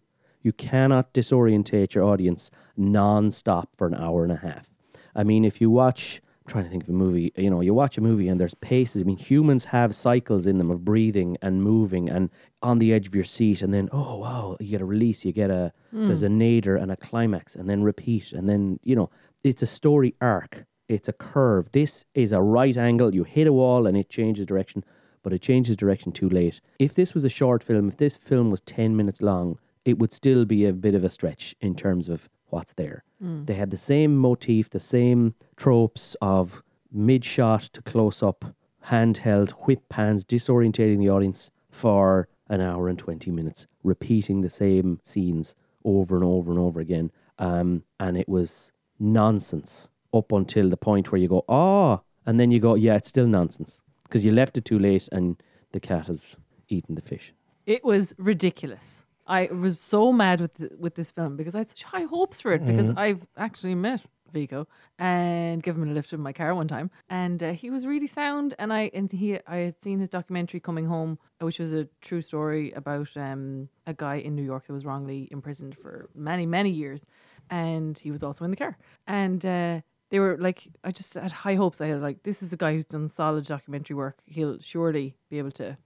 You 0.47 0.53
cannot 0.53 1.13
disorientate 1.13 1.95
your 1.95 2.05
audience 2.05 2.53
non 2.77 3.33
stop 3.33 3.71
for 3.77 3.89
an 3.89 3.95
hour 3.97 4.23
and 4.23 4.31
a 4.31 4.37
half. 4.37 4.71
I 5.13 5.25
mean, 5.25 5.45
if 5.45 5.61
you 5.61 5.71
watch, 5.71 6.23
I'm 6.47 6.53
trying 6.53 6.65
to 6.67 6.71
think 6.71 6.85
of 6.85 6.89
a 6.89 6.93
movie, 6.93 7.33
you 7.37 7.51
know, 7.51 7.61
you 7.61 7.75
watch 7.75 7.99
a 7.99 8.01
movie 8.01 8.29
and 8.29 8.41
there's 8.41 8.55
paces. 8.55 9.03
I 9.03 9.05
mean, 9.05 9.17
humans 9.17 9.65
have 9.65 9.97
cycles 9.97 10.47
in 10.47 10.59
them 10.59 10.71
of 10.71 10.85
breathing 10.85 11.37
and 11.43 11.65
moving 11.65 12.09
and 12.09 12.31
on 12.63 12.79
the 12.79 12.93
edge 12.93 13.09
of 13.09 13.15
your 13.17 13.25
seat, 13.25 13.61
and 13.61 13.75
then, 13.75 13.89
oh, 13.91 14.19
wow, 14.19 14.57
you 14.61 14.69
get 14.69 14.81
a 14.81 14.85
release, 14.85 15.25
you 15.25 15.33
get 15.33 15.51
a, 15.51 15.73
hmm. 15.91 16.07
there's 16.07 16.23
a 16.23 16.29
nadir 16.29 16.77
and 16.77 16.93
a 16.93 16.97
climax, 16.97 17.57
and 17.57 17.69
then 17.69 17.83
repeat, 17.83 18.31
and 18.31 18.49
then, 18.49 18.79
you 18.85 18.95
know, 18.95 19.11
it's 19.43 19.63
a 19.63 19.67
story 19.67 20.15
arc, 20.21 20.65
it's 20.89 21.09
a 21.09 21.13
curve. 21.13 21.73
This 21.73 22.05
is 22.15 22.31
a 22.31 22.41
right 22.41 22.77
angle, 22.77 23.17
you 23.17 23.25
hit 23.25 23.49
a 23.49 23.53
wall 23.53 23.85
and 23.85 23.97
it 23.97 24.09
changes 24.09 24.47
direction, 24.47 24.85
but 25.25 25.33
it 25.33 25.43
changes 25.43 25.75
direction 25.77 26.13
too 26.13 26.29
late. 26.29 26.61
If 26.79 26.95
this 26.95 27.15
was 27.15 27.25
a 27.25 27.29
short 27.29 27.65
film, 27.65 27.89
if 27.89 27.97
this 27.97 28.17
film 28.17 28.53
was 28.53 28.61
10 28.61 28.97
minutes 28.97 29.21
long, 29.21 29.59
it 29.87 30.01
would 30.01 30.13
still 30.13 30.45
be 30.45 30.67
a 30.67 30.73
bit 30.73 30.97
of 30.97 31.05
a 31.05 31.09
stretch 31.09 31.55
in 31.61 31.75
terms 31.77 32.09
of 32.09 32.29
what's 32.49 32.75
there. 32.75 33.05
Mm. 33.23 33.47
They 33.47 33.55
had 33.55 33.71
the 33.71 33.77
same 33.77 34.17
motif, 34.17 34.69
the 34.69 34.81
same 34.81 35.35
tropes 35.57 36.17
of 36.21 36.61
mid 36.93 37.25
shot 37.25 37.63
to 37.73 37.81
close 37.81 38.21
up, 38.23 38.45
handheld, 38.89 39.51
whip 39.67 39.89
pans, 39.89 40.25
disorientating 40.25 40.99
the 40.99 41.09
audience 41.09 41.51
for 41.71 42.29
an 42.49 42.61
hour 42.61 42.89
and 42.89 42.99
20 42.99 43.31
minutes, 43.31 43.67
repeating 43.85 44.41
the 44.41 44.49
same 44.51 45.01
scenes 45.05 45.55
over 45.85 46.17
and 46.17 46.25
over 46.25 46.51
and 46.51 46.61
over 46.61 46.81
again. 46.81 47.13
Um, 47.39 47.85
and 48.01 48.19
it 48.19 48.29
was 48.29 48.73
nonsense 48.99 49.89
up 50.13 50.33
until 50.33 50.69
the 50.69 50.77
point 50.77 51.13
where 51.13 51.21
you 51.21 51.29
go, 51.29 51.45
oh, 51.49 52.01
and 52.25 52.41
then 52.41 52.51
you 52.51 52.59
go, 52.59 52.75
yeah, 52.75 52.97
it's 52.97 53.09
still 53.09 53.29
nonsense 53.29 53.83
because 54.03 54.25
you 54.25 54.33
left 54.33 54.59
it 54.59 54.65
too 54.65 54.81
late 54.81 55.09
and 55.13 55.41
the 55.71 55.79
cat 55.79 56.07
has 56.07 56.25
eaten 56.69 56.97
the 56.97 57.03
fish. 57.03 57.33
It 57.67 57.85
was 57.85 58.15
ridiculous. 58.19 59.06
I 59.27 59.47
was 59.53 59.81
so 59.81 60.13
mad 60.13 60.41
with 60.41 60.55
th- 60.57 60.73
with 60.79 60.95
this 60.95 61.11
film 61.11 61.37
because 61.37 61.55
I 61.55 61.59
had 61.59 61.71
such 61.71 61.83
high 61.85 62.05
hopes 62.05 62.41
for 62.41 62.53
it 62.53 62.65
because 62.67 62.87
Mm-hmm. 62.87 62.99
Mhm. 62.99 63.07
I've 63.07 63.27
actually 63.37 63.75
met 63.75 64.03
Viko 64.35 64.67
and 64.99 65.63
given 65.63 65.83
him 65.83 65.91
a 65.91 65.95
lift 65.95 66.13
in 66.13 66.21
my 66.21 66.33
car 66.33 66.55
one 66.55 66.69
time, 66.69 66.91
and 67.09 67.43
uh, 67.43 67.53
he 67.53 67.71
was 67.71 67.87
really 67.87 68.07
sound. 68.07 68.55
And 68.59 68.73
I 68.73 68.91
and 68.95 69.11
he 69.11 69.39
I 69.47 69.57
had 69.57 69.81
seen 69.83 69.99
his 70.01 70.09
documentary 70.09 70.61
Coming 70.61 70.87
Home, 70.87 71.19
which 71.41 71.59
was 71.59 71.73
a 71.73 71.89
true 72.01 72.23
story 72.23 72.73
about 72.73 73.09
um, 73.17 73.69
a 73.87 73.95
guy 73.95 74.17
in 74.17 74.35
New 74.35 74.43
York 74.45 74.67
that 74.67 74.73
was 74.73 74.85
wrongly 74.85 75.29
imprisoned 75.31 75.77
for 75.77 76.09
many 76.15 76.47
many 76.47 76.71
years, 76.71 77.07
and 77.51 77.99
he 77.99 78.11
was 78.11 78.23
also 78.23 78.45
in 78.45 78.51
the 78.51 78.57
car. 78.57 78.77
And 79.07 79.45
uh, 79.47 79.81
they 80.11 80.19
were 80.21 80.37
like, 80.39 80.69
I 80.85 80.91
just 80.91 81.15
had 81.15 81.33
high 81.33 81.55
hopes. 81.57 81.81
I 81.81 81.87
had 81.89 82.01
like, 82.03 82.23
this 82.23 82.43
is 82.43 82.53
a 82.53 82.57
guy 82.57 82.73
who's 82.75 82.87
done 82.87 83.09
solid 83.09 83.45
documentary 83.47 83.97
work. 83.97 84.19
He'll 84.27 84.59
surely 84.61 85.17
be 85.31 85.39
able 85.39 85.53
to 85.53 85.77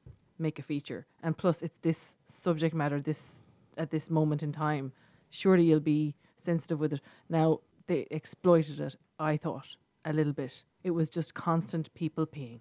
make 0.41 0.59
a 0.59 0.63
feature. 0.63 1.07
And 1.23 1.37
plus, 1.37 1.63
it's 1.63 1.79
this 1.83 2.17
subject 2.27 2.75
matter, 2.75 3.01
this 3.01 3.37
at 3.77 3.91
this 3.91 4.11
moment 4.11 4.43
in 4.43 4.53
time. 4.53 4.93
Surely 5.31 5.65
you'll 5.65 5.81
be 5.81 6.15
sensitive 6.37 6.81
with 6.81 6.93
it. 6.95 7.01
Now 7.29 7.61
they 7.87 8.07
exploited 8.11 8.81
it. 8.81 8.97
I 9.19 9.37
thought 9.37 9.77
a 10.05 10.13
little 10.13 10.33
bit. 10.33 10.65
It 10.83 10.91
was 10.91 11.09
just 11.09 11.35
constant 11.35 11.93
people 11.95 12.27
peeing. 12.27 12.61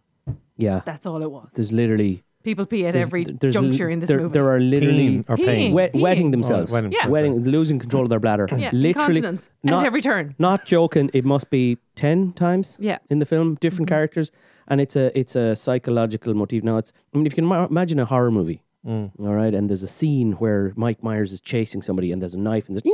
Yeah. 0.57 0.81
That's 0.85 1.05
all 1.05 1.23
it 1.23 1.31
was. 1.31 1.49
There's 1.53 1.71
literally 1.71 2.23
People 2.43 2.65
pee 2.65 2.85
at 2.85 2.93
there's- 2.93 3.07
every 3.07 3.25
there's 3.25 3.53
li- 3.55 3.61
juncture 3.61 3.89
in 3.89 3.99
this 3.99 4.07
there, 4.07 4.19
movie. 4.19 4.31
There 4.31 4.49
are 4.49 4.59
literally 4.61 5.09
Peeing 5.09 5.25
or 5.29 5.35
paying? 5.37 5.73
wet, 5.73 5.93
Peeing. 5.93 5.99
wetting 6.01 6.31
themselves, 6.31 6.71
Oh, 6.71 6.75
wetting 6.75 6.91
Yeah. 6.93 7.07
wetting, 7.07 7.43
losing 7.43 7.79
control 7.79 8.03
of 8.03 8.09
their 8.09 8.19
bladder. 8.21 8.47
Yeah, 8.51 8.69
literally, 8.73 9.17
incontinence 9.19 9.49
at 9.65 9.85
every 9.85 10.01
turn. 10.01 10.35
Not 10.39 10.65
joking. 10.65 11.09
It 11.13 11.25
must 11.25 11.49
be 11.49 11.77
ten 11.95 12.31
times. 12.33 12.77
Yeah. 12.79 12.99
in 13.09 13.19
the 13.19 13.25
film, 13.25 13.55
different 13.59 13.87
Mhm. 13.87 13.93
characters, 13.95 14.31
and 14.69 14.79
it's 14.79 14.95
a 14.95 15.17
it's 15.19 15.35
a 15.35 15.53
psychological 15.55 16.33
motif. 16.33 16.63
Now, 16.63 16.77
it's 16.77 16.93
I 17.13 17.17
mean, 17.17 17.25
if 17.25 17.33
you 17.33 17.35
can 17.35 17.45
ma- 17.45 17.65
imagine 17.65 17.99
a 17.99 18.05
horror 18.05 18.31
movie. 18.31 18.61
Mm. 18.87 19.11
All 19.19 19.33
right, 19.35 19.53
and 19.53 19.69
there's 19.69 19.83
a 19.83 19.89
scene 19.89 20.31
where 20.33 20.71
Mike 20.77 21.03
Myers 21.03 21.33
is 21.33 21.41
chasing 21.41 21.81
somebody, 21.81 22.13
and 22.13 22.21
there's 22.21 22.33
a 22.33 22.39
knife, 22.39 22.69
and 22.69 22.77
there's 22.77 22.89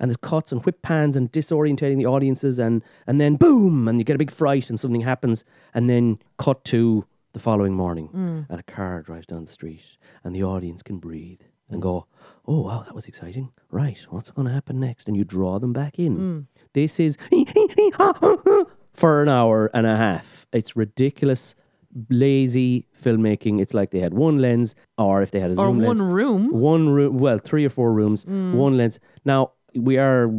and 0.00 0.10
there's 0.10 0.16
cuts 0.16 0.50
and 0.50 0.60
whip 0.64 0.82
pans 0.82 1.16
and 1.16 1.30
disorientating 1.30 1.98
the 1.98 2.06
audiences, 2.06 2.58
and 2.58 2.82
and 3.06 3.20
then 3.20 3.36
boom, 3.36 3.86
and 3.86 4.00
you 4.00 4.04
get 4.04 4.16
a 4.16 4.18
big 4.18 4.32
fright, 4.32 4.68
and 4.68 4.80
something 4.80 5.02
happens, 5.02 5.44
and 5.72 5.88
then 5.88 6.18
cut 6.36 6.64
to 6.64 7.04
the 7.32 7.38
following 7.40 7.74
morning, 7.74 8.08
Mm. 8.14 8.46
and 8.48 8.60
a 8.60 8.62
car 8.62 9.02
drives 9.02 9.26
down 9.26 9.44
the 9.44 9.52
street, 9.52 9.82
and 10.24 10.34
the 10.34 10.42
audience 10.42 10.82
can 10.82 10.98
breathe 10.98 11.40
and 11.70 11.82
go, 11.82 12.06
"Oh 12.46 12.60
wow, 12.62 12.82
that 12.84 12.94
was 12.94 13.06
exciting! 13.06 13.50
Right, 13.70 13.98
what's 14.10 14.30
going 14.30 14.46
to 14.48 14.54
happen 14.54 14.80
next?" 14.80 15.08
And 15.08 15.16
you 15.16 15.24
draw 15.24 15.58
them 15.58 15.72
back 15.72 15.98
in. 15.98 16.16
Mm. 16.16 16.46
This 16.72 16.98
is 16.98 17.16
for 18.94 19.22
an 19.22 19.28
hour 19.28 19.70
and 19.74 19.86
a 19.86 19.96
half. 19.96 20.46
It's 20.52 20.76
ridiculous, 20.76 21.54
lazy 22.10 22.86
filmmaking. 23.00 23.60
It's 23.60 23.74
like 23.74 23.90
they 23.90 24.00
had 24.00 24.14
one 24.14 24.38
lens, 24.38 24.74
or 24.96 25.22
if 25.22 25.30
they 25.30 25.40
had 25.40 25.50
a 25.50 25.54
Or 25.54 25.66
zoom 25.66 25.78
one 25.78 25.98
lens, 25.98 26.00
room. 26.00 26.50
one 26.50 26.88
room, 26.88 27.18
well, 27.18 27.38
three 27.38 27.64
or 27.64 27.70
four 27.70 27.92
rooms, 27.92 28.24
Mm. 28.24 28.54
one 28.54 28.76
lens. 28.76 28.98
Now 29.24 29.52
we 29.74 29.98
are 29.98 30.30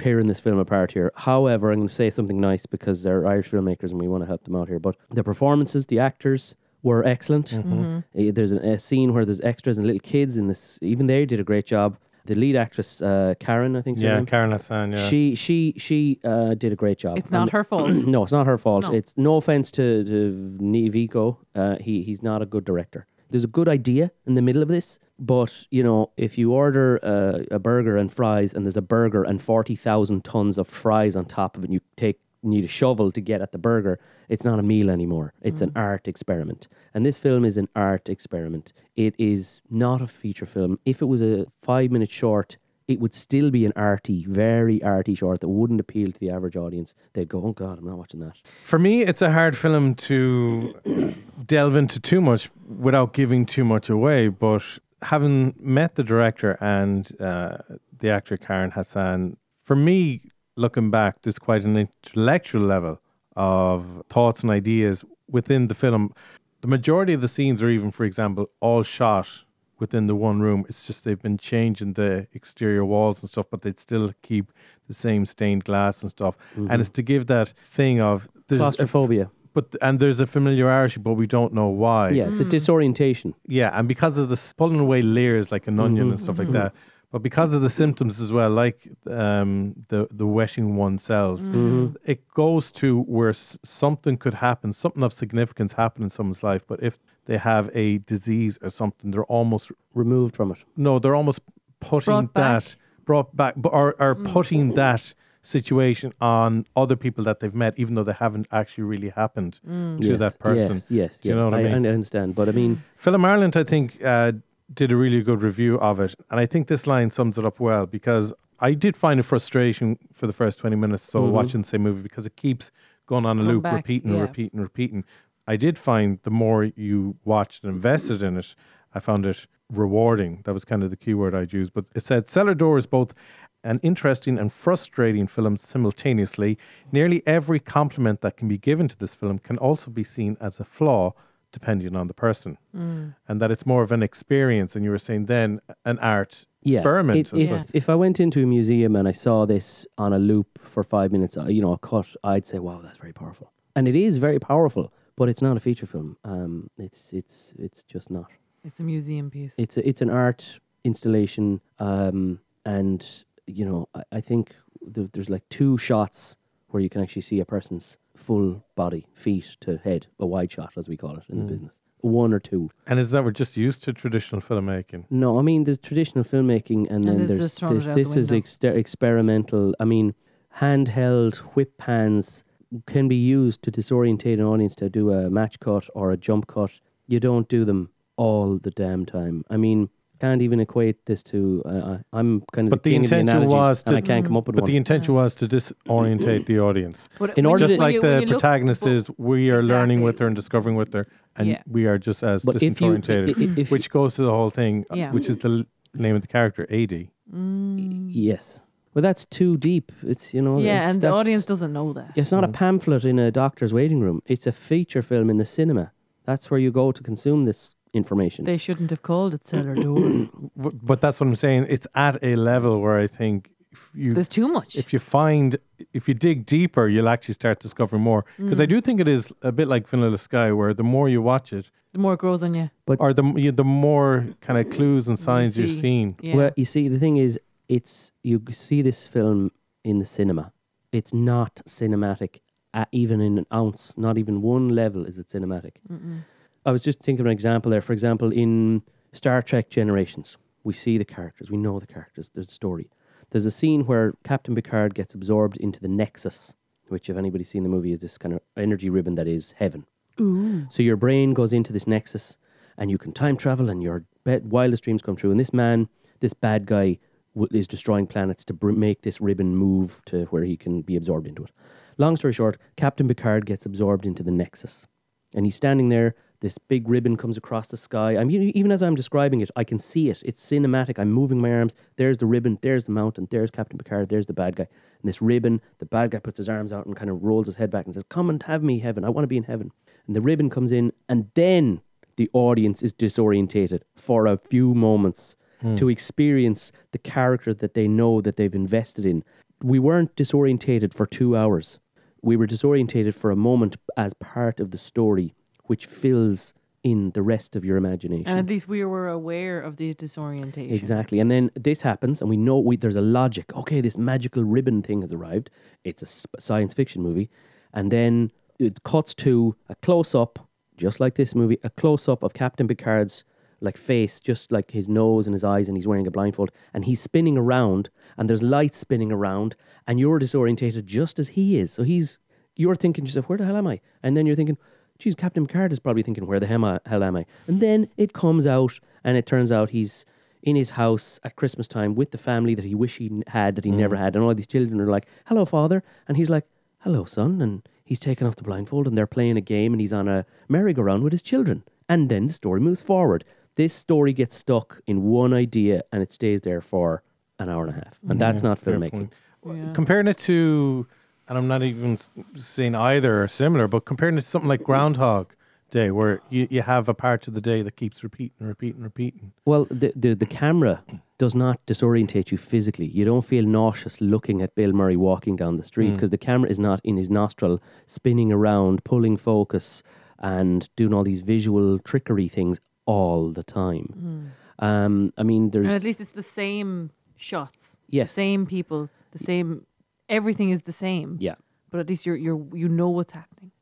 tearing 0.00 0.26
this 0.28 0.40
film 0.40 0.58
apart 0.58 0.92
here. 0.92 1.12
However, 1.14 1.70
I'm 1.70 1.78
going 1.78 1.88
to 1.88 1.94
say 1.94 2.10
something 2.10 2.40
nice 2.40 2.66
because 2.66 3.02
they're 3.02 3.26
Irish 3.26 3.50
filmmakers 3.50 3.90
and 3.90 4.00
we 4.00 4.08
want 4.08 4.22
to 4.22 4.26
help 4.26 4.44
them 4.44 4.56
out 4.56 4.68
here. 4.68 4.78
But 4.78 4.96
the 5.10 5.22
performances, 5.24 5.86
the 5.86 5.98
actors 5.98 6.54
were 6.82 7.04
excellent. 7.04 7.46
Mhm. 7.50 8.04
Uh, 8.18 8.32
There's 8.32 8.52
a, 8.52 8.56
a 8.56 8.78
scene 8.78 9.12
where 9.14 9.24
there's 9.24 9.40
extras 9.42 9.76
and 9.78 9.86
little 9.86 10.00
kids 10.00 10.36
in 10.36 10.46
this. 10.48 10.78
Even 10.82 11.06
they 11.06 11.26
did 11.26 11.38
a 11.40 11.44
great 11.44 11.66
job. 11.66 11.96
The 12.26 12.34
lead 12.34 12.54
actress, 12.56 13.00
uh, 13.02 13.34
Karen, 13.40 13.74
I 13.76 13.82
think. 13.82 13.96
is 13.98 14.02
her 14.02 14.08
Yeah, 14.10 14.16
name. 14.16 14.26
Karen 14.26 14.52
Hassan, 14.52 14.92
yeah. 14.92 15.08
She 15.08 15.34
she 15.34 15.74
she 15.78 16.20
uh, 16.24 16.54
did 16.54 16.70
a 16.72 16.76
great 16.76 16.98
job. 16.98 17.18
It's 17.18 17.30
not 17.30 17.50
her 17.50 17.64
fault. 17.64 17.90
no, 18.14 18.22
it's 18.22 18.32
not 18.32 18.46
her 18.46 18.58
fault. 18.58 18.84
No. 18.86 18.92
It's 18.92 19.14
no 19.16 19.36
offense 19.36 19.70
to, 19.72 20.04
to 20.04 20.58
Viko. 20.90 21.38
Uh, 21.54 21.76
he 21.80 22.02
he's 22.02 22.22
not 22.22 22.40
a 22.42 22.46
good 22.46 22.64
director. 22.64 23.06
There's 23.30 23.44
a 23.44 23.48
good 23.58 23.68
idea 23.68 24.10
in 24.26 24.34
the 24.34 24.42
middle 24.42 24.62
of 24.62 24.68
this, 24.68 24.98
but 25.20 25.66
you 25.70 25.82
know, 25.82 26.10
if 26.16 26.38
you 26.38 26.52
order 26.52 26.96
a, 26.96 27.44
a 27.52 27.58
burger 27.58 27.96
and 27.96 28.12
fries, 28.12 28.54
and 28.54 28.64
there's 28.64 28.76
a 28.76 28.82
burger 28.82 29.22
and 29.22 29.40
forty 29.40 29.76
thousand 29.76 30.24
tons 30.24 30.58
of 30.58 30.66
fries 30.66 31.14
on 31.14 31.26
top 31.26 31.56
of 31.56 31.62
it, 31.62 31.66
and 31.66 31.74
you 31.74 31.80
take 31.96 32.18
need 32.42 32.64
a 32.64 32.68
shovel 32.68 33.12
to 33.12 33.20
get 33.20 33.42
at 33.42 33.52
the 33.52 33.58
burger. 33.58 34.00
It's 34.30 34.44
not 34.44 34.58
a 34.58 34.62
meal 34.62 34.88
anymore. 34.88 35.34
It's 35.42 35.60
an 35.60 35.72
mm. 35.72 35.80
art 35.80 36.08
experiment, 36.08 36.68
and 36.94 37.04
this 37.04 37.18
film 37.18 37.44
is 37.44 37.58
an 37.58 37.68
art 37.76 38.08
experiment. 38.08 38.72
It 38.96 39.14
is 39.18 39.62
not 39.70 40.00
a 40.00 40.06
feature 40.06 40.46
film. 40.46 40.78
If 40.86 41.02
it 41.02 41.06
was 41.06 41.20
a 41.20 41.46
five 41.62 41.90
minute 41.90 42.10
short, 42.10 42.56
it 42.88 42.98
would 42.98 43.12
still 43.12 43.50
be 43.50 43.66
an 43.66 43.72
arty, 43.76 44.24
very 44.26 44.82
arty 44.82 45.14
short 45.14 45.40
that 45.42 45.48
wouldn't 45.48 45.80
appeal 45.80 46.12
to 46.12 46.18
the 46.18 46.30
average 46.30 46.56
audience. 46.56 46.94
They'd 47.12 47.28
go, 47.28 47.44
"Oh 47.44 47.52
God, 47.52 47.78
I'm 47.78 47.84
not 47.84 47.98
watching 47.98 48.20
that." 48.20 48.34
For 48.64 48.78
me, 48.78 49.02
it's 49.02 49.20
a 49.20 49.32
hard 49.32 49.56
film 49.56 49.94
to 49.96 51.14
delve 51.46 51.76
into 51.76 52.00
too 52.00 52.22
much 52.22 52.50
without 52.66 53.12
giving 53.12 53.44
too 53.44 53.64
much 53.64 53.90
away. 53.90 54.28
But 54.28 54.62
having 55.02 55.54
met 55.58 55.94
the 55.94 56.04
director 56.04 56.56
and 56.60 57.10
uh, 57.20 57.58
the 57.98 58.10
actor 58.10 58.36
Karen 58.36 58.70
Hassan, 58.72 59.36
for 59.62 59.76
me, 59.76 60.22
looking 60.56 60.90
back, 60.90 61.22
there's 61.22 61.38
quite 61.38 61.64
an 61.64 61.76
intellectual 61.76 62.62
level 62.62 63.00
of 63.36 64.02
thoughts 64.08 64.42
and 64.42 64.50
ideas 64.50 65.04
within 65.28 65.68
the 65.68 65.74
film. 65.74 66.12
The 66.60 66.68
majority 66.68 67.12
of 67.12 67.20
the 67.20 67.28
scenes 67.28 67.62
are 67.62 67.70
even, 67.70 67.90
for 67.90 68.04
example, 68.04 68.50
all 68.60 68.82
shot 68.82 69.44
within 69.78 70.06
the 70.06 70.14
one 70.14 70.40
room. 70.40 70.66
It's 70.68 70.86
just 70.86 71.04
they've 71.04 71.20
been 71.22 71.38
changing 71.38 71.94
the 71.94 72.26
exterior 72.34 72.84
walls 72.84 73.22
and 73.22 73.30
stuff, 73.30 73.46
but 73.50 73.62
they'd 73.62 73.80
still 73.80 74.12
keep 74.22 74.52
the 74.88 74.92
same 74.94 75.24
stained 75.24 75.64
glass 75.64 76.02
and 76.02 76.10
stuff. 76.10 76.36
Mhm. 76.56 76.66
And 76.70 76.80
it's 76.80 76.90
to 76.90 77.02
give 77.02 77.28
that 77.28 77.54
thing 77.64 78.00
of 78.00 78.28
there's 78.48 78.60
a 78.60 78.64
f- 78.64 78.74
Claustrophobia. 78.76 79.30
But 79.52 79.74
and 79.82 79.98
there's 80.00 80.20
a 80.20 80.26
familiarity, 80.26 81.00
but 81.00 81.14
we 81.14 81.26
don't 81.26 81.52
know 81.52 81.68
why. 81.68 82.10
Yeah, 82.10 82.28
it's 82.28 82.40
a 82.40 82.44
disorientation. 82.44 83.34
Yeah, 83.46 83.70
and 83.78 83.88
because 83.88 84.16
of 84.18 84.28
the 84.28 84.36
s- 84.36 84.52
pulling 84.56 84.80
away 84.80 85.02
layers 85.02 85.50
like 85.52 85.66
an 85.66 85.78
onion 85.80 86.10
and 86.10 86.20
stuff 86.20 86.38
like 86.38 86.48
Mhm. 86.48 86.52
that. 86.52 86.72
But 87.12 87.22
because 87.22 87.52
of 87.52 87.60
the 87.60 87.70
symptoms 87.70 88.20
as 88.20 88.30
well, 88.32 88.50
like 88.50 88.88
um, 89.08 89.74
the 89.88 90.06
the 90.10 90.26
wetting 90.26 90.76
oneself, 90.76 91.40
Mhm. 91.40 91.96
it 92.04 92.20
goes 92.34 92.70
to 92.72 93.00
where 93.02 93.30
s- 93.30 93.58
something 93.64 94.16
could 94.16 94.34
happen, 94.34 94.72
something 94.72 95.02
of 95.02 95.12
significance 95.12 95.72
happen 95.72 96.04
in 96.04 96.10
someone's 96.10 96.42
life. 96.44 96.64
But 96.66 96.80
if 96.82 97.00
they 97.26 97.38
have 97.38 97.68
a 97.74 97.98
disease 97.98 98.58
or 98.62 98.70
something, 98.70 99.10
they're 99.10 99.24
almost 99.24 99.72
removed 99.94 100.36
from 100.36 100.52
it. 100.52 100.58
No, 100.76 100.98
they're 101.00 101.16
almost 101.16 101.40
putting 101.80 102.04
Brought 102.12 102.34
back. 102.34 102.62
that 102.64 102.76
brought 103.04 103.34
back, 103.36 103.54
but 103.56 103.70
or, 103.72 103.96
or 103.98 104.14
Mm. 104.14 104.32
putting 104.32 104.74
that 104.74 105.14
situation 105.42 106.12
on 106.20 106.66
other 106.76 106.96
people 106.96 107.24
that 107.24 107.40
they've 107.40 107.54
met, 107.54 107.78
even 107.78 107.94
though 107.94 108.04
they 108.04 108.12
haven't 108.12 108.46
actually 108.52 108.84
really 108.84 109.08
happened 109.10 109.58
Mm. 109.66 110.00
to 110.02 110.08
Yes, 110.10 110.18
that 110.18 110.38
person. 110.38 110.74
Yes, 110.76 110.90
yes, 110.90 111.20
Do 111.20 111.28
you 111.28 111.34
yeah. 111.34 111.40
know 111.40 111.44
what 111.50 111.54
I, 111.54 111.62
mean? 111.64 111.86
understand, 111.86 112.34
but 112.34 112.48
I 112.48 112.52
mean, 112.52 112.82
Philip 112.96 113.22
Ireland, 113.22 113.56
I 113.56 113.64
think, 113.64 114.02
uh, 114.04 114.32
did 114.72 114.92
a 114.92 114.96
really 114.96 115.22
good 115.22 115.42
review 115.42 115.78
of 115.80 115.98
it, 116.00 116.14
and 116.30 116.38
I 116.38 116.46
think 116.46 116.68
this 116.68 116.86
line 116.86 117.10
sums 117.10 117.38
it 117.38 117.44
up 117.44 117.58
well 117.58 117.86
because 117.86 118.32
I 118.60 118.74
did 118.74 118.96
find 118.96 119.18
a 119.18 119.22
frustration 119.22 119.98
for 120.12 120.26
the 120.26 120.32
first 120.34 120.58
twenty 120.58 120.76
minutes. 120.76 121.04
So 121.04 121.22
Mhm. 121.22 121.30
watching 121.32 121.62
the 121.62 121.68
same 121.68 121.82
movie 121.82 122.02
because 122.02 122.26
it 122.26 122.36
keeps 122.36 122.70
going 123.06 123.24
on 123.26 123.38
a 123.38 123.42
Going 123.42 123.54
loop, 123.54 123.62
back, 123.64 123.74
repeating, 123.76 124.14
yeah. 124.14 124.20
repeating, 124.20 124.60
repeating. 124.60 125.04
I 125.48 125.56
did 125.56 125.78
find 125.78 126.18
the 126.22 126.30
more 126.30 126.64
you 126.64 127.16
watched 127.24 127.64
and 127.64 127.72
invested 127.72 128.22
in 128.22 128.36
it, 128.36 128.54
I 128.94 129.00
found 129.00 129.24
it 129.26 129.46
rewarding. 129.72 130.42
That 130.44 130.52
was 130.52 130.64
kind 130.64 130.82
of 130.84 130.90
the 130.90 130.96
key 130.96 131.14
word 131.14 131.34
I'd 131.34 131.52
use. 131.52 131.70
But 131.70 131.86
it 131.94 132.04
said 132.04 132.28
Cellar 132.28 132.54
Door 132.54 132.78
is 132.78 132.86
both 132.86 133.14
an 133.62 133.80
interesting 133.82 134.38
and 134.38 134.52
frustrating 134.52 135.26
film 135.26 135.56
simultaneously. 135.56 136.58
Nearly 136.92 137.22
every 137.26 137.60
compliment 137.60 138.20
that 138.20 138.36
can 138.36 138.48
be 138.48 138.58
given 138.58 138.88
to 138.88 138.98
this 138.98 139.14
film 139.14 139.38
can 139.38 139.58
also 139.58 139.90
be 139.90 140.04
seen 140.04 140.36
as 140.40 140.60
a 140.60 140.64
flaw, 140.64 141.14
depending 141.52 141.96
on 141.96 142.06
the 142.06 142.14
person. 142.14 142.58
Mm. 142.76 143.14
And 143.28 143.40
that 143.40 143.50
it's 143.50 143.66
more 143.66 143.82
of 143.82 143.92
an 143.92 144.02
experience, 144.02 144.74
and 144.74 144.84
you 144.84 144.90
were 144.90 144.98
saying 144.98 145.26
then 145.26 145.60
an 145.84 145.98
art 145.98 146.46
yeah. 146.62 146.78
experiment. 146.78 147.32
It- 147.32 147.38
if, 147.38 147.50
as 147.50 147.58
well. 147.58 147.66
if 147.74 147.88
I 147.88 147.94
went 147.94 148.20
into 148.20 148.42
a 148.42 148.46
museum 148.46 148.96
and 148.96 149.06
I 149.08 149.12
saw 149.12 149.46
this 149.46 149.86
on 149.98 150.12
a 150.12 150.18
loop 150.18 150.58
for 150.62 150.82
five 150.82 151.12
minutes, 151.12 151.36
uh, 151.36 151.46
you 151.46 151.60
know, 151.60 151.72
a 151.72 151.78
cut, 151.78 152.06
I'd 152.24 152.46
say, 152.46 152.58
"Wow, 152.58 152.80
that's 152.82 152.98
very 152.98 153.12
powerful," 153.12 153.52
and 153.74 153.86
it 153.88 153.94
is 153.94 154.18
very 154.18 154.38
powerful. 154.38 154.92
But 155.16 155.28
it's 155.28 155.42
not 155.42 155.56
a 155.56 155.60
feature 155.60 155.86
film. 155.86 156.16
Um, 156.24 156.70
it's 156.78 157.12
it's 157.12 157.52
it's 157.58 157.84
just 157.84 158.10
not. 158.10 158.30
It's 158.64 158.80
a 158.80 158.82
museum 158.82 159.30
piece. 159.30 159.54
It's 159.58 159.76
a, 159.76 159.86
it's 159.86 160.00
an 160.00 160.08
art 160.10 160.60
installation, 160.84 161.60
um, 161.78 162.40
and 162.64 163.04
you 163.50 163.64
know, 163.64 163.88
I, 163.94 164.02
I 164.12 164.20
think 164.20 164.54
th- 164.94 165.08
there's 165.12 165.30
like 165.30 165.48
two 165.48 165.76
shots 165.78 166.36
where 166.68 166.82
you 166.82 166.88
can 166.88 167.02
actually 167.02 167.22
see 167.22 167.40
a 167.40 167.44
person's 167.44 167.96
full 168.16 168.64
body, 168.76 169.06
feet 169.14 169.56
to 169.60 169.78
head, 169.78 170.06
a 170.18 170.26
wide 170.26 170.52
shot 170.52 170.72
as 170.76 170.88
we 170.88 170.96
call 170.96 171.16
it 171.16 171.24
in 171.28 171.36
Mm. 171.38 171.40
the 171.48 171.52
business. 171.54 171.74
One 172.02 172.32
or 172.32 172.40
two. 172.40 172.70
And 172.86 172.98
is 172.98 173.10
that 173.10 173.24
we're 173.24 173.30
just 173.30 173.56
used 173.58 173.82
to 173.84 173.92
traditional 173.92 174.40
filmmaking? 174.40 175.04
No, 175.10 175.38
I 175.38 175.42
mean 175.42 175.64
there's 175.64 175.78
traditional 175.78 176.24
filmmaking, 176.24 176.86
and, 176.90 177.04
And 177.04 177.04
then 177.04 177.20
it's 177.20 177.28
there's 177.28 177.40
just 177.40 177.60
this, 177.60 177.84
it 177.84 177.88
out 177.90 177.94
this 177.96 178.08
the 178.14 178.20
is 178.20 178.30
window. 178.30 178.36
exter- 178.36 178.72
experimental. 178.74 179.74
I 179.78 179.84
mean, 179.84 180.14
handheld 180.60 181.36
whip 181.54 181.76
pans 181.78 182.44
can 182.86 183.08
be 183.08 183.16
used 183.16 183.62
to 183.64 183.70
disorientate 183.72 184.34
an 184.34 184.42
audience 184.44 184.74
to 184.76 184.88
do 184.88 185.10
a 185.12 185.28
match 185.28 185.58
cut 185.60 185.88
or 185.94 186.10
a 186.12 186.16
jump 186.16 186.46
cut. 186.46 186.70
You 187.06 187.18
don't 187.20 187.48
do 187.48 187.64
them 187.64 187.90
all 188.16 188.58
the 188.58 188.70
damn 188.70 189.04
time. 189.04 189.44
I 189.50 189.56
mean, 189.56 189.88
can't 190.20 190.42
even 190.42 190.60
equate 190.60 191.06
this 191.06 191.22
to. 191.24 191.62
Uh, 191.64 191.70
I- 192.12 192.18
I'm 192.18 192.42
kind 192.52 192.66
of 192.68 192.70
But 192.70 192.82
the, 192.82 192.90
the 192.90 192.94
king 192.96 193.04
of 193.04 193.10
the 193.10 193.16
intention 193.18 193.28
analogies, 193.42 193.54
was 193.54 193.82
and 193.86 193.92
to, 193.94 193.96
I 193.96 194.00
can't 194.02 194.24
come 194.26 194.36
up 194.36 194.46
with 194.46 194.56
but 194.56 194.62
one. 194.62 194.70
the 194.70 194.76
intention 194.76 195.14
was 195.14 195.34
to 195.36 195.48
disorientate 195.48 196.46
the 196.46 196.58
audience. 196.60 196.98
But 197.18 197.36
In 197.38 197.46
order 197.46 197.64
just 197.66 197.74
to- 197.76 197.80
like 197.80 197.94
you- 197.94 198.00
the 198.02 198.14
you 198.20 198.26
look- 198.26 198.40
protagonist 198.40 198.82
but- 198.82 198.92
is, 198.92 199.10
we 199.18 199.50
are 199.50 199.62
learning 199.62 200.02
with 200.02 200.18
her 200.20 200.26
and 200.26 200.36
discovering 200.36 200.76
with 200.76 200.92
her, 200.92 201.06
and 201.36 201.48
Yeah. 201.48 201.62
we 201.66 201.86
are 201.86 201.98
just 201.98 202.22
as 202.22 202.42
But 202.44 202.56
if 202.56 202.62
you- 202.62 202.70
disorientated, 202.72 203.38
i- 203.38 203.42
i- 203.42 203.60
if 203.62 203.70
which 203.70 203.90
goes 203.90 204.14
to 204.16 204.22
the 204.22 204.30
whole 204.30 204.50
thing, 204.50 204.84
uh, 204.90 204.96
Yeah. 204.96 205.10
which 205.12 205.28
is 205.28 205.38
the 205.38 205.66
name 205.94 206.14
of 206.16 206.22
the 206.22 206.28
character, 206.28 206.66
AD. 206.70 207.10
Mm. 207.34 208.08
yes, 208.10 208.60
well, 208.92 209.02
that's 209.02 209.24
too 209.26 209.56
deep. 209.56 209.92
It's 210.02 210.34
you 210.34 210.42
know. 210.42 210.58
Yeah, 210.58 210.90
and 210.90 211.00
the 211.00 211.08
audience 211.08 211.44
doesn't 211.44 211.72
know 211.72 211.92
that. 211.92 212.10
It's 212.16 212.32
not 212.32 212.44
a 212.44 212.48
pamphlet 212.48 213.04
in 213.04 213.18
a 213.18 213.30
doctor's 213.30 213.72
waiting 213.72 214.00
room. 214.00 214.20
It's 214.26 214.46
a 214.46 214.52
feature 214.52 215.00
film 215.02 215.30
in 215.30 215.36
the 215.38 215.44
cinema. 215.44 215.92
That's 216.26 216.50
where 216.50 216.60
you 216.60 216.70
go 216.72 216.92
to 216.92 217.02
consume 217.02 217.44
this 217.44 217.76
information. 217.92 218.44
They 218.44 218.56
shouldn't 218.58 218.90
have 218.90 219.02
called 219.02 219.34
it 219.34 219.46
cellar 219.46 219.74
door. 219.74 220.28
But, 220.56 220.72
but 220.84 221.00
that's 221.00 221.18
what 221.20 221.26
I'm 221.28 221.36
saying. 221.36 221.66
It's 221.68 221.86
at 221.94 222.22
a 222.22 222.36
level 222.36 222.80
where 222.80 222.98
I 222.98 223.06
think 223.06 223.50
if 223.72 223.90
you 223.94 224.14
There's 224.14 224.28
too 224.28 224.48
much. 224.48 224.76
if 224.76 224.92
you 224.92 224.98
find 224.98 225.56
if 225.94 226.08
you 226.08 226.14
dig 226.14 226.44
deeper, 226.44 226.86
you'll 226.88 227.08
actually 227.08 227.34
start 227.34 227.60
discovering 227.60 228.02
more. 228.02 228.24
Because 228.36 228.60
I 228.60 228.66
Mm. 228.66 228.70
do 228.74 228.80
think 228.80 229.00
it 229.00 229.08
is 229.08 229.32
a 229.42 229.52
bit 229.52 229.68
like 229.68 229.88
Vanilla 229.88 230.18
Sky, 230.18 230.52
where 230.52 230.74
the 230.74 230.82
more 230.82 231.08
you 231.08 231.22
watch 231.22 231.52
it, 231.52 231.70
the 231.92 231.98
more 231.98 232.14
it 232.14 232.20
grows 232.20 232.42
on 232.42 232.54
you. 232.54 232.70
But 232.86 232.96
or 233.00 233.12
the 233.14 233.24
you, 233.44 233.52
the 233.52 233.64
more 233.64 234.26
kind 234.40 234.58
of 234.58 234.70
clues 234.76 235.08
and 235.08 235.18
signs 235.18 235.56
you 235.56 235.64
are 235.64 235.68
see. 235.68 235.80
seeing. 235.80 236.16
Yeah. 236.20 236.36
Well, 236.36 236.50
you 236.56 236.64
see, 236.64 236.88
the 236.88 236.98
thing 236.98 237.16
is, 237.16 237.38
it's 237.68 238.12
you 238.22 238.42
see 238.52 238.82
this 238.82 239.06
film 239.06 239.50
in 239.84 239.98
the 239.98 240.06
cinema. 240.06 240.52
It's 240.92 241.14
not 241.14 241.52
cinematic, 241.66 242.40
at 242.74 242.88
even 242.92 243.20
in 243.20 243.38
an 243.38 243.46
ounce. 243.52 243.94
Not 243.96 244.18
even 244.18 244.42
one 244.42 244.68
level 244.82 245.06
is 245.06 245.16
it 245.18 245.28
cinematic. 245.28 245.74
Mm-mm. 245.90 246.24
I 246.64 246.72
was 246.72 246.82
just 246.82 247.00
thinking 247.00 247.20
of 247.20 247.26
an 247.26 247.32
example 247.32 247.70
there. 247.70 247.80
For 247.80 247.92
example, 247.92 248.32
in 248.32 248.82
Star 249.12 249.42
Trek 249.42 249.70
Generations, 249.70 250.36
we 250.62 250.74
see 250.74 250.98
the 250.98 251.04
characters, 251.04 251.50
we 251.50 251.56
know 251.56 251.80
the 251.80 251.86
characters, 251.86 252.30
there's 252.34 252.50
a 252.50 252.54
story. 252.54 252.90
There's 253.30 253.46
a 253.46 253.50
scene 253.50 253.86
where 253.86 254.14
Captain 254.24 254.54
Picard 254.54 254.94
gets 254.94 255.14
absorbed 255.14 255.56
into 255.56 255.80
the 255.80 255.88
Nexus, 255.88 256.54
which, 256.88 257.08
if 257.08 257.16
anybody's 257.16 257.48
seen 257.48 257.62
the 257.62 257.68
movie, 257.68 257.92
is 257.92 258.00
this 258.00 258.18
kind 258.18 258.34
of 258.34 258.40
energy 258.56 258.90
ribbon 258.90 259.14
that 259.14 259.28
is 259.28 259.54
heaven. 259.56 259.86
Ooh. 260.20 260.66
So 260.68 260.82
your 260.82 260.96
brain 260.96 261.32
goes 261.32 261.52
into 261.52 261.72
this 261.72 261.86
Nexus, 261.86 262.36
and 262.76 262.90
you 262.90 262.98
can 262.98 263.12
time 263.12 263.36
travel, 263.36 263.70
and 263.70 263.82
your 263.82 264.04
wildest 264.26 264.82
dreams 264.82 265.00
come 265.00 265.16
true. 265.16 265.30
And 265.30 265.38
this 265.38 265.52
man, 265.52 265.88
this 266.18 266.34
bad 266.34 266.66
guy, 266.66 266.98
w- 267.34 267.56
is 267.56 267.68
destroying 267.68 268.06
planets 268.06 268.44
to 268.46 268.52
br- 268.52 268.72
make 268.72 269.02
this 269.02 269.20
ribbon 269.20 269.54
move 269.54 270.02
to 270.06 270.24
where 270.26 270.42
he 270.42 270.56
can 270.56 270.82
be 270.82 270.96
absorbed 270.96 271.28
into 271.28 271.44
it. 271.44 271.50
Long 271.96 272.16
story 272.16 272.32
short, 272.32 272.58
Captain 272.76 273.06
Picard 273.06 273.46
gets 273.46 273.64
absorbed 273.64 274.04
into 274.04 274.22
the 274.24 274.32
Nexus, 274.32 274.86
and 275.34 275.46
he's 275.46 275.56
standing 275.56 275.88
there. 275.88 276.14
This 276.40 276.56
big 276.56 276.88
ribbon 276.88 277.16
comes 277.18 277.36
across 277.36 277.66
the 277.68 277.76
sky. 277.76 278.16
I'm 278.16 278.30
e- 278.30 278.52
even 278.54 278.72
as 278.72 278.82
I'm 278.82 278.94
describing 278.94 279.40
it, 279.42 279.50
I 279.56 279.64
can 279.64 279.78
see 279.78 280.08
it. 280.08 280.22
It's 280.24 280.44
cinematic. 280.44 280.98
I'm 280.98 281.12
moving 281.12 281.38
my 281.40 281.52
arms. 281.52 281.74
There's 281.96 282.18
the 282.18 282.26
ribbon. 282.26 282.58
There's 282.62 282.86
the 282.86 282.92
mountain. 282.92 283.28
There's 283.30 283.50
Captain 283.50 283.76
Picard. 283.76 284.08
There's 284.08 284.26
the 284.26 284.32
bad 284.32 284.56
guy. 284.56 284.66
And 285.02 285.08
this 285.08 285.20
ribbon, 285.20 285.60
the 285.78 285.86
bad 285.86 286.10
guy 286.12 286.18
puts 286.18 286.38
his 286.38 286.48
arms 286.48 286.72
out 286.72 286.86
and 286.86 286.96
kind 286.96 287.10
of 287.10 287.22
rolls 287.22 287.46
his 287.46 287.56
head 287.56 287.70
back 287.70 287.84
and 287.84 287.92
says, 287.94 288.04
"Come 288.08 288.30
and 288.30 288.42
have 288.44 288.62
me, 288.62 288.78
heaven. 288.78 289.04
I 289.04 289.10
want 289.10 289.24
to 289.24 289.28
be 289.28 289.36
in 289.36 289.42
heaven." 289.44 289.70
And 290.06 290.16
the 290.16 290.20
ribbon 290.22 290.48
comes 290.48 290.72
in, 290.72 290.92
and 291.10 291.30
then 291.34 291.82
the 292.16 292.30
audience 292.32 292.82
is 292.82 292.94
disorientated 292.94 293.82
for 293.94 294.26
a 294.26 294.36
few 294.38 294.74
moments 294.74 295.36
Hmm. 295.60 295.74
to 295.76 295.90
experience 295.90 296.72
the 296.92 296.98
character 296.98 297.52
that 297.52 297.74
they 297.74 297.86
know 297.86 298.22
that 298.22 298.36
they've 298.36 298.54
invested 298.54 299.04
in. 299.04 299.22
We 299.62 299.78
weren't 299.78 300.16
disorientated 300.16 300.94
for 300.94 301.04
two 301.04 301.36
hours. 301.36 301.78
We 302.22 302.34
were 302.34 302.46
disorientated 302.46 303.12
for 303.12 303.30
a 303.30 303.36
moment 303.36 303.76
as 303.94 304.14
part 304.14 304.58
of 304.58 304.70
the 304.70 304.78
story, 304.78 305.34
which 305.70 305.86
fills 305.86 306.52
in 306.82 307.12
the 307.12 307.22
rest 307.22 307.54
of 307.54 307.64
your 307.64 307.76
imagination. 307.76 308.26
And 308.26 308.40
at 308.40 308.46
least 308.46 308.66
we 308.66 308.84
were 308.84 309.06
aware 309.06 309.60
of 309.60 309.76
the 309.76 309.94
disorientation. 309.94 310.74
Exactly. 310.74 311.20
And 311.20 311.30
then 311.30 311.52
this 311.54 311.82
happens, 311.82 312.20
and 312.20 312.28
we 312.28 312.36
know 312.36 312.58
we, 312.58 312.76
there's 312.76 312.96
a 312.96 313.00
logic. 313.00 313.54
Okay, 313.54 313.80
this 313.80 313.96
magical 313.96 314.42
ribbon 314.42 314.82
thing 314.82 315.02
has 315.02 315.12
arrived. 315.12 315.48
It's 315.84 316.02
a 316.02 316.06
sp- 316.10 316.40
science 316.40 316.74
fiction 316.74 317.02
movie. 317.02 317.30
And 317.72 317.92
then 317.92 318.32
it 318.58 318.82
cuts 318.82 319.14
to 319.26 319.54
a 319.68 319.76
close 319.76 320.12
up, 320.12 320.40
just 320.76 320.98
like 320.98 321.14
this 321.14 321.36
movie, 321.36 321.58
a 321.62 321.70
close 321.70 322.08
up 322.08 322.24
of 322.24 322.34
Captain 322.34 322.66
Picard's 322.66 323.22
like 323.60 323.76
face, 323.76 324.18
just 324.18 324.50
like 324.50 324.72
his 324.72 324.88
nose 324.88 325.28
and 325.28 325.34
his 325.34 325.44
eyes, 325.44 325.68
and 325.68 325.76
he's 325.76 325.86
wearing 325.86 326.08
a 326.08 326.10
blindfold, 326.10 326.50
and 326.74 326.84
he's 326.84 327.00
spinning 327.00 327.38
around, 327.38 327.90
and 328.18 328.28
there's 328.28 328.42
lights 328.42 328.78
spinning 328.78 329.12
around, 329.12 329.54
and 329.86 330.00
you're 330.00 330.18
disorientated 330.18 330.84
just 330.84 331.20
as 331.20 331.28
he 331.28 331.60
is. 331.60 331.72
So 331.72 331.84
he's 331.84 332.18
you're 332.56 332.74
thinking 332.74 333.04
to 333.04 333.08
yourself, 333.08 333.28
where 333.28 333.38
the 333.38 333.46
hell 333.46 333.56
am 333.56 333.66
I? 333.66 333.80
And 334.02 334.16
then 334.16 334.26
you're 334.26 334.36
thinking, 334.36 334.58
geez, 335.00 335.14
Captain 335.14 335.46
Picard 335.46 335.72
is 335.72 335.78
probably 335.78 336.02
thinking, 336.02 336.26
where 336.26 336.38
the 336.38 336.46
hell 336.46 336.56
am 336.56 336.64
I? 336.64 336.80
Hell 336.86 337.02
am 337.02 337.16
I? 337.16 337.26
And 337.48 337.60
then 337.60 337.88
it 337.96 338.12
comes 338.12 338.46
out, 338.46 338.78
and 339.02 339.16
it 339.16 339.26
turns 339.26 339.50
out 339.50 339.70
he's 339.70 340.04
in 340.42 340.56
his 340.56 340.70
house 340.70 341.20
at 341.24 341.36
Christmas 341.36 341.68
time 341.68 341.94
with 341.94 342.12
the 342.12 342.18
family 342.18 342.54
that 342.54 342.64
he 342.64 342.74
wish 342.74 342.96
he 342.98 343.22
had 343.26 343.56
that 343.56 343.64
he 343.64 343.70
never 343.70 343.96
mm. 343.96 343.98
had, 343.98 344.14
and 344.14 344.24
all 344.24 344.34
these 344.34 344.46
children 344.46 344.80
are 344.80 344.86
like, 344.86 345.06
"Hello, 345.26 345.44
father," 345.44 345.82
and 346.06 346.16
he's 346.16 346.30
like, 346.30 346.46
"Hello, 346.80 347.04
son," 347.04 347.42
and 347.42 347.68
he's 347.84 347.98
taken 347.98 348.26
off 348.26 348.36
the 348.36 348.42
blindfold, 348.42 348.86
and 348.86 348.96
they're 348.96 349.06
playing 349.06 349.36
a 349.36 349.42
game, 349.42 349.74
and 349.74 349.80
he's 349.80 349.92
on 349.92 350.08
a 350.08 350.24
merry-go-round 350.48 351.02
with 351.02 351.12
his 351.12 351.22
children, 351.22 351.64
and 351.88 352.08
then 352.08 352.26
the 352.26 352.32
story 352.32 352.60
moves 352.60 352.82
forward. 352.82 353.24
This 353.56 353.74
story 353.74 354.12
gets 354.12 354.36
stuck 354.36 354.80
in 354.86 355.02
one 355.02 355.34
idea, 355.34 355.82
and 355.92 356.02
it 356.02 356.12
stays 356.12 356.40
there 356.42 356.60
for 356.60 357.02
an 357.38 357.48
hour 357.48 357.64
and 357.64 357.72
a 357.72 357.74
half, 357.74 357.98
and 358.08 358.16
mm. 358.16 358.18
that's 358.18 358.42
not 358.42 358.58
fair 358.58 358.78
filmmaking. 358.78 358.90
point. 358.90 359.74
Comparing 359.74 360.06
it 360.06 360.18
to, 360.18 360.86
and 361.30 361.38
I'm 361.38 361.48
not 361.48 361.62
even 361.62 361.94
s- 361.94 362.10
saying 362.36 362.74
either 362.74 363.22
are 363.22 363.28
similar, 363.28 363.66
but 363.68 363.86
comparing 363.86 364.18
it 364.18 364.22
to 364.22 364.26
something 364.26 364.48
like 364.48 364.62
Groundhog 364.64 365.32
Day, 365.70 365.90
where 365.92 366.20
you, 366.28 366.48
you 366.50 366.62
have 366.62 366.88
a 366.88 366.94
part 366.94 367.28
of 367.28 367.34
the 367.34 367.40
day 367.40 367.62
that 367.62 367.76
keeps 367.76 368.02
repeating, 368.02 368.34
repeating, 368.40 368.82
repeating. 368.82 369.32
Well, 369.44 369.66
the, 369.70 369.92
the 369.94 370.14
the 370.14 370.26
camera 370.26 370.82
does 371.16 371.32
not 371.34 371.64
disorientate 371.64 372.32
you 372.32 372.38
physically. 372.38 372.86
You 372.86 373.04
don't 373.04 373.24
feel 373.24 373.44
nauseous 373.44 374.00
looking 374.00 374.42
at 374.42 374.54
Bill 374.56 374.72
Murray 374.72 374.96
walking 374.96 375.36
down 375.36 375.56
the 375.58 375.62
street 375.62 375.90
Mm. 375.90 375.94
because 375.96 376.10
the 376.10 376.18
camera 376.18 376.50
is 376.50 376.58
not 376.58 376.80
in 376.82 376.96
his 376.96 377.08
nostril, 377.08 377.60
spinning 377.86 378.32
around, 378.32 378.82
pulling 378.82 379.16
focus, 379.16 379.84
and 380.18 380.68
doing 380.76 380.92
all 380.92 381.04
these 381.04 381.20
visual 381.22 381.78
trickery 381.78 382.26
things 382.26 382.60
all 382.84 383.30
the 383.30 383.44
time. 383.44 384.32
Um, 384.58 385.12
I 385.16 385.22
mean, 385.22 385.50
there's 385.50 385.66
And 385.68 385.76
at 385.76 385.84
least 385.84 386.00
it's 386.00 386.10
the 386.10 386.22
same 386.24 386.90
shots. 387.16 387.78
Yes. 387.88 388.08
The 388.10 388.14
same 388.14 388.44
people. 388.46 388.88
The 389.12 389.18
same. 389.18 389.66
Everything 390.10 390.50
is 390.50 390.62
the 390.62 390.72
same. 390.72 391.16
Yeah. 391.18 391.36
But 391.70 391.80
at 391.80 391.88
least 391.88 392.04
you're 392.04 392.16
you're 392.16 392.44
you 392.52 392.68
know 392.68 392.90
what's 392.90 393.12
happening. 393.12 393.52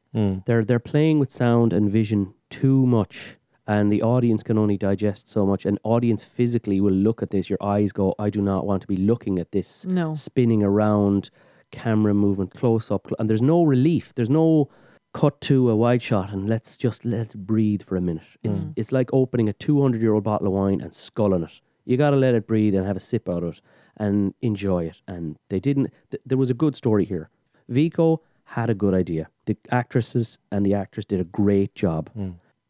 They're 0.47 0.65
they're 0.65 0.81
playing 0.93 1.21
with 1.21 1.31
sound 1.31 1.73
and 1.73 1.89
vision 1.93 2.35
too 2.51 2.85
much, 2.87 3.37
and 3.67 3.93
the 3.93 4.03
audience 4.03 4.43
can 4.43 4.59
only 4.59 4.77
digest 4.77 5.29
so 5.29 5.47
much. 5.47 5.65
An 5.67 5.79
audience 5.85 6.25
physically 6.25 6.81
will 6.81 6.99
look 7.09 7.23
at 7.23 7.31
this. 7.31 7.49
Your 7.51 7.63
eyes 7.63 7.93
go, 7.93 8.15
"I 8.19 8.29
do 8.31 8.41
not 8.43 8.67
want 8.67 8.81
to 8.83 8.89
be 8.89 8.97
looking 8.97 9.39
at 9.39 9.53
this." 9.53 9.87
No. 9.87 10.15
spinning 10.15 10.63
around, 10.65 11.31
camera 11.71 12.15
movement, 12.15 12.51
close 12.55 12.91
up, 12.91 13.07
and 13.19 13.29
there's 13.31 13.43
no 13.43 13.63
relief. 13.63 14.13
There's 14.15 14.31
no 14.31 14.69
cut 15.13 15.41
to 15.43 15.71
a 15.71 15.77
wide 15.77 16.03
shot 16.03 16.33
and 16.33 16.49
let's 16.49 16.77
just 16.77 17.05
let 17.05 17.35
it 17.35 17.47
breathe 17.47 17.83
for 17.83 17.97
a 17.97 18.01
minute. 18.01 18.27
It's 18.43 18.65
Mm. 18.67 18.73
it's 18.77 18.93
like 18.93 19.09
opening 19.13 19.49
a 19.49 19.53
200 19.53 20.03
year 20.03 20.15
old 20.15 20.25
bottle 20.25 20.47
of 20.49 20.53
wine 20.53 20.81
and 20.81 20.93
sculling 20.95 21.45
it. 21.45 21.61
You 21.85 21.97
got 21.97 22.11
to 22.11 22.17
let 22.17 22.35
it 22.35 22.47
breathe 22.47 22.75
and 22.75 22.85
have 22.87 22.97
a 22.97 23.01
sip 23.01 23.29
out 23.29 23.43
of 23.43 23.53
it 23.55 23.61
and 23.99 24.35
enjoy 24.41 24.85
it. 24.85 25.01
And 25.07 25.37
they 25.49 25.61
didn't. 25.61 25.93
Th- 26.11 26.23
there 26.25 26.39
was 26.39 26.51
a 26.51 26.55
good 26.55 26.77
story 26.77 27.05
here. 27.05 27.31
Viko 27.71 28.19
had 28.45 28.71
a 28.71 28.75
good 28.75 28.95
idea. 28.95 29.29
The 29.47 29.57
actresses 29.71 30.39
and 30.51 30.65
the 30.65 30.75
actors 30.75 31.05
did 31.05 31.21
a 31.21 31.25
great 31.25 31.75
job. 31.75 32.11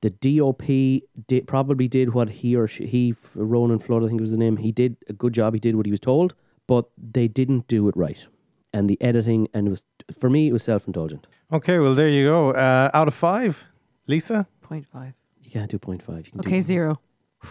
The 0.00 0.10
DOP 0.10 1.02
did, 1.26 1.48
probably 1.48 1.88
did 1.88 2.14
what 2.14 2.28
he 2.30 2.54
or 2.54 2.68
she, 2.68 2.86
he, 2.86 3.14
Ronan 3.34 3.80
Flood, 3.80 4.04
I 4.04 4.08
think 4.08 4.20
was 4.20 4.30
the 4.30 4.36
name, 4.36 4.58
he 4.58 4.70
did 4.70 4.96
a 5.08 5.12
good 5.12 5.32
job. 5.32 5.54
He 5.54 5.60
did 5.60 5.74
what 5.74 5.86
he 5.86 5.90
was 5.90 5.98
told, 5.98 6.34
but 6.68 6.88
they 6.96 7.26
didn't 7.26 7.66
do 7.66 7.88
it 7.88 7.96
right. 7.96 8.24
And 8.72 8.88
the 8.88 8.96
editing, 9.00 9.48
and 9.52 9.66
it 9.66 9.70
was, 9.70 9.84
for 10.20 10.30
me, 10.30 10.48
it 10.48 10.52
was 10.52 10.62
self 10.62 10.86
indulgent. 10.86 11.26
Okay, 11.52 11.78
well, 11.80 11.96
there 11.96 12.08
you 12.08 12.26
go. 12.28 12.50
Uh, 12.52 12.90
out 12.94 13.08
of 13.08 13.14
five, 13.14 13.64
Lisa? 14.06 14.46
Point 14.62 14.86
five. 14.86 15.14
You 15.42 15.50
can't 15.50 15.70
do 15.70 15.78
0.5. 15.80 16.26
You 16.26 16.30
can 16.32 16.40
Okay, 16.40 16.60
do, 16.60 16.66
zero. 16.66 17.00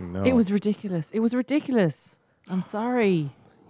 No. 0.00 0.22
It 0.24 0.32
was 0.32 0.50
ridiculous. 0.50 1.10
It 1.12 1.20
was 1.20 1.34
ridiculous. 1.34 2.16
I'm 2.50 2.62
sorry. 2.62 3.14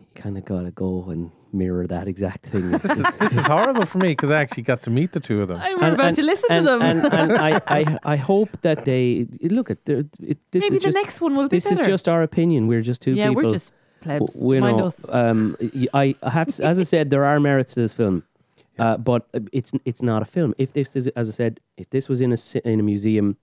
You 0.00 0.06
kind 0.14 0.36
of 0.38 0.44
got 0.44 0.62
to 0.62 0.70
go 0.70 1.10
and 1.10 1.30
mirror 1.52 1.86
that 1.86 2.08
exact 2.08 2.46
thing. 2.46 2.70
this, 2.78 2.84
is, 2.90 3.16
this 3.16 3.32
is 3.32 3.44
horrible 3.46 3.84
for 3.86 3.98
me 3.98 4.08
because 4.08 4.30
I 4.30 4.40
actually 4.40 4.62
got 4.62 4.82
to 4.84 4.90
meet 4.90 5.12
the 5.12 5.20
two 5.20 5.42
of 5.42 5.48
them. 5.48 5.58
I 5.60 5.74
were 5.74 5.94
about 5.94 6.14
to 6.14 6.22
listen 6.22 6.46
and, 6.50 6.64
to 6.66 6.70
them. 6.70 6.82
And, 6.82 7.12
and 7.12 7.32
I, 7.32 7.60
I, 7.66 7.98
I 8.04 8.16
hope 8.16 8.60
that 8.62 8.84
they 8.84 9.26
look 9.42 9.70
at 9.70 9.84
there- 9.84 10.04
it, 10.22 10.38
this. 10.50 10.62
Maybe 10.62 10.76
is 10.76 10.82
the 10.82 10.88
just, 10.88 10.94
next 10.94 11.20
one 11.20 11.36
will 11.36 11.48
be 11.48 11.56
This 11.58 11.66
is 11.66 11.80
just 11.80 12.08
our 12.08 12.22
opinion. 12.22 12.66
We're 12.68 12.82
just 12.82 13.02
two 13.02 13.14
Yeah, 13.14 13.28
people. 13.28 13.44
we're 13.44 13.50
just 13.50 13.72
plebs. 14.00 14.34
We 14.34 14.60
Mind 14.60 14.78
know. 14.78 14.86
us. 14.86 15.04
Um, 15.08 15.56
y- 15.60 15.88
I, 15.92 16.14
I 16.22 16.30
have 16.30 16.48
to, 16.48 16.64
as 16.64 16.78
I 16.78 16.84
said, 16.84 17.10
there 17.10 17.24
are 17.24 17.38
merits 17.40 17.74
to 17.74 17.80
this 17.80 17.92
film, 17.92 18.22
uh, 18.78 18.96
but 18.96 19.28
uh, 19.34 19.40
it's 19.52 19.72
it's 19.84 20.00
not 20.02 20.22
a 20.22 20.24
film. 20.24 20.54
If 20.58 20.72
this 20.72 20.96
is, 20.96 21.08
as 21.08 21.28
I 21.28 21.32
said, 21.32 21.60
if 21.76 21.90
this 21.90 22.08
was 22.08 22.20
in 22.20 22.32
a 22.32 22.38
in 22.64 22.80
a 22.80 22.82
museum, 22.82 23.36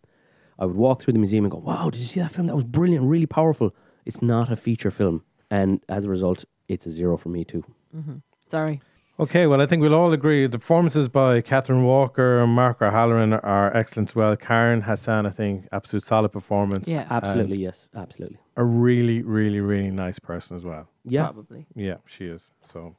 I 0.57 0.65
would 0.65 0.75
walk 0.75 1.01
through 1.03 1.13
the 1.13 1.19
museum 1.19 1.45
and 1.45 1.51
go, 1.51 1.59
"Wow, 1.59 1.89
did 1.91 1.99
you 1.99 2.07
see 2.07 2.19
that 2.19 2.31
film? 2.31 2.47
That 2.47 2.55
was 2.55 2.65
brilliant, 2.65 3.05
really 3.05 3.27
powerful." 3.27 3.75
It's 4.05 4.21
not 4.21 4.49
a 4.51 4.55
feature 4.55 4.89
film, 4.89 5.23
and 5.51 5.79
as 5.89 6.05
a 6.05 6.09
result, 6.09 6.45
it's 6.67 6.85
a 6.85 6.91
zero 6.91 7.17
for 7.17 7.29
me 7.29 7.43
too. 7.45 7.63
Mhm. 7.95 8.21
Sorry. 8.47 8.81
Okay, 9.19 9.47
well, 9.47 9.59
I 9.61 9.65
think 9.65 9.81
we'll 9.81 9.95
all 9.95 10.13
agree 10.13 10.45
the 10.45 10.59
performances 10.59 11.07
by 11.07 11.41
Catherine 11.41 11.83
Walker 11.83 12.37
and 12.39 12.53
Mark 12.53 12.83
O'Halloran 12.83 13.33
are 13.33 13.75
excellent 13.75 14.09
as 14.09 14.15
well. 14.15 14.35
Karen 14.35 14.81
Hassan, 14.81 15.25
I 15.25 15.31
think, 15.31 15.67
absolute 15.71 16.03
solid 16.05 16.29
performance. 16.31 16.87
Yeah. 16.87 17.07
Absolutely, 17.09 17.57
yes, 17.57 17.89
absolutely. 17.95 18.37
A 18.57 18.63
really, 18.63 19.23
really, 19.23 19.59
really 19.59 19.89
nice 19.89 20.19
person 20.19 20.55
as 20.55 20.63
well. 20.63 20.87
Yeah. 21.03 21.23
Probably. 21.25 21.65
Yeah, 21.75 21.95
she 22.05 22.25
is. 22.25 22.47
So 22.63 22.95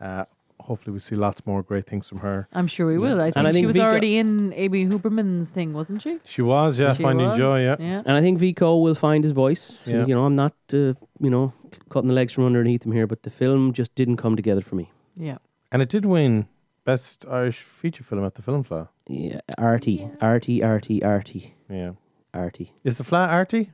uh, 0.00 0.24
hopefully 0.60 0.94
we 0.94 1.00
see 1.00 1.16
lots 1.16 1.44
more 1.46 1.62
great 1.62 1.86
things 1.86 2.08
from 2.08 2.18
her. 2.18 2.48
I'm 2.52 2.66
sure 2.66 2.86
we 2.86 2.98
will. 2.98 3.20
I 3.20 3.24
think, 3.26 3.36
And 3.36 3.48
I 3.48 3.52
she 3.52 3.66
was 3.66 3.76
Vika- 3.76 3.82
already 3.84 4.16
in 4.18 4.52
Amy 4.54 4.86
Huberman's 4.86 5.50
thing, 5.50 5.72
wasn't 5.72 6.02
she? 6.02 6.18
She 6.24 6.42
was, 6.42 6.78
yeah, 6.78 6.94
She 6.94 7.02
Finding 7.02 7.28
was, 7.28 7.38
Joy, 7.38 7.62
yeah. 7.62 7.76
yeah. 7.78 8.02
And 8.06 8.16
I 8.16 8.20
think 8.20 8.38
Viko 8.38 8.80
will 8.82 8.94
find 8.94 9.24
his 9.24 9.32
voice. 9.32 9.80
Yeah. 9.86 10.06
You 10.06 10.14
know, 10.14 10.24
I'm 10.24 10.36
not, 10.36 10.54
uh, 10.72 10.94
you 11.20 11.30
know, 11.30 11.52
cutting 11.88 12.08
the 12.08 12.14
legs 12.14 12.32
from 12.32 12.44
underneath 12.44 12.84
him 12.84 12.92
here, 12.92 13.06
but 13.06 13.22
the 13.22 13.30
film 13.30 13.72
just 13.72 13.94
didn't 13.94 14.16
come 14.18 14.36
together 14.36 14.60
for 14.62 14.74
me. 14.76 14.90
Yeah. 15.16 15.38
And 15.72 15.82
it 15.82 15.88
did 15.88 16.04
win 16.04 16.46
Best 16.84 17.24
Irish 17.30 17.60
Feature 17.60 18.04
Film 18.04 18.24
at 18.24 18.34
the 18.34 18.42
Film 18.42 18.64
Fleadh. 18.64 18.88
Yeah, 19.08 19.40
arty, 19.58 20.08
arty, 20.20 20.62
arty, 20.62 21.02
arty, 21.02 21.54
Yeah. 21.68 21.92
arty, 22.32 22.72
Is 22.84 22.96
the 22.96 23.04
Fleadh 23.04 23.28
arty? 23.28 23.70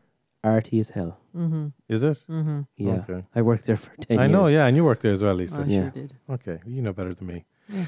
Arty 0.46 0.80
as 0.80 0.90
hell. 0.90 1.18
Mm-hmm. 1.36 1.66
Is 1.88 2.02
it? 2.02 2.18
Mm-hmm. 2.30 2.60
Yeah, 2.76 3.02
Okay. 3.08 3.24
I 3.34 3.42
worked 3.42 3.64
there 3.66 3.76
for 3.76 3.94
ten 3.96 4.16
years. 4.16 4.20
I 4.20 4.22
years. 4.26 4.32
know, 4.32 4.46
yeah, 4.46 4.66
and 4.66 4.76
you 4.76 4.84
worked 4.84 5.02
there 5.02 5.12
as 5.12 5.22
well, 5.22 5.34
Lisa. 5.34 5.60
I 5.60 5.64
Yeah. 5.64 5.90
did. 5.90 6.14
Okay, 6.30 6.58
you 6.66 6.80
know 6.82 6.92
better 6.92 7.14
than 7.14 7.26
me. 7.26 7.44
Yeah. 7.68 7.86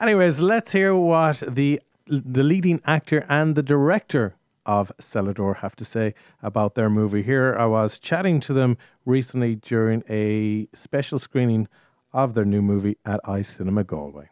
Anyways, 0.00 0.40
let's 0.40 0.72
hear 0.72 0.94
what 0.94 1.42
the 1.48 1.80
the 2.06 2.42
leading 2.42 2.80
actor 2.86 3.24
and 3.28 3.54
the 3.54 3.62
director 3.62 4.34
of 4.66 4.90
Cellar 5.00 5.32
Door 5.32 5.54
have 5.64 5.74
to 5.76 5.84
say 5.84 6.14
about 6.42 6.74
their 6.74 6.90
movie. 6.90 7.22
Here, 7.22 7.54
I 7.58 7.66
was 7.66 7.98
chatting 7.98 8.40
to 8.40 8.52
them 8.52 8.76
recently 9.06 9.54
during 9.56 10.02
a 10.10 10.66
special 10.74 11.18
screening 11.18 11.68
of 12.12 12.34
their 12.34 12.44
new 12.44 12.62
movie 12.62 12.96
at 13.04 13.20
Eye 13.24 13.42
Cinema 13.42 13.84
Galway. 13.84 14.28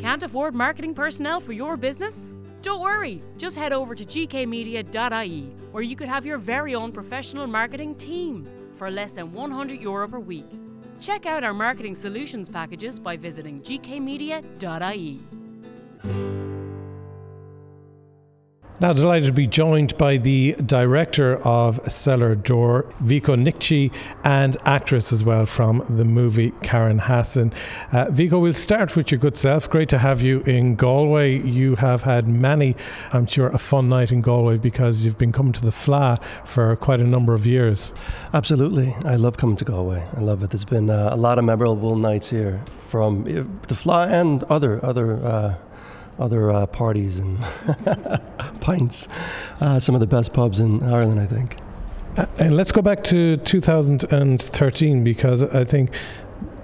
Can't 0.00 0.22
afford 0.22 0.54
marketing 0.54 0.94
personnel 0.94 1.40
for 1.40 1.52
your 1.52 1.76
business? 1.76 2.32
Don't 2.62 2.80
worry, 2.80 3.22
just 3.36 3.56
head 3.56 3.72
over 3.72 3.94
to 3.94 4.04
gkmedia.ie 4.04 5.56
where 5.72 5.82
you 5.82 5.94
could 5.94 6.08
have 6.08 6.24
your 6.24 6.38
very 6.38 6.74
own 6.74 6.90
professional 6.90 7.46
marketing 7.46 7.94
team 7.96 8.48
for 8.76 8.90
less 8.90 9.12
than 9.12 9.32
100 9.32 9.80
euro 9.80 10.08
per 10.08 10.18
week. 10.18 10.50
Check 11.00 11.26
out 11.26 11.44
our 11.44 11.52
marketing 11.52 11.94
solutions 11.94 12.48
packages 12.48 12.98
by 12.98 13.16
visiting 13.16 13.60
gkmedia.ie. 13.60 15.20
Now, 18.78 18.92
delighted 18.92 19.28
to 19.28 19.32
be 19.32 19.46
joined 19.46 19.96
by 19.96 20.18
the 20.18 20.52
director 20.54 21.36
of 21.46 21.80
Cellar 21.90 22.34
Door, 22.34 22.82
Viko 23.02 23.34
Nikci, 23.34 23.90
and 24.22 24.54
actress 24.66 25.14
as 25.14 25.24
well 25.24 25.46
from 25.46 25.82
the 25.88 26.04
movie, 26.04 26.52
Karen 26.62 26.98
Hassan. 26.98 27.54
Uh, 27.90 28.08
Viko, 28.10 28.38
we'll 28.38 28.52
start 28.52 28.94
with 28.94 29.10
your 29.10 29.18
good 29.18 29.38
self. 29.38 29.70
Great 29.70 29.88
to 29.88 29.98
have 29.98 30.20
you 30.20 30.40
in 30.40 30.76
Galway. 30.76 31.38
You 31.40 31.76
have 31.76 32.02
had 32.02 32.28
many, 32.28 32.76
I'm 33.14 33.24
sure, 33.24 33.46
a 33.46 33.56
fun 33.56 33.88
night 33.88 34.12
in 34.12 34.20
Galway 34.20 34.58
because 34.58 35.06
you've 35.06 35.16
been 35.16 35.32
coming 35.32 35.54
to 35.54 35.64
the 35.64 35.70
Fleadh 35.70 36.22
for 36.46 36.76
quite 36.76 37.00
a 37.00 37.04
number 37.04 37.32
of 37.32 37.46
years. 37.46 37.94
Absolutely. 38.34 38.94
I 39.06 39.16
love 39.16 39.38
coming 39.38 39.56
to 39.56 39.64
Galway. 39.64 40.06
I 40.14 40.20
love 40.20 40.42
it. 40.42 40.50
There's 40.50 40.66
been 40.66 40.90
uh, 40.90 41.08
a 41.10 41.16
lot 41.16 41.38
of 41.38 41.46
memorable 41.46 41.96
nights 41.96 42.28
here 42.28 42.62
from 42.76 43.22
uh, 43.22 43.44
the 43.68 43.74
Fleadh 43.74 44.10
and 44.10 44.44
other 44.44 44.84
other 44.84 45.14
uh, 45.24 45.54
other 46.18 46.50
uh, 46.50 46.66
parties 46.66 47.18
and 47.18 47.38
pints. 48.60 49.08
Uh, 49.60 49.78
some 49.80 49.94
of 49.94 50.00
the 50.00 50.06
best 50.06 50.32
pubs 50.32 50.60
in 50.60 50.82
Ireland, 50.82 51.20
I 51.20 51.26
think. 51.26 51.56
And 52.38 52.56
let's 52.56 52.72
go 52.72 52.80
back 52.80 53.04
to 53.04 53.36
2013 53.36 55.04
because 55.04 55.42
I 55.42 55.64
think 55.64 55.90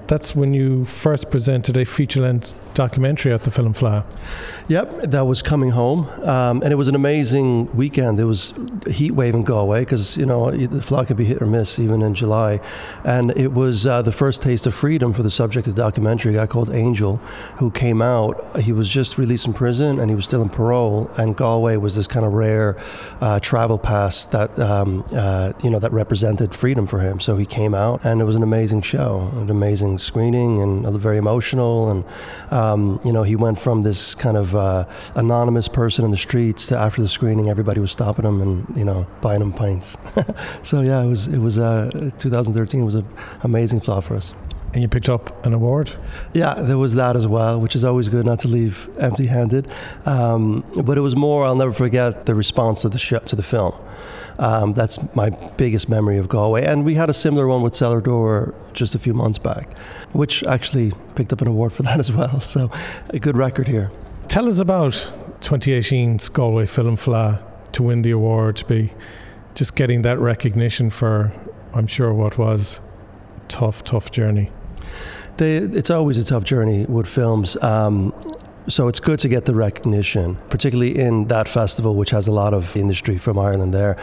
that's 0.06 0.34
when 0.34 0.52
you 0.52 0.84
first 0.84 1.30
presented 1.30 1.76
a 1.76 1.84
feature 1.84 2.22
length 2.22 2.54
documentary 2.74 3.32
at 3.32 3.44
the 3.44 3.50
Film 3.50 3.74
Fleadh. 3.74 4.04
Yep, 4.68 5.02
that 5.02 5.26
was 5.26 5.42
coming 5.42 5.70
home, 5.70 6.08
um, 6.22 6.62
and 6.62 6.72
it 6.72 6.76
was 6.76 6.88
an 6.88 6.94
amazing 6.94 7.74
weekend. 7.76 8.18
It 8.20 8.24
was 8.24 8.54
a 8.86 8.92
heat 8.92 9.10
wave 9.12 9.34
in 9.34 9.42
Galway 9.42 9.80
because 9.80 10.16
you 10.16 10.26
know 10.26 10.50
the 10.50 10.80
Fleadh 10.80 11.08
can 11.08 11.16
be 11.16 11.24
hit 11.24 11.42
or 11.42 11.46
miss 11.46 11.78
even 11.78 12.02
in 12.02 12.14
July, 12.14 12.60
and 13.04 13.30
it 13.36 13.52
was 13.52 13.86
uh, 13.86 14.02
the 14.02 14.12
first 14.12 14.40
taste 14.42 14.66
of 14.66 14.74
freedom 14.74 15.12
for 15.12 15.22
the 15.22 15.30
subject 15.30 15.66
of 15.66 15.74
the 15.74 15.82
documentary. 15.82 16.34
A 16.34 16.38
guy 16.38 16.46
called 16.46 16.70
Angel, 16.70 17.16
who 17.56 17.70
came 17.70 18.00
out. 18.00 18.60
He 18.60 18.72
was 18.72 18.88
just 18.90 19.18
released 19.18 19.44
from 19.44 19.54
prison 19.54 19.98
and 19.98 20.10
he 20.10 20.14
was 20.14 20.24
still 20.24 20.42
in 20.42 20.48
parole, 20.48 21.10
and 21.16 21.36
Galway 21.36 21.76
was 21.76 21.96
this 21.96 22.06
kind 22.06 22.24
of 22.24 22.32
rare 22.32 22.76
uh, 23.20 23.40
travel 23.40 23.78
pass 23.78 24.24
that 24.26 24.58
um, 24.58 25.04
uh, 25.14 25.52
you 25.62 25.70
know 25.70 25.78
that 25.78 25.92
represented 25.92 26.54
freedom 26.54 26.86
for 26.86 27.00
him. 27.00 27.20
So 27.20 27.36
he 27.36 27.46
came 27.46 27.74
out, 27.74 28.04
and 28.04 28.20
it 28.20 28.24
was 28.24 28.36
an 28.36 28.42
amazing 28.42 28.82
show, 28.82 29.30
an 29.34 29.50
amazing 29.50 29.98
screening, 29.98 30.60
and 30.62 30.86
very 31.02 31.18
emotional. 31.18 31.90
And 31.90 32.04
um, 32.62 33.00
you 33.04 33.12
know 33.12 33.22
he 33.22 33.36
went 33.36 33.58
from 33.58 33.82
this 33.82 34.14
kind 34.14 34.36
of 34.36 34.54
uh, 34.54 34.84
anonymous 35.14 35.68
person 35.68 36.04
in 36.04 36.10
the 36.10 36.16
streets 36.16 36.66
to 36.68 36.78
after 36.78 37.02
the 37.02 37.08
screening, 37.08 37.48
everybody 37.48 37.80
was 37.80 37.92
stopping 37.92 38.24
him 38.24 38.40
and 38.40 38.76
you 38.76 38.84
know 38.84 39.06
buying 39.20 39.42
him 39.42 39.52
pints. 39.52 39.96
so 40.62 40.80
yeah, 40.80 41.02
it 41.02 41.08
was 41.08 41.26
it 41.28 41.38
was 41.38 41.58
uh, 41.58 42.10
2013 42.18 42.84
was 42.84 42.94
an 42.94 43.06
amazing 43.42 43.80
Fleadh 43.80 44.04
for 44.04 44.16
us. 44.16 44.34
And 44.74 44.80
you 44.80 44.88
picked 44.88 45.10
up 45.10 45.44
an 45.44 45.52
award. 45.52 45.92
Yeah, 46.32 46.54
there 46.54 46.78
was 46.78 46.94
that 46.94 47.14
as 47.14 47.26
well, 47.26 47.60
which 47.60 47.76
is 47.76 47.84
always 47.84 48.08
good 48.08 48.24
not 48.24 48.38
to 48.38 48.48
leave 48.48 48.88
empty-handed. 48.98 49.68
Um, 50.06 50.64
but 50.82 50.96
it 50.96 51.02
was 51.02 51.14
more. 51.14 51.44
I'll 51.44 51.54
never 51.54 51.74
forget 51.74 52.24
the 52.24 52.34
response 52.34 52.80
to 52.80 52.88
the 52.88 52.98
show, 52.98 53.18
to 53.18 53.36
the 53.36 53.42
film. 53.42 53.74
Um, 54.38 54.72
that's 54.72 54.98
my 55.14 55.30
biggest 55.56 55.88
memory 55.88 56.18
of 56.18 56.28
Galway. 56.28 56.64
And 56.64 56.84
we 56.84 56.94
had 56.94 57.10
a 57.10 57.14
similar 57.14 57.46
one 57.46 57.62
with 57.62 57.74
Cellar 57.74 58.00
Door 58.00 58.54
just 58.72 58.94
a 58.94 58.98
few 58.98 59.14
months 59.14 59.38
back, 59.38 59.76
which 60.12 60.44
actually 60.44 60.92
picked 61.14 61.32
up 61.32 61.40
an 61.40 61.48
award 61.48 61.72
for 61.72 61.82
that 61.82 61.98
as 61.98 62.12
well. 62.12 62.40
So 62.52 62.70
a 63.08 63.18
good 63.18 63.36
record 63.36 63.66
here. 63.68 63.90
Tell 64.28 64.46
us 64.46 64.58
about 64.58 64.92
2018's 65.40 66.28
Galway 66.28 66.66
Film 66.66 66.96
Fleadh 66.96 67.42
to 67.72 67.82
win 67.82 68.02
the 68.02 68.10
award, 68.10 68.56
to 68.56 68.66
be 68.66 68.92
just 69.54 69.74
getting 69.74 70.02
that 70.02 70.18
recognition 70.18 70.90
for, 70.90 71.32
I'm 71.72 71.86
sure, 71.86 72.12
what 72.12 72.36
was 72.36 72.80
tough, 73.48 73.82
tough 73.84 74.10
journey. 74.10 74.50
They, 75.36 75.56
it's 75.56 75.90
always 75.90 76.18
a 76.18 76.24
tough 76.24 76.44
journey 76.44 76.84
with 76.86 77.06
films. 77.06 77.56
Um, 77.62 78.12
so 78.68 78.88
it's 78.88 79.00
good 79.00 79.18
to 79.20 79.28
get 79.28 79.44
the 79.44 79.54
recognition, 79.54 80.36
particularly 80.48 80.96
in 80.98 81.26
that 81.28 81.48
festival, 81.48 81.96
which 81.96 82.10
has 82.10 82.28
a 82.28 82.32
lot 82.32 82.54
of 82.54 82.76
industry 82.76 83.18
from 83.18 83.38
Ireland 83.38 83.74
there. 83.74 83.96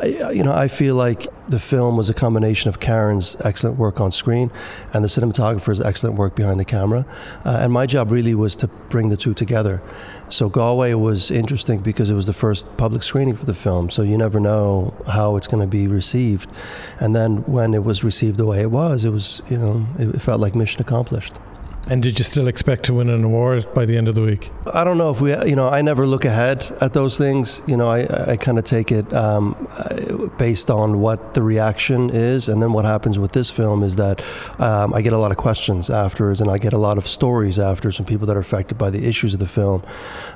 I, 0.00 0.30
you 0.32 0.42
know, 0.42 0.52
I 0.52 0.68
feel 0.68 0.94
like 0.94 1.26
the 1.48 1.58
film 1.58 1.96
was 1.96 2.10
a 2.10 2.14
combination 2.14 2.68
of 2.68 2.80
Karen's 2.80 3.36
excellent 3.40 3.78
work 3.78 4.00
on 4.00 4.12
screen 4.12 4.50
and 4.92 5.04
the 5.04 5.08
cinematographer's 5.08 5.80
excellent 5.80 6.16
work 6.16 6.34
behind 6.34 6.60
the 6.60 6.64
camera. 6.64 7.06
Uh, 7.44 7.58
and 7.60 7.72
my 7.72 7.86
job 7.86 8.10
really 8.10 8.34
was 8.34 8.56
to 8.56 8.68
bring 8.88 9.08
the 9.08 9.16
two 9.16 9.34
together. 9.34 9.82
So 10.28 10.48
Galway 10.48 10.94
was 10.94 11.30
interesting 11.30 11.80
because 11.80 12.10
it 12.10 12.14
was 12.14 12.26
the 12.26 12.32
first 12.32 12.76
public 12.76 13.02
screening 13.02 13.36
for 13.36 13.46
the 13.46 13.54
film, 13.54 13.90
so 13.90 14.02
you 14.02 14.18
never 14.18 14.40
know 14.40 14.94
how 15.06 15.36
it's 15.36 15.46
going 15.46 15.62
to 15.62 15.66
be 15.66 15.86
received. 15.86 16.48
And 17.00 17.14
then 17.14 17.38
when 17.44 17.74
it 17.74 17.84
was 17.84 18.04
received 18.04 18.36
the 18.36 18.46
way 18.46 18.60
it 18.60 18.70
was, 18.70 19.04
it 19.04 19.10
was, 19.10 19.42
you 19.48 19.58
know, 19.58 19.86
it 19.98 20.20
felt 20.20 20.40
like 20.40 20.54
mission 20.54 20.80
accomplished. 20.80 21.34
And 21.86 22.02
did 22.02 22.18
you 22.18 22.24
still 22.24 22.48
expect 22.48 22.84
to 22.84 22.94
win 22.94 23.10
an 23.10 23.24
award 23.24 23.66
by 23.74 23.84
the 23.84 23.96
end 23.98 24.08
of 24.08 24.14
the 24.14 24.22
week? 24.22 24.50
I 24.72 24.84
don't 24.84 24.96
know 24.96 25.10
if 25.10 25.20
we, 25.20 25.32
you 25.46 25.54
know, 25.54 25.68
I 25.68 25.82
never 25.82 26.06
look 26.06 26.24
ahead 26.24 26.64
at 26.80 26.94
those 26.94 27.18
things. 27.18 27.60
You 27.66 27.76
know, 27.76 27.88
I, 27.88 28.32
I 28.32 28.36
kind 28.38 28.58
of 28.58 28.64
take 28.64 28.90
it 28.90 29.12
um, 29.12 29.54
based 30.38 30.70
on 30.70 31.00
what 31.00 31.34
the 31.34 31.42
reaction 31.42 32.08
is. 32.08 32.48
And 32.48 32.62
then 32.62 32.72
what 32.72 32.86
happens 32.86 33.18
with 33.18 33.32
this 33.32 33.50
film 33.50 33.82
is 33.82 33.96
that 33.96 34.24
um, 34.58 34.94
I 34.94 35.02
get 35.02 35.12
a 35.12 35.18
lot 35.18 35.30
of 35.30 35.36
questions 35.36 35.90
afterwards 35.90 36.40
and 36.40 36.50
I 36.50 36.56
get 36.56 36.72
a 36.72 36.78
lot 36.78 36.96
of 36.96 37.06
stories 37.06 37.58
after 37.58 37.92
some 37.92 38.06
people 38.06 38.26
that 38.28 38.36
are 38.36 38.40
affected 38.40 38.78
by 38.78 38.88
the 38.88 39.04
issues 39.06 39.34
of 39.34 39.40
the 39.40 39.46
film. 39.46 39.82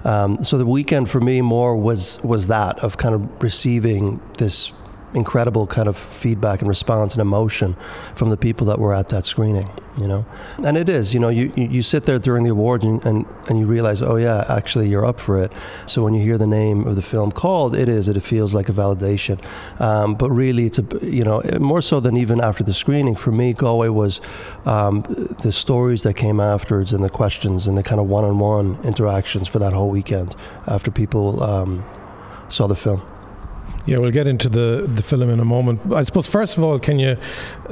Um, 0.04 0.44
so 0.44 0.58
the 0.58 0.66
weekend 0.66 1.08
for 1.08 1.20
me 1.20 1.40
more 1.40 1.74
was, 1.76 2.22
was 2.22 2.48
that 2.48 2.78
of 2.80 2.98
kind 2.98 3.14
of 3.14 3.42
receiving 3.42 4.20
this 4.36 4.70
incredible 5.14 5.66
kind 5.66 5.88
of 5.88 5.96
feedback 5.96 6.60
and 6.60 6.68
response 6.68 7.14
and 7.14 7.20
emotion 7.20 7.76
from 8.14 8.30
the 8.30 8.36
people 8.36 8.66
that 8.66 8.78
were 8.78 8.94
at 8.94 9.08
that 9.08 9.24
screening 9.24 9.68
you 9.98 10.06
know? 10.06 10.24
And 10.64 10.76
it 10.76 10.88
is 10.88 11.12
you 11.12 11.20
know 11.20 11.28
you, 11.28 11.52
you 11.56 11.82
sit 11.82 12.04
there 12.04 12.18
during 12.18 12.44
the 12.44 12.50
awards 12.50 12.84
and, 12.84 13.04
and, 13.04 13.26
and 13.48 13.58
you 13.58 13.66
realize 13.66 14.00
oh 14.02 14.16
yeah 14.16 14.44
actually 14.48 14.88
you're 14.88 15.04
up 15.04 15.20
for 15.20 15.42
it. 15.42 15.52
So 15.86 16.02
when 16.02 16.14
you 16.14 16.22
hear 16.22 16.38
the 16.38 16.46
name 16.46 16.86
of 16.86 16.96
the 16.96 17.02
film 17.02 17.32
called 17.32 17.74
it 17.74 17.88
is 17.88 18.08
it 18.08 18.20
feels 18.22 18.54
like 18.54 18.68
a 18.68 18.72
validation. 18.72 19.42
Um, 19.80 20.14
but 20.14 20.30
really 20.30 20.66
it's 20.66 20.78
a 20.78 20.86
you 21.02 21.24
know 21.24 21.42
more 21.58 21.82
so 21.82 22.00
than 22.00 22.16
even 22.16 22.40
after 22.40 22.62
the 22.64 22.72
screening 22.72 23.16
for 23.16 23.32
me 23.32 23.52
Galway 23.52 23.88
was 23.88 24.20
um, 24.64 25.02
the 25.42 25.52
stories 25.52 26.02
that 26.04 26.14
came 26.14 26.40
afterwards 26.40 26.92
and 26.92 27.04
the 27.04 27.10
questions 27.10 27.66
and 27.66 27.76
the 27.76 27.82
kind 27.82 28.00
of 28.00 28.08
one-on-one 28.08 28.78
interactions 28.84 29.48
for 29.48 29.58
that 29.58 29.72
whole 29.72 29.90
weekend 29.90 30.34
after 30.66 30.90
people 30.90 31.42
um, 31.42 31.84
saw 32.48 32.66
the 32.66 32.76
film 32.76 33.02
yeah, 33.88 33.96
we'll 33.96 34.10
get 34.10 34.28
into 34.28 34.50
the, 34.50 34.86
the 34.86 35.00
film 35.00 35.30
in 35.30 35.40
a 35.40 35.46
moment. 35.46 35.94
I 35.94 36.02
suppose, 36.02 36.28
first 36.28 36.58
of 36.58 36.62
all, 36.62 36.78
can 36.78 36.98
you 36.98 37.16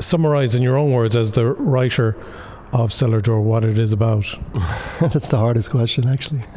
summarize 0.00 0.54
in 0.54 0.62
your 0.62 0.78
own 0.78 0.90
words 0.90 1.14
as 1.14 1.32
the 1.32 1.44
writer 1.44 2.16
of 2.72 2.90
Cellar 2.90 3.20
Door 3.20 3.42
what 3.42 3.66
it 3.66 3.78
is 3.78 3.92
about? 3.92 4.24
That's 5.00 5.28
the 5.28 5.36
hardest 5.36 5.70
question, 5.70 6.08
actually. 6.08 6.40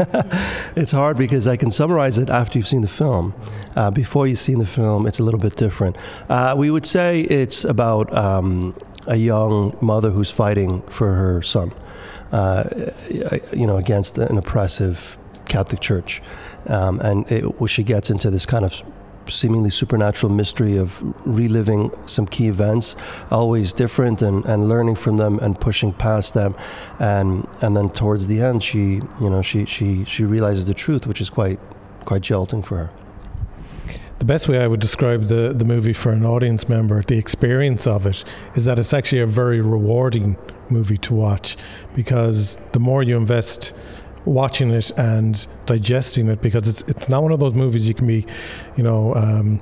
it's 0.77 0.93
hard 0.93 1.17
because 1.17 1.45
I 1.45 1.57
can 1.57 1.71
summarize 1.71 2.17
it 2.17 2.29
after 2.29 2.57
you've 2.57 2.69
seen 2.69 2.81
the 2.81 2.87
film. 2.87 3.33
Uh, 3.75 3.91
before 3.91 4.27
you've 4.27 4.39
seen 4.39 4.59
the 4.59 4.65
film, 4.65 5.05
it's 5.05 5.19
a 5.19 5.23
little 5.23 5.41
bit 5.41 5.57
different. 5.57 5.97
Uh, 6.29 6.55
we 6.57 6.71
would 6.71 6.85
say 6.85 7.21
it's 7.21 7.65
about 7.65 8.15
um, 8.15 8.73
a 9.07 9.17
young 9.17 9.77
mother 9.81 10.09
who's 10.09 10.31
fighting 10.31 10.81
for 10.83 11.15
her 11.15 11.41
son, 11.41 11.73
uh, 12.31 12.63
you 13.09 13.67
know, 13.67 13.75
against 13.75 14.17
an 14.17 14.37
oppressive 14.37 15.17
Catholic 15.49 15.81
Church. 15.81 16.21
Um, 16.67 17.01
and 17.01 17.29
it, 17.29 17.43
she 17.67 17.83
gets 17.83 18.09
into 18.09 18.29
this 18.29 18.45
kind 18.45 18.63
of 18.63 18.81
seemingly 19.29 19.69
supernatural 19.69 20.31
mystery 20.31 20.77
of 20.77 21.01
reliving 21.25 21.91
some 22.07 22.25
key 22.25 22.47
events, 22.47 22.95
always 23.31 23.73
different, 23.73 24.21
and, 24.21 24.45
and 24.45 24.67
learning 24.67 24.95
from 24.95 25.17
them 25.17 25.39
and 25.39 25.59
pushing 25.59 25.93
past 25.93 26.33
them, 26.33 26.55
and 26.99 27.47
and 27.61 27.75
then 27.75 27.89
towards 27.89 28.27
the 28.27 28.41
end, 28.41 28.63
she 28.63 29.01
you 29.21 29.29
know 29.29 29.41
she 29.41 29.65
she 29.65 30.03
she 30.05 30.23
realizes 30.23 30.65
the 30.65 30.73
truth, 30.73 31.07
which 31.07 31.21
is 31.21 31.29
quite 31.29 31.59
quite 32.05 32.21
jolting 32.21 32.61
for 32.61 32.77
her. 32.77 32.89
The 34.19 34.25
best 34.25 34.49
way 34.49 34.59
I 34.59 34.67
would 34.67 34.81
describe 34.81 35.23
the, 35.23 35.53
the 35.55 35.63
movie 35.63 35.93
for 35.93 36.11
an 36.11 36.25
audience 36.25 36.67
member, 36.67 37.01
the 37.01 37.17
experience 37.17 37.87
of 37.87 38.05
it, 38.05 38.25
is 38.53 38.65
that 38.65 38.77
it's 38.77 38.93
actually 38.93 39.21
a 39.21 39.25
very 39.25 39.61
rewarding 39.61 40.35
movie 40.69 40.97
to 40.97 41.13
watch 41.13 41.55
because 41.93 42.57
the 42.73 42.79
more 42.79 43.01
you 43.01 43.15
invest 43.15 43.73
watching 44.25 44.69
it 44.71 44.91
and 44.97 45.47
digesting 45.65 46.27
it 46.27 46.41
because 46.41 46.67
it's 46.67 46.81
it's 46.87 47.09
not 47.09 47.23
one 47.23 47.31
of 47.31 47.39
those 47.39 47.53
movies 47.53 47.87
you 47.87 47.93
can 47.93 48.07
be, 48.07 48.25
you 48.75 48.83
know. 48.83 49.13
Um, 49.15 49.61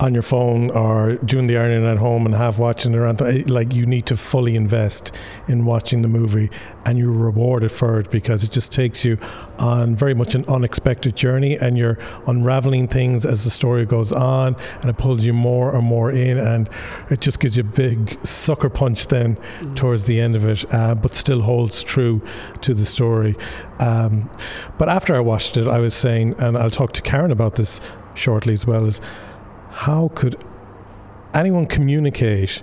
on 0.00 0.14
your 0.14 0.22
phone 0.22 0.70
or 0.70 1.16
doing 1.16 1.48
the 1.48 1.56
ironing 1.56 1.84
at 1.84 1.98
home 1.98 2.24
and 2.24 2.34
half 2.34 2.58
watching 2.58 2.94
it 2.94 2.96
around 2.96 3.20
like 3.50 3.74
you 3.74 3.84
need 3.84 4.06
to 4.06 4.16
fully 4.16 4.54
invest 4.54 5.12
in 5.48 5.64
watching 5.64 6.02
the 6.02 6.08
movie 6.08 6.48
and 6.84 6.98
you're 6.98 7.10
rewarded 7.10 7.72
for 7.72 7.98
it 7.98 8.10
because 8.10 8.44
it 8.44 8.50
just 8.52 8.70
takes 8.70 9.04
you 9.04 9.18
on 9.58 9.96
very 9.96 10.14
much 10.14 10.36
an 10.36 10.44
unexpected 10.46 11.16
journey 11.16 11.58
and 11.58 11.76
you're 11.76 11.98
unraveling 12.28 12.86
things 12.86 13.26
as 13.26 13.42
the 13.42 13.50
story 13.50 13.84
goes 13.84 14.12
on 14.12 14.54
and 14.82 14.90
it 14.90 14.96
pulls 14.98 15.26
you 15.26 15.32
more 15.32 15.74
and 15.74 15.84
more 15.84 16.12
in 16.12 16.38
and 16.38 16.70
it 17.10 17.20
just 17.20 17.40
gives 17.40 17.56
you 17.56 17.64
a 17.64 17.66
big 17.66 18.24
sucker 18.24 18.70
punch 18.70 19.08
then 19.08 19.36
mm. 19.58 19.74
towards 19.74 20.04
the 20.04 20.20
end 20.20 20.36
of 20.36 20.46
it 20.46 20.64
uh, 20.72 20.94
but 20.94 21.14
still 21.14 21.42
holds 21.42 21.82
true 21.82 22.22
to 22.60 22.72
the 22.72 22.86
story 22.86 23.34
um, 23.80 24.30
but 24.78 24.88
after 24.88 25.12
I 25.14 25.20
watched 25.20 25.56
it 25.56 25.66
I 25.66 25.78
was 25.78 25.94
saying 25.94 26.36
and 26.38 26.56
I'll 26.56 26.70
talk 26.70 26.92
to 26.92 27.02
Karen 27.02 27.32
about 27.32 27.56
this 27.56 27.80
shortly 28.14 28.52
as 28.52 28.66
well 28.66 28.86
is 28.86 29.00
how 29.70 30.08
could 30.14 30.42
anyone 31.34 31.66
communicate 31.66 32.62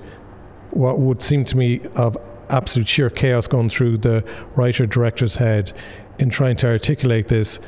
what 0.71 0.99
would 0.99 1.21
seem 1.21 1.43
to 1.45 1.57
me 1.57 1.81
of 1.95 2.17
absolute 2.49 2.87
sheer 2.87 3.09
chaos 3.09 3.47
going 3.47 3.69
through 3.69 3.97
the 3.97 4.23
writer 4.55 4.85
director's 4.85 5.37
head 5.37 5.71
in 6.19 6.29
trying 6.29 6.55
to 6.57 6.67
articulate 6.67 7.27
this 7.27 7.59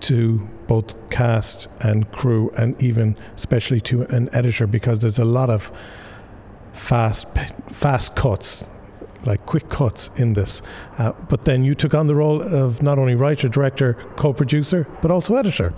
to 0.00 0.38
both 0.66 1.10
cast 1.10 1.68
and 1.80 2.10
crew 2.12 2.50
and 2.56 2.80
even 2.82 3.16
especially 3.36 3.80
to 3.80 4.02
an 4.04 4.28
editor 4.32 4.66
because 4.66 5.00
there's 5.00 5.18
a 5.18 5.24
lot 5.24 5.48
of 5.48 5.70
fast 6.72 7.28
fast 7.70 8.16
cuts 8.16 8.66
like 9.24 9.46
quick 9.46 9.68
cuts 9.68 10.10
in 10.16 10.32
this. 10.32 10.62
Uh, 10.98 11.12
but 11.28 11.44
then 11.44 11.62
you 11.62 11.74
took 11.74 11.94
on 11.94 12.08
the 12.08 12.14
role 12.14 12.42
of 12.42 12.82
not 12.82 12.98
only 12.98 13.14
writer 13.14 13.48
director 13.48 13.94
co-producer 14.16 14.86
but 15.00 15.10
also 15.10 15.36
editor 15.36 15.72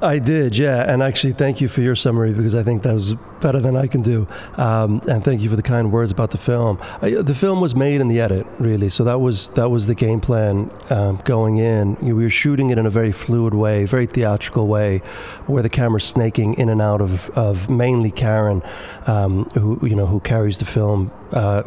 I 0.00 0.18
did, 0.18 0.56
yeah. 0.56 0.90
And 0.92 1.02
actually, 1.02 1.32
thank 1.32 1.60
you 1.60 1.68
for 1.68 1.80
your 1.80 1.96
summary 1.96 2.32
because 2.32 2.54
I 2.54 2.62
think 2.62 2.82
that 2.84 2.94
was 2.94 3.14
better 3.40 3.60
than 3.60 3.76
I 3.76 3.86
can 3.86 4.02
do. 4.02 4.26
Um, 4.56 5.00
and 5.08 5.24
thank 5.24 5.40
you 5.40 5.50
for 5.50 5.56
the 5.56 5.62
kind 5.62 5.92
words 5.92 6.12
about 6.12 6.30
the 6.30 6.38
film. 6.38 6.78
I, 7.02 7.10
the 7.10 7.34
film 7.34 7.60
was 7.60 7.74
made 7.74 8.00
in 8.00 8.08
the 8.08 8.20
edit, 8.20 8.46
really. 8.58 8.88
So 8.88 9.04
that 9.04 9.20
was 9.20 9.50
that 9.50 9.70
was 9.70 9.86
the 9.86 9.94
game 9.94 10.20
plan 10.20 10.70
um, 10.90 11.20
going 11.24 11.58
in. 11.58 11.96
You 12.00 12.08
know, 12.10 12.14
we 12.14 12.24
were 12.24 12.30
shooting 12.30 12.70
it 12.70 12.78
in 12.78 12.86
a 12.86 12.90
very 12.90 13.12
fluid 13.12 13.54
way, 13.54 13.84
very 13.84 14.06
theatrical 14.06 14.66
way, 14.66 14.98
where 15.46 15.62
the 15.62 15.70
camera's 15.70 16.04
snaking 16.04 16.54
in 16.54 16.68
and 16.68 16.80
out 16.80 17.00
of, 17.00 17.30
of 17.30 17.68
mainly 17.68 18.10
Karen, 18.10 18.62
um, 19.06 19.44
who 19.50 19.78
you 19.86 19.96
know 19.96 20.06
who 20.06 20.20
carries 20.20 20.58
the 20.58 20.64
film 20.64 21.10
uh, 21.32 21.62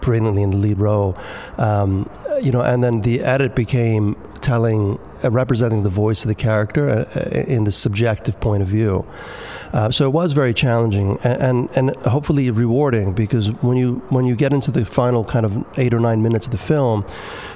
brilliantly 0.00 0.42
in 0.42 0.50
the 0.50 0.56
lead 0.56 0.78
role. 0.78 1.16
Um, 1.58 2.08
you 2.40 2.52
know, 2.52 2.60
and 2.60 2.82
then 2.82 3.00
the 3.02 3.22
edit 3.22 3.54
became 3.54 4.16
telling, 4.40 4.98
uh, 5.22 5.30
representing 5.30 5.82
the 5.82 5.90
voice 5.90 6.24
of 6.24 6.28
the 6.28 6.34
character 6.34 7.08
uh, 7.14 7.38
in 7.40 7.64
the 7.64 7.72
subjective 7.72 8.38
point 8.40 8.62
of 8.62 8.68
view. 8.68 9.06
Uh, 9.74 9.90
so 9.90 10.06
it 10.06 10.12
was 10.12 10.32
very 10.32 10.54
challenging 10.54 11.18
and, 11.24 11.68
and, 11.74 11.90
and 11.90 11.96
hopefully 12.06 12.48
rewarding 12.48 13.12
because 13.12 13.50
when 13.54 13.76
you 13.76 13.96
when 14.10 14.24
you 14.24 14.36
get 14.36 14.52
into 14.52 14.70
the 14.70 14.84
final 14.84 15.24
kind 15.24 15.44
of 15.44 15.66
eight 15.76 15.92
or 15.92 15.98
nine 15.98 16.22
minutes 16.22 16.46
of 16.46 16.52
the 16.52 16.58
film, 16.58 17.04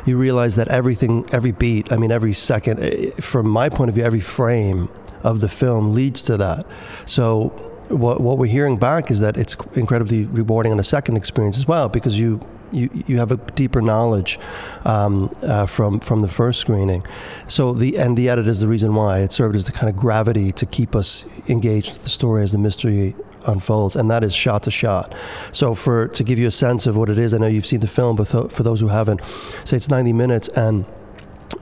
you 0.04 0.18
realize 0.18 0.56
that 0.56 0.66
everything, 0.66 1.24
every 1.30 1.52
beat, 1.52 1.92
I 1.92 1.96
mean, 1.96 2.10
every 2.10 2.32
second, 2.32 2.80
eh, 2.80 3.10
from 3.20 3.48
my 3.48 3.68
point 3.68 3.88
of 3.88 3.94
view, 3.94 4.02
every 4.02 4.18
frame 4.18 4.88
of 5.22 5.38
the 5.38 5.48
film 5.48 5.94
leads 5.94 6.20
to 6.22 6.36
that. 6.38 6.66
So 7.06 7.50
what, 7.88 8.20
what 8.20 8.36
we're 8.36 8.46
hearing 8.46 8.78
back 8.78 9.12
is 9.12 9.20
that 9.20 9.36
it's 9.36 9.56
incredibly 9.74 10.24
rewarding 10.26 10.72
on 10.72 10.80
a 10.80 10.84
second 10.84 11.16
experience 11.16 11.56
as 11.56 11.68
well 11.68 11.88
because 11.88 12.18
you 12.18 12.40
you, 12.72 12.90
you 13.06 13.18
have 13.18 13.30
a 13.30 13.36
deeper 13.36 13.80
knowledge 13.80 14.38
um, 14.84 15.30
uh, 15.42 15.66
from 15.66 16.00
from 16.00 16.20
the 16.20 16.28
first 16.28 16.60
screening. 16.60 17.04
So 17.46 17.72
the 17.72 17.98
and 17.98 18.16
the 18.16 18.28
edit 18.28 18.46
is 18.46 18.60
the 18.60 18.68
reason 18.68 18.94
why 18.94 19.20
it 19.20 19.32
served 19.32 19.56
as 19.56 19.64
the 19.64 19.72
kind 19.72 19.88
of 19.88 19.96
gravity 19.96 20.52
to 20.52 20.66
keep 20.66 20.94
us 20.94 21.24
engaged 21.48 21.92
with 21.92 22.02
the 22.02 22.08
story 22.08 22.42
as 22.42 22.52
the 22.52 22.58
mystery 22.58 23.14
unfolds, 23.46 23.96
and 23.96 24.10
that 24.10 24.24
is 24.24 24.34
shot 24.34 24.62
to 24.64 24.70
shot. 24.70 25.14
So 25.52 25.74
for 25.74 26.08
to 26.08 26.24
give 26.24 26.38
you 26.38 26.46
a 26.46 26.50
sense 26.50 26.86
of 26.86 26.96
what 26.96 27.10
it 27.10 27.18
is, 27.18 27.34
I 27.34 27.38
know 27.38 27.46
you've 27.46 27.66
seen 27.66 27.80
the 27.80 27.88
film, 27.88 28.16
but 28.16 28.28
th- 28.28 28.50
for 28.50 28.62
those 28.62 28.80
who 28.80 28.88
haven't, 28.88 29.22
say 29.64 29.76
it's 29.76 29.88
90 29.88 30.12
minutes 30.12 30.48
and 30.48 30.84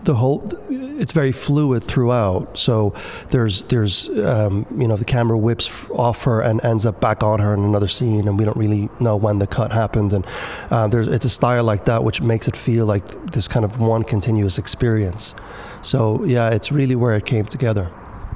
the 0.03 0.15
whole 0.15 0.49
it's 0.69 1.13
very 1.13 1.33
fluid 1.33 1.83
throughout 1.83 2.59
so 2.59 2.95
there's 3.31 3.65
there's 3.65 4.09
um, 4.21 4.67
you 4.77 4.87
know 4.87 4.97
the 4.97 5.05
camera 5.05 5.37
whips 5.37 5.89
off 5.91 6.25
her 6.25 6.41
and 6.41 6.65
ends 6.65 6.87
up 6.87 7.01
back 7.01 7.23
on 7.23 7.39
her 7.39 7.55
in 7.55 7.65
another 7.65 7.89
scene 7.89 8.27
and 8.27 8.39
we 8.39 8.45
don't 8.45 8.57
really 8.57 8.89
know 9.01 9.17
when 9.17 9.39
the 9.39 9.47
cut 9.47 9.73
happened 9.73 10.13
and 10.13 10.27
uh, 10.71 10.87
there's 10.89 11.09
it's 11.09 11.25
a 11.25 11.31
style 11.31 11.65
like 11.65 11.85
that 11.85 12.03
which 12.03 12.21
makes 12.21 12.49
it 12.49 12.57
feel 12.57 12.87
like 12.87 13.33
this 13.33 13.47
kind 13.47 13.65
of 13.65 13.81
one 13.81 14.03
continuous 14.03 14.59
experience 14.59 15.35
so 15.83 16.25
yeah 16.25 16.51
it's 16.51 16.73
really 16.73 16.97
where 16.97 17.15
it 17.15 17.27
came 17.27 17.45
together 17.45 17.91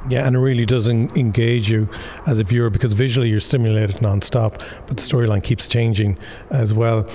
yeah, 0.09 0.27
and 0.27 0.35
it 0.35 0.39
really 0.39 0.65
does 0.65 0.89
en- 0.89 1.11
engage 1.15 1.71
you 1.71 1.87
as 2.27 2.39
a 2.39 2.45
viewer 2.45 2.71
because 2.71 2.95
visually 2.95 3.29
you're 3.29 3.39
stimulated 3.39 4.01
non-stop, 4.01 4.63
but 4.87 4.97
the 4.97 5.03
storyline 5.03 5.43
keeps 5.43 5.69
changing 5.69 6.17
as 6.49 6.73
well. 6.73 7.07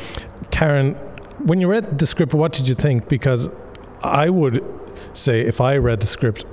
Karen, 0.51 0.93
when 1.39 1.59
you 1.59 1.67
read 1.67 1.97
the 1.97 2.05
script, 2.05 2.35
what 2.35 2.53
did 2.53 2.67
you 2.69 2.75
think? 2.75 3.09
Because 3.09 3.49
I 4.05 4.29
would 4.29 4.63
say 5.13 5.41
if 5.41 5.61
I 5.61 5.77
read 5.77 5.99
the 5.99 6.07
script, 6.07 6.45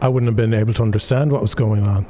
I 0.00 0.08
wouldn't 0.08 0.28
have 0.28 0.36
been 0.36 0.54
able 0.54 0.72
to 0.74 0.82
understand 0.82 1.32
what 1.32 1.42
was 1.42 1.54
going 1.54 1.86
on. 1.86 2.06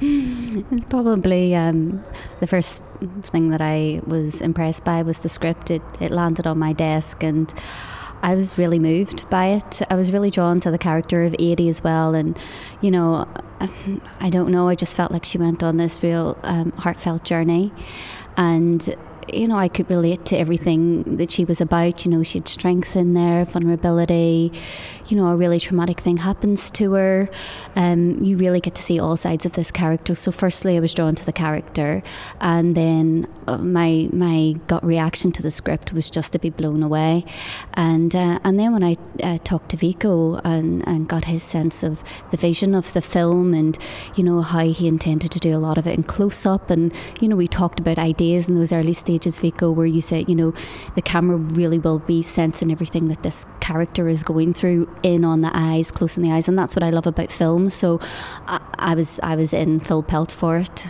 It's 0.70 0.86
probably 0.86 1.54
um, 1.54 2.02
the 2.40 2.46
first 2.46 2.80
thing 3.22 3.50
that 3.50 3.60
I 3.60 4.00
was 4.06 4.40
impressed 4.40 4.84
by 4.84 5.02
was 5.02 5.18
the 5.18 5.28
script. 5.28 5.70
It, 5.70 5.82
it 6.00 6.10
landed 6.10 6.46
on 6.46 6.58
my 6.58 6.72
desk 6.72 7.22
and 7.22 7.52
I 8.22 8.34
was 8.34 8.56
really 8.56 8.78
moved 8.78 9.28
by 9.28 9.48
it. 9.48 9.82
I 9.90 9.94
was 9.94 10.12
really 10.12 10.30
drawn 10.30 10.60
to 10.60 10.70
the 10.70 10.78
character 10.78 11.24
of 11.24 11.34
Adie 11.34 11.68
as 11.68 11.84
well. 11.84 12.14
And, 12.14 12.38
you 12.80 12.90
know, 12.90 13.28
I 14.20 14.30
don't 14.30 14.50
know, 14.50 14.68
I 14.68 14.74
just 14.74 14.96
felt 14.96 15.12
like 15.12 15.24
she 15.24 15.38
went 15.38 15.62
on 15.62 15.76
this 15.76 16.02
real 16.02 16.38
um, 16.42 16.72
heartfelt 16.72 17.24
journey. 17.24 17.72
And 18.36 18.96
you 19.32 19.48
know, 19.48 19.56
I 19.56 19.68
could 19.68 19.90
relate 19.90 20.24
to 20.26 20.38
everything 20.38 21.16
that 21.16 21.30
she 21.30 21.44
was 21.44 21.60
about. 21.60 22.04
You 22.04 22.10
know, 22.12 22.22
she 22.22 22.38
had 22.38 22.48
strength 22.48 22.96
in 22.96 23.14
there, 23.14 23.44
vulnerability. 23.44 24.52
You 25.08 25.16
know, 25.16 25.28
a 25.28 25.36
really 25.36 25.60
traumatic 25.60 26.00
thing 26.00 26.18
happens 26.18 26.70
to 26.72 26.92
her. 26.94 27.28
Um, 27.76 28.22
you 28.22 28.36
really 28.36 28.60
get 28.60 28.74
to 28.74 28.82
see 28.82 28.98
all 28.98 29.16
sides 29.16 29.46
of 29.46 29.52
this 29.52 29.70
character. 29.70 30.14
So, 30.14 30.30
firstly, 30.30 30.76
I 30.76 30.80
was 30.80 30.92
drawn 30.94 31.14
to 31.14 31.24
the 31.24 31.32
character, 31.32 32.02
and 32.40 32.74
then 32.74 33.28
uh, 33.46 33.58
my 33.58 34.08
my 34.12 34.56
gut 34.66 34.84
reaction 34.84 35.30
to 35.32 35.42
the 35.42 35.50
script 35.50 35.92
was 35.92 36.10
just 36.10 36.32
to 36.32 36.38
be 36.38 36.50
blown 36.50 36.82
away. 36.82 37.24
And 37.74 38.14
uh, 38.14 38.40
and 38.42 38.58
then 38.58 38.72
when 38.72 38.82
I 38.82 38.96
uh, 39.22 39.38
talked 39.44 39.70
to 39.70 39.76
Viko 39.76 40.40
and, 40.44 40.86
and 40.86 41.08
got 41.08 41.26
his 41.26 41.42
sense 41.42 41.82
of 41.82 42.02
the 42.30 42.36
vision 42.36 42.74
of 42.74 42.92
the 42.92 43.02
film, 43.02 43.54
and 43.54 43.78
you 44.16 44.24
know 44.24 44.42
how 44.42 44.66
he 44.66 44.88
intended 44.88 45.30
to 45.32 45.38
do 45.38 45.56
a 45.56 45.58
lot 45.58 45.78
of 45.78 45.86
it 45.86 45.96
in 45.96 46.02
close 46.02 46.44
up, 46.46 46.70
and 46.70 46.92
you 47.20 47.28
know 47.28 47.36
we 47.36 47.46
talked 47.46 47.78
about 47.78 47.98
ideas 47.98 48.48
in 48.48 48.56
those 48.56 48.72
early 48.72 48.92
stages, 48.92 49.15
Viko, 49.18 49.74
where 49.74 49.86
you 49.86 50.00
say, 50.00 50.24
you 50.28 50.34
know 50.34 50.54
the 50.94 51.02
camera 51.02 51.36
really 51.36 51.78
will 51.78 51.98
be 51.98 52.22
sensing 52.22 52.70
everything 52.70 53.06
that 53.06 53.22
this 53.22 53.46
character 53.60 54.08
is 54.08 54.22
going 54.22 54.52
through 54.52 54.88
in 55.02 55.24
on 55.24 55.40
the 55.40 55.50
eyes, 55.52 55.90
close 55.90 56.16
in 56.16 56.22
the 56.22 56.30
eyes, 56.30 56.48
and 56.48 56.58
that's 56.58 56.76
what 56.76 56.82
I 56.82 56.90
love 56.90 57.06
about 57.06 57.32
films. 57.32 57.74
So 57.74 58.00
I, 58.46 58.60
I 58.78 58.94
was 58.94 59.20
I 59.22 59.36
was 59.36 59.52
in 59.52 59.80
full 59.80 60.02
pelt 60.02 60.32
for 60.32 60.58
it. 60.58 60.88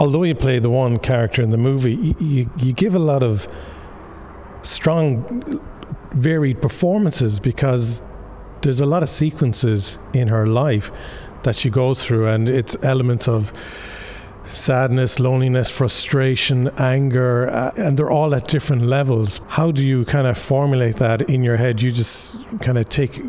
Although 0.00 0.22
you 0.22 0.34
play 0.34 0.58
the 0.60 0.70
one 0.70 0.98
character 0.98 1.42
in 1.42 1.50
the 1.50 1.56
movie, 1.56 1.94
you, 1.94 2.14
you, 2.20 2.50
you 2.56 2.72
give 2.72 2.94
a 2.94 3.00
lot 3.00 3.22
of 3.22 3.48
strong, 4.62 5.60
varied 6.12 6.62
performances 6.62 7.40
because 7.40 8.00
there's 8.62 8.80
a 8.80 8.86
lot 8.86 9.02
of 9.02 9.08
sequences 9.08 9.98
in 10.12 10.28
her 10.28 10.46
life 10.46 10.92
that 11.42 11.56
she 11.56 11.70
goes 11.70 12.04
through, 12.04 12.26
and 12.26 12.48
it's 12.48 12.76
elements 12.82 13.28
of 13.28 13.52
sadness, 14.56 15.18
loneliness, 15.20 15.70
frustration, 15.76 16.70
anger, 16.78 17.48
uh, 17.48 17.72
and 17.76 17.98
they're 17.98 18.10
all 18.10 18.34
at 18.34 18.48
different 18.48 18.82
levels. 18.82 19.40
How 19.48 19.70
do 19.70 19.86
you 19.86 20.04
kind 20.04 20.26
of 20.26 20.38
formulate 20.38 20.96
that 20.96 21.22
in 21.22 21.42
your 21.42 21.56
head? 21.56 21.82
You 21.82 21.90
just 21.90 22.36
kind 22.60 22.78
of 22.78 22.88
take 22.88 23.20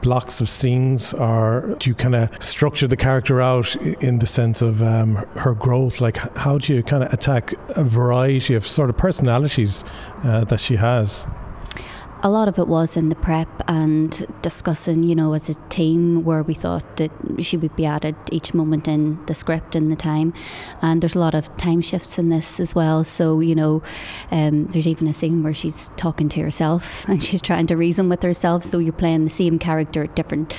blocks 0.00 0.40
of 0.40 0.48
scenes, 0.48 1.14
or 1.14 1.76
do 1.78 1.90
you 1.90 1.94
kind 1.94 2.14
of 2.14 2.42
structure 2.42 2.86
the 2.86 2.96
character 2.96 3.40
out 3.40 3.76
in 3.76 4.18
the 4.18 4.26
sense 4.26 4.62
of 4.62 4.82
um, 4.82 5.16
her 5.36 5.54
growth? 5.54 6.00
Like, 6.00 6.16
how 6.36 6.58
do 6.58 6.74
you 6.74 6.82
kind 6.82 7.04
of 7.04 7.12
attack 7.12 7.54
a 7.76 7.84
variety 7.84 8.54
of 8.54 8.66
sort 8.66 8.90
of 8.90 8.96
personalities 8.96 9.84
uh, 10.24 10.44
that 10.44 10.60
she 10.60 10.76
has? 10.76 11.24
A 12.22 12.28
lot 12.28 12.48
of 12.48 12.58
it 12.58 12.66
was 12.66 12.96
in 12.96 13.10
the 13.10 13.14
prep 13.14 13.48
and 13.68 14.26
discussing, 14.42 15.02
you 15.02 15.14
know, 15.14 15.34
as 15.34 15.48
a 15.48 15.54
team 15.68 16.24
where 16.24 16.42
we 16.42 16.54
thought 16.54 16.96
that 16.96 17.12
she 17.40 17.56
would 17.56 17.74
be 17.76 17.86
added 17.86 18.16
each 18.32 18.54
moment 18.54 18.88
in 18.88 19.24
the 19.26 19.34
script 19.34 19.76
and 19.76 19.90
the 19.90 19.96
time. 19.96 20.34
And 20.82 21.00
there's 21.00 21.14
a 21.14 21.20
lot 21.20 21.34
of 21.34 21.54
time 21.56 21.80
shifts 21.80 22.18
in 22.18 22.28
this 22.28 22.58
as 22.58 22.74
well. 22.74 23.04
So, 23.04 23.40
you 23.40 23.54
know, 23.54 23.82
um, 24.30 24.66
there's 24.66 24.88
even 24.88 25.06
a 25.06 25.14
scene 25.14 25.42
where 25.42 25.54
she's 25.54 25.90
talking 25.96 26.28
to 26.30 26.42
herself 26.42 27.04
and 27.08 27.22
she's 27.22 27.42
trying 27.42 27.68
to 27.68 27.76
reason 27.76 28.08
with 28.08 28.22
herself. 28.22 28.64
So 28.64 28.78
you're 28.78 28.92
playing 28.92 29.24
the 29.24 29.30
same 29.30 29.58
character 29.58 30.04
at 30.04 30.16
different 30.16 30.54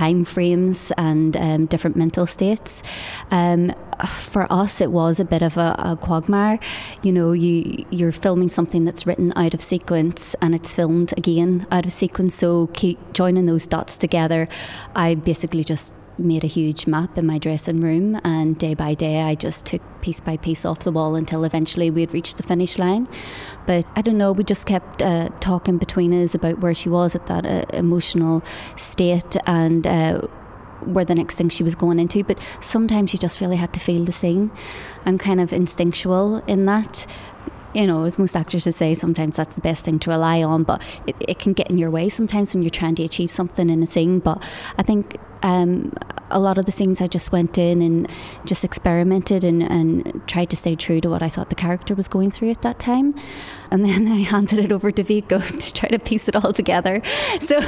time 0.00 0.24
frames 0.24 0.90
and 0.96 1.36
um, 1.36 1.66
different 1.66 1.94
mental 1.94 2.26
states. 2.26 2.82
Um, 3.30 3.74
for 4.06 4.50
us, 4.50 4.80
it 4.80 4.90
was 4.90 5.20
a 5.20 5.26
bit 5.26 5.42
of 5.42 5.58
a, 5.58 5.74
a 5.78 5.98
quagmire. 6.00 6.58
You 7.02 7.12
know, 7.12 7.32
you 7.32 7.84
you're 7.90 8.12
filming 8.12 8.48
something 8.48 8.86
that's 8.86 9.06
written 9.06 9.30
out 9.36 9.52
of 9.52 9.60
sequence 9.60 10.34
and 10.40 10.54
it's 10.54 10.74
filmed 10.74 11.12
again 11.18 11.66
out 11.70 11.84
of 11.84 11.92
sequence. 11.92 12.34
So 12.34 12.68
keep 12.68 12.98
joining 13.12 13.44
those 13.44 13.66
dots 13.66 13.98
together. 13.98 14.48
I 14.94 15.16
basically 15.16 15.64
just 15.64 15.92
made 16.20 16.44
a 16.44 16.48
huge 16.48 16.86
map 16.86 17.16
in 17.18 17.26
my 17.26 17.38
dressing 17.38 17.80
room 17.80 18.20
and 18.24 18.58
day 18.58 18.74
by 18.74 18.94
day 18.94 19.22
I 19.22 19.34
just 19.34 19.66
took 19.66 19.82
piece 20.00 20.20
by 20.20 20.36
piece 20.36 20.64
off 20.64 20.80
the 20.80 20.92
wall 20.92 21.14
until 21.14 21.44
eventually 21.44 21.90
we'd 21.90 22.12
reached 22.12 22.36
the 22.36 22.42
finish 22.42 22.78
line 22.78 23.08
but 23.66 23.86
I 23.96 24.02
don't 24.02 24.18
know 24.18 24.32
we 24.32 24.44
just 24.44 24.66
kept 24.66 25.02
uh, 25.02 25.28
talking 25.40 25.78
between 25.78 26.12
us 26.12 26.34
about 26.34 26.60
where 26.60 26.74
she 26.74 26.88
was 26.88 27.14
at 27.14 27.26
that 27.26 27.44
uh, 27.44 27.64
emotional 27.72 28.42
state 28.76 29.36
and 29.46 29.86
uh, 29.86 30.22
where 30.84 31.04
the 31.04 31.14
next 31.14 31.36
thing 31.36 31.48
she 31.48 31.62
was 31.62 31.74
going 31.74 31.98
into. 31.98 32.24
But 32.24 32.38
sometimes 32.60 33.12
you 33.12 33.18
just 33.18 33.40
really 33.40 33.56
had 33.56 33.72
to 33.74 33.80
feel 33.80 34.04
the 34.04 34.12
scene. 34.12 34.50
I'm 35.04 35.18
kind 35.18 35.40
of 35.40 35.52
instinctual 35.52 36.36
in 36.46 36.66
that. 36.66 37.06
You 37.72 37.86
know, 37.86 38.02
as 38.02 38.18
most 38.18 38.34
actors 38.34 38.64
would 38.64 38.74
say, 38.74 38.94
sometimes 38.94 39.36
that's 39.36 39.54
the 39.54 39.60
best 39.60 39.84
thing 39.84 40.00
to 40.00 40.10
rely 40.10 40.42
on, 40.42 40.64
but 40.64 40.82
it, 41.06 41.14
it 41.28 41.38
can 41.38 41.52
get 41.52 41.70
in 41.70 41.78
your 41.78 41.90
way 41.90 42.08
sometimes 42.08 42.52
when 42.52 42.64
you're 42.64 42.70
trying 42.70 42.96
to 42.96 43.04
achieve 43.04 43.30
something 43.30 43.70
in 43.70 43.80
a 43.80 43.86
scene. 43.86 44.18
But 44.18 44.42
I 44.76 44.82
think 44.82 45.18
um, 45.42 45.92
a 46.30 46.38
lot 46.38 46.58
of 46.58 46.64
the 46.64 46.70
scenes 46.70 47.00
I 47.00 47.06
just 47.06 47.32
went 47.32 47.58
in 47.58 47.82
and 47.82 48.10
just 48.44 48.64
experimented 48.64 49.44
and, 49.44 49.62
and 49.62 50.22
tried 50.26 50.50
to 50.50 50.56
stay 50.56 50.76
true 50.76 51.00
to 51.00 51.10
what 51.10 51.22
I 51.22 51.28
thought 51.28 51.48
the 51.48 51.56
character 51.56 51.94
was 51.94 52.08
going 52.08 52.30
through 52.30 52.50
at 52.50 52.62
that 52.62 52.78
time. 52.78 53.14
And 53.70 53.84
then 53.84 54.08
I 54.08 54.16
handed 54.34 54.58
it 54.58 54.72
over 54.72 54.90
to 54.90 55.04
Viko 55.04 55.40
to 55.58 55.72
try 55.72 55.88
to 55.88 55.98
piece 55.98 56.28
it 56.28 56.36
all 56.36 56.52
together. 56.52 57.02
So, 57.40 57.58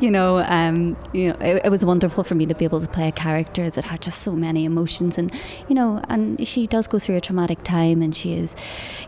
you 0.00 0.10
know, 0.10 0.38
um, 0.38 0.96
you 1.12 1.28
know, 1.28 1.36
it, 1.40 1.62
it, 1.66 1.70
was 1.70 1.84
wonderful 1.84 2.24
for 2.24 2.34
me 2.34 2.44
to 2.46 2.54
be 2.54 2.64
able 2.64 2.80
to 2.80 2.88
play 2.88 3.08
a 3.08 3.12
character 3.12 3.70
that 3.70 3.84
had 3.84 4.02
just 4.02 4.20
so 4.20 4.32
many 4.32 4.64
emotions, 4.64 5.16
and 5.16 5.32
you 5.68 5.74
know, 5.74 6.02
and 6.08 6.44
she 6.46 6.66
does 6.66 6.86
go 6.88 6.98
through 6.98 7.16
a 7.16 7.20
traumatic 7.20 7.62
time, 7.62 8.02
and 8.02 8.14
she 8.14 8.34
is, 8.34 8.56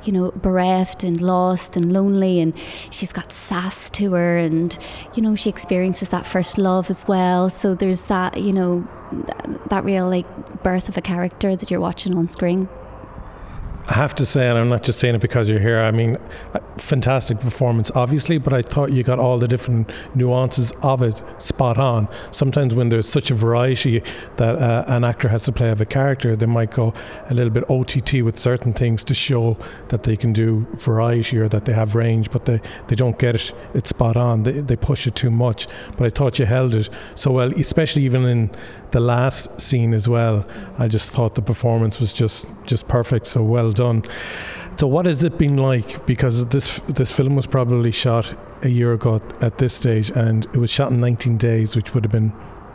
you 0.05 0.13
know, 0.13 0.31
bereft 0.31 1.05
and 1.05 1.21
lost 1.21 1.77
and 1.77 1.93
lonely, 1.93 2.41
and 2.41 2.57
she's 2.91 3.13
got 3.13 3.33
sass 3.33 3.91
to 3.91 4.13
her, 4.13 4.39
and 4.39 4.79
you 5.15 5.23
know, 5.23 5.35
she 5.35 5.51
experiences 5.51 6.11
that 6.11 6.25
first 6.25 6.57
love 6.57 6.89
as 6.91 7.07
well. 7.09 7.24
So 7.49 7.75
there's 7.75 8.07
that, 8.07 8.41
you 8.41 8.53
know, 8.53 8.87
that 9.69 9.85
real 9.85 10.09
like 10.09 10.63
birth 10.63 10.89
of 10.89 10.97
a 10.97 11.01
character 11.01 11.57
that 11.57 11.71
you're 11.71 11.81
watching 11.81 12.17
on 12.17 12.27
screen. 12.27 12.69
I 13.87 13.95
have 13.95 14.15
to 14.15 14.25
say, 14.25 14.49
and 14.49 14.57
I'm 14.57 14.71
not 14.71 14.83
just 14.83 14.99
saying 14.99 15.15
it 15.15 15.21
because 15.21 15.51
you're 15.51 15.61
here. 15.61 15.79
I 15.79 15.91
mean, 15.91 16.17
fantastic 16.79 17.39
performance, 17.41 17.91
obviously, 17.95 18.39
but 18.39 18.55
I 18.55 18.63
thought 18.63 18.93
you 18.93 19.03
got 19.03 19.19
all 19.19 19.39
the 19.39 19.47
different 19.47 19.91
nuances 20.15 20.73
of 20.83 21.03
it 21.03 21.23
spot 21.37 21.77
on. 21.77 22.09
Sometimes 22.31 22.75
when 22.75 22.89
there's 22.89 23.07
such 23.07 23.31
a 23.31 23.35
variety 23.35 24.03
that 24.37 24.57
uh, 24.57 24.85
an 24.87 25.05
actor 25.05 25.29
has 25.29 25.45
to 25.45 25.53
play 25.53 25.71
of 25.71 25.83
a 25.83 25.85
character, 25.85 26.35
they 26.35 26.47
might 26.47 26.71
go 26.71 26.95
a 27.29 27.35
little 27.35 27.53
bit 27.53 27.69
OTT 27.69 28.25
with 28.25 28.39
certain 28.39 28.73
things 28.73 29.05
to 29.05 29.13
show 29.13 29.59
that 29.89 30.05
they 30.05 30.17
can 30.17 30.33
do 30.33 30.67
variety 30.77 31.37
or 31.37 31.49
that 31.51 31.67
they 31.67 31.75
have 31.75 31.95
range, 31.95 32.31
but 32.31 32.47
they, 32.47 32.63
they 32.89 32.97
don't 32.97 33.19
get 33.19 33.35
it. 33.35 33.53
It's 33.75 33.91
spot 33.91 34.17
on. 34.17 34.45
They, 34.45 34.53
they 34.53 34.77
push 34.77 35.07
it 35.07 35.15
too 35.15 35.31
much. 35.31 35.67
But 35.99 36.07
I 36.07 36.11
thought 36.11 36.39
you 36.39 36.47
held 36.47 36.75
it 36.75 36.89
so 37.17 37.33
well, 37.33 37.53
especially 37.53 38.05
even 38.05 38.25
in 38.25 38.51
the 38.95 39.01
last 39.01 39.61
scene 39.61 39.93
as 39.93 40.09
well. 40.09 40.47
I 40.79 40.87
just 40.87 41.11
thought 41.11 41.35
the 41.35 41.43
performance 41.43 42.01
was 42.01 42.13
just 42.13 42.47
just 42.65 42.87
perfect. 42.87 43.27
So 43.27 43.43
well 43.43 43.73
done. 43.73 44.05
So 44.77 44.87
what 44.87 45.05
has 45.07 45.25
it 45.25 45.37
been 45.37 45.57
like? 45.57 46.07
Because 46.07 46.47
this 46.47 46.79
this 46.89 47.11
film 47.11 47.35
was 47.35 47.47
probably 47.47 47.91
shot 47.91 48.35
a 48.63 48.69
year 48.69 48.93
ago 48.93 49.21
at 49.41 49.59
this 49.59 49.75
stage, 49.75 50.11
and 50.11 50.47
it 50.47 50.57
was 50.57 50.71
shot 50.71 50.93
in 50.93 51.01
19 51.01 51.37
days, 51.37 51.77
which 51.77 51.93
would 51.93 52.05
have 52.05 52.13
been 52.13 52.33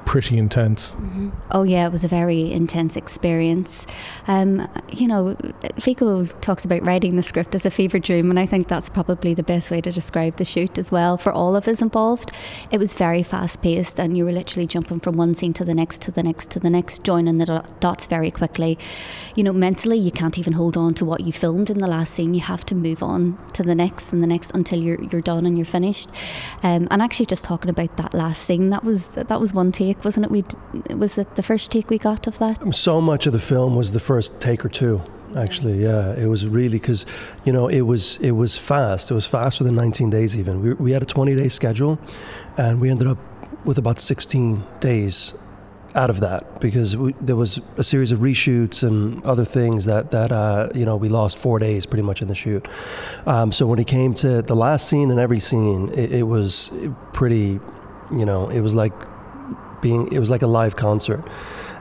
pretty 0.10 0.40
intense. 0.40 0.94
Mm-hmm. 0.96 1.30
Oh 1.52 1.62
yeah, 1.62 1.86
it 1.86 1.92
was 1.92 2.04
a 2.04 2.08
very 2.08 2.52
intense 2.52 2.96
experience. 2.96 3.86
Um, 4.28 4.68
you 4.92 5.08
know, 5.08 5.38
Vico 5.76 6.26
talks 6.26 6.66
about 6.66 6.82
writing 6.82 7.16
the 7.16 7.22
script 7.22 7.54
as 7.54 7.64
a 7.64 7.70
fever 7.70 8.00
dream, 8.00 8.32
and 8.32 8.40
I 8.40 8.48
think 8.48 8.68
that's 8.68 8.90
probably 8.90 9.36
the 9.36 9.44
best 9.44 9.70
way 9.70 9.82
to 9.82 9.92
describe 9.92 10.38
the 10.38 10.46
shoot 10.46 10.80
as 10.80 10.92
well 10.92 11.16
for 11.16 11.32
all 11.32 11.56
of 11.56 11.68
us 11.68 11.80
involved. 11.80 12.32
It 12.72 12.80
was 12.80 12.96
very 12.96 13.22
fast 13.22 13.62
paced, 13.62 14.00
and 14.00 14.18
you 14.18 14.26
were 14.26 14.32
literally 14.32 14.66
jumping 14.66 15.00
from 15.00 15.16
one 15.16 15.36
scene 15.36 15.54
to 15.54 15.64
the 15.64 15.76
next, 15.76 16.02
to 16.02 16.12
the 16.12 16.24
next, 16.24 16.50
to 16.52 16.60
the 16.60 16.72
next, 16.72 17.04
joining 17.04 17.38
the 17.38 17.64
dots 17.80 18.08
very 18.08 18.32
quickly. 18.32 18.80
You 19.36 19.44
know, 19.44 19.54
mentally, 19.54 20.00
you 20.00 20.10
can't 20.10 20.40
even 20.40 20.54
hold 20.54 20.76
on 20.76 20.96
to 20.96 21.06
what 21.06 21.22
you 21.22 21.32
filmed 21.32 21.70
in 21.70 21.78
the 21.78 21.88
last 21.88 22.16
scene. 22.16 22.34
You 22.34 22.42
have 22.42 22.66
to 22.66 22.74
move 22.74 23.04
on 23.04 23.38
to 23.54 23.62
the 23.62 23.76
next 23.76 24.12
and 24.12 24.24
the 24.24 24.28
next 24.28 24.50
until 24.56 24.80
you're 24.80 25.04
you're 25.04 25.22
done 25.22 25.46
and 25.46 25.56
you're 25.56 25.66
finished. 25.66 26.10
Um, 26.64 26.88
and 26.90 27.00
actually, 27.00 27.28
just 27.28 27.44
talking 27.44 27.70
about 27.70 27.96
that 27.98 28.16
last 28.16 28.42
scene, 28.42 28.72
that 28.72 28.84
was 28.84 29.14
that 29.14 29.40
was 29.40 29.54
one 29.54 29.72
take 29.72 29.99
take, 30.00 30.06
wasn't 30.06 30.26
it? 30.26 30.32
We 30.32 30.44
was 30.96 31.18
it 31.18 31.36
the 31.36 31.44
first 31.44 31.72
take 31.72 31.90
we 31.90 31.98
got 31.98 32.28
of 32.28 32.40
that? 32.40 32.74
So 32.74 33.02
much 33.02 33.28
of 33.28 33.34
the 33.34 33.40
film 33.40 33.76
was 33.76 33.92
the 33.92 34.00
first 34.00 34.40
take 34.40 34.66
or 34.66 34.70
two. 34.70 35.02
Actually, 35.36 35.84
yeah, 35.84 36.16
it 36.18 36.26
was 36.26 36.48
really 36.48 36.80
because, 36.80 37.06
you 37.46 37.54
know, 37.54 37.68
it 37.68 37.82
was 37.82 38.18
it 38.18 38.32
was 38.32 38.58
fast. 38.58 39.12
It 39.12 39.14
was 39.14 39.28
faster 39.28 39.64
than 39.64 39.76
19 39.76 40.10
days 40.10 40.36
even. 40.36 40.62
We, 40.62 40.74
we 40.74 40.92
had 40.92 41.04
a 41.04 41.06
20 41.06 41.36
day 41.36 41.50
schedule, 41.50 42.00
and 42.58 42.82
we 42.82 42.90
ended 42.90 43.08
up 43.08 43.20
with 43.64 43.78
about 43.78 44.00
16 44.00 44.64
days 44.80 45.36
out 45.96 46.10
of 46.10 46.20
that 46.20 46.62
because 46.62 46.96
we, 46.96 47.14
there 47.20 47.36
was 47.36 47.60
a 47.78 47.84
series 47.84 48.12
of 48.12 48.20
reshoots 48.20 48.84
and 48.84 49.24
other 49.24 49.44
things 49.46 49.86
that 49.86 50.12
that 50.12 50.32
uh, 50.32 50.70
you 50.74 50.86
know 50.86 50.96
we 50.96 51.10
lost 51.10 51.38
four 51.38 51.60
days 51.60 51.86
pretty 51.86 52.04
much 52.04 52.22
in 52.22 52.28
the 52.28 52.36
shoot. 52.36 52.68
Um, 53.28 53.52
so 53.52 53.68
when 53.68 53.80
it 53.80 53.88
came 53.88 54.14
to 54.16 54.42
the 54.42 54.56
last 54.56 54.88
scene 54.88 55.12
and 55.12 55.20
every 55.20 55.40
scene, 55.40 55.90
it, 55.94 56.12
it 56.12 56.24
was 56.24 56.72
pretty, 57.14 57.60
you 58.16 58.26
know, 58.26 58.50
it 58.50 58.62
was 58.62 58.74
like 58.74 58.94
being 59.82 60.12
it 60.12 60.20
was 60.20 60.30
like 60.30 60.42
a 60.42 60.48
live 60.48 60.76
concert. 60.76 61.24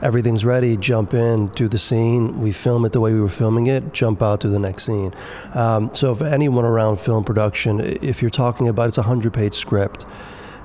Everything's 0.00 0.44
ready, 0.44 0.76
jump 0.76 1.12
in, 1.12 1.48
do 1.48 1.66
the 1.66 1.78
scene. 1.78 2.40
We 2.40 2.52
film 2.52 2.84
it 2.84 2.92
the 2.92 3.00
way 3.00 3.12
we 3.12 3.20
were 3.20 3.28
filming 3.28 3.66
it, 3.66 3.92
jump 3.92 4.22
out 4.22 4.40
to 4.42 4.48
the 4.48 4.58
next 4.58 4.84
scene. 4.84 5.12
Um, 5.54 5.92
so, 5.92 6.12
if 6.12 6.22
anyone 6.22 6.64
around 6.64 7.00
film 7.00 7.24
production, 7.24 7.80
if 7.80 8.22
you're 8.22 8.30
talking 8.30 8.68
about 8.68 8.88
it's 8.88 8.98
a 8.98 9.02
hundred 9.02 9.32
page 9.32 9.54
script, 9.54 10.06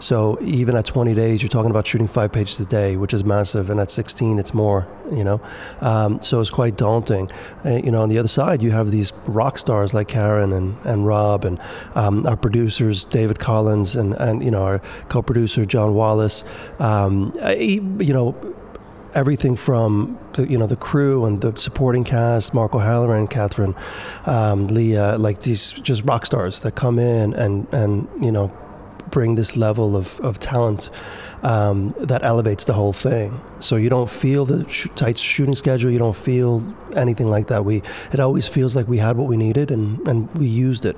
so 0.04 0.38
even 0.42 0.76
at 0.76 0.86
20 0.86 1.14
days, 1.14 1.42
you're 1.42 1.48
talking 1.48 1.72
about 1.72 1.88
shooting 1.88 2.08
five 2.08 2.34
pages 2.34 2.60
a 2.60 2.66
day, 2.66 2.98
which 2.98 3.14
is 3.14 3.24
massive. 3.24 3.70
And 3.70 3.80
at 3.80 3.90
16, 3.90 4.38
it's 4.38 4.54
more, 4.54 4.86
you 5.10 5.24
know. 5.24 5.40
Um, 5.80 6.20
so 6.20 6.42
it's 6.42 6.50
quite 6.50 6.76
daunting. 6.76 7.32
Uh, 7.64 7.80
you 7.82 7.90
know, 7.90 8.02
on 8.02 8.10
the 8.10 8.18
other 8.18 8.28
side, 8.28 8.62
you 8.62 8.72
have 8.72 8.92
these 8.92 9.14
rock 9.28 9.58
stars 9.58 9.94
like 9.94 10.10
Karen 10.10 10.52
and, 10.52 10.76
and 10.86 11.08
Rob 11.08 11.46
and 11.46 11.58
um, 11.96 12.28
our 12.28 12.36
producers, 12.36 13.06
David 13.06 13.40
Collins, 13.40 13.96
and, 13.96 14.14
and, 14.16 14.44
you 14.44 14.52
know, 14.52 14.64
our 14.64 14.80
co-producer, 15.08 15.64
John 15.64 15.94
Wallace. 15.94 16.44
Um, 16.80 17.32
you 17.58 18.14
know, 18.14 18.36
everything 19.16 19.56
from 19.56 20.20
the, 20.34 20.50
you 20.50 20.58
know 20.58 20.66
the 20.66 20.76
crew 20.76 21.24
and 21.24 21.40
the 21.40 21.56
supporting 21.56 22.04
cast, 22.04 22.54
Mark 22.54 22.76
O'Halloran, 22.76 23.28
Catherine, 23.28 23.76
um, 24.26 24.68
Leah, 24.68 25.18
like 25.18 25.42
these 25.42 25.72
just 25.72 26.04
rock 26.04 26.26
stars 26.26 26.62
that 26.62 26.74
come 26.74 26.98
in 26.98 27.36
and 27.36 27.68
and 27.72 28.10
you 28.20 28.32
know 28.32 28.52
bring 29.14 29.36
this 29.36 29.56
level 29.56 29.96
of, 29.96 30.20
of 30.22 30.40
talent 30.40 30.90
um, 31.44 31.94
that 32.00 32.24
elevates 32.24 32.66
the 32.66 32.74
whole 32.74 32.94
thing. 32.94 33.40
So 33.60 33.76
you 33.76 33.90
don't 33.90 34.10
feel 34.10 34.44
the 34.44 34.68
sh- 34.68 34.88
tight 34.96 35.18
shooting 35.18 35.56
schedule. 35.56 35.92
You 35.92 36.00
don't 36.00 36.16
feel 36.16 36.64
anything 36.96 37.30
like 37.30 37.48
that. 37.48 37.64
We 37.64 37.84
it 38.12 38.20
always 38.20 38.48
feels 38.48 38.76
like 38.76 38.88
we 38.88 38.98
had 38.98 39.16
what 39.16 39.28
we 39.28 39.38
needed 39.38 39.72
and, 39.72 40.06
and 40.08 40.34
we 40.36 40.48
used 40.48 40.86
it. 40.86 40.98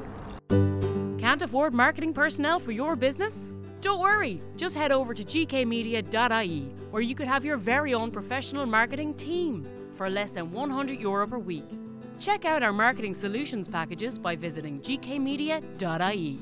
Can't 1.19 1.41
afford 1.41 1.73
marketing 1.73 2.13
personnel 2.13 2.59
for 2.59 2.71
your 2.71 2.95
business? 2.95 3.51
Don't 3.81 3.99
worry, 3.99 4.41
just 4.55 4.73
head 4.73 4.91
over 4.91 5.13
to 5.13 5.23
gkmedia.ie 5.23 6.75
where 6.95 7.01
you 7.01 7.13
could 7.13 7.27
have 7.27 7.43
your 7.43 7.57
very 7.57 7.93
own 7.93 8.09
professional 8.09 8.65
marketing 8.65 9.13
team 9.15 9.67
for 9.95 10.09
less 10.09 10.31
than 10.31 10.49
100 10.49 10.97
euro 10.97 11.27
per 11.27 11.37
week. 11.37 11.69
Check 12.19 12.45
out 12.45 12.63
our 12.63 12.71
marketing 12.71 13.13
solutions 13.13 13.67
packages 13.67 14.17
by 14.17 14.37
visiting 14.37 14.79
gkmedia.ie. 14.79 16.39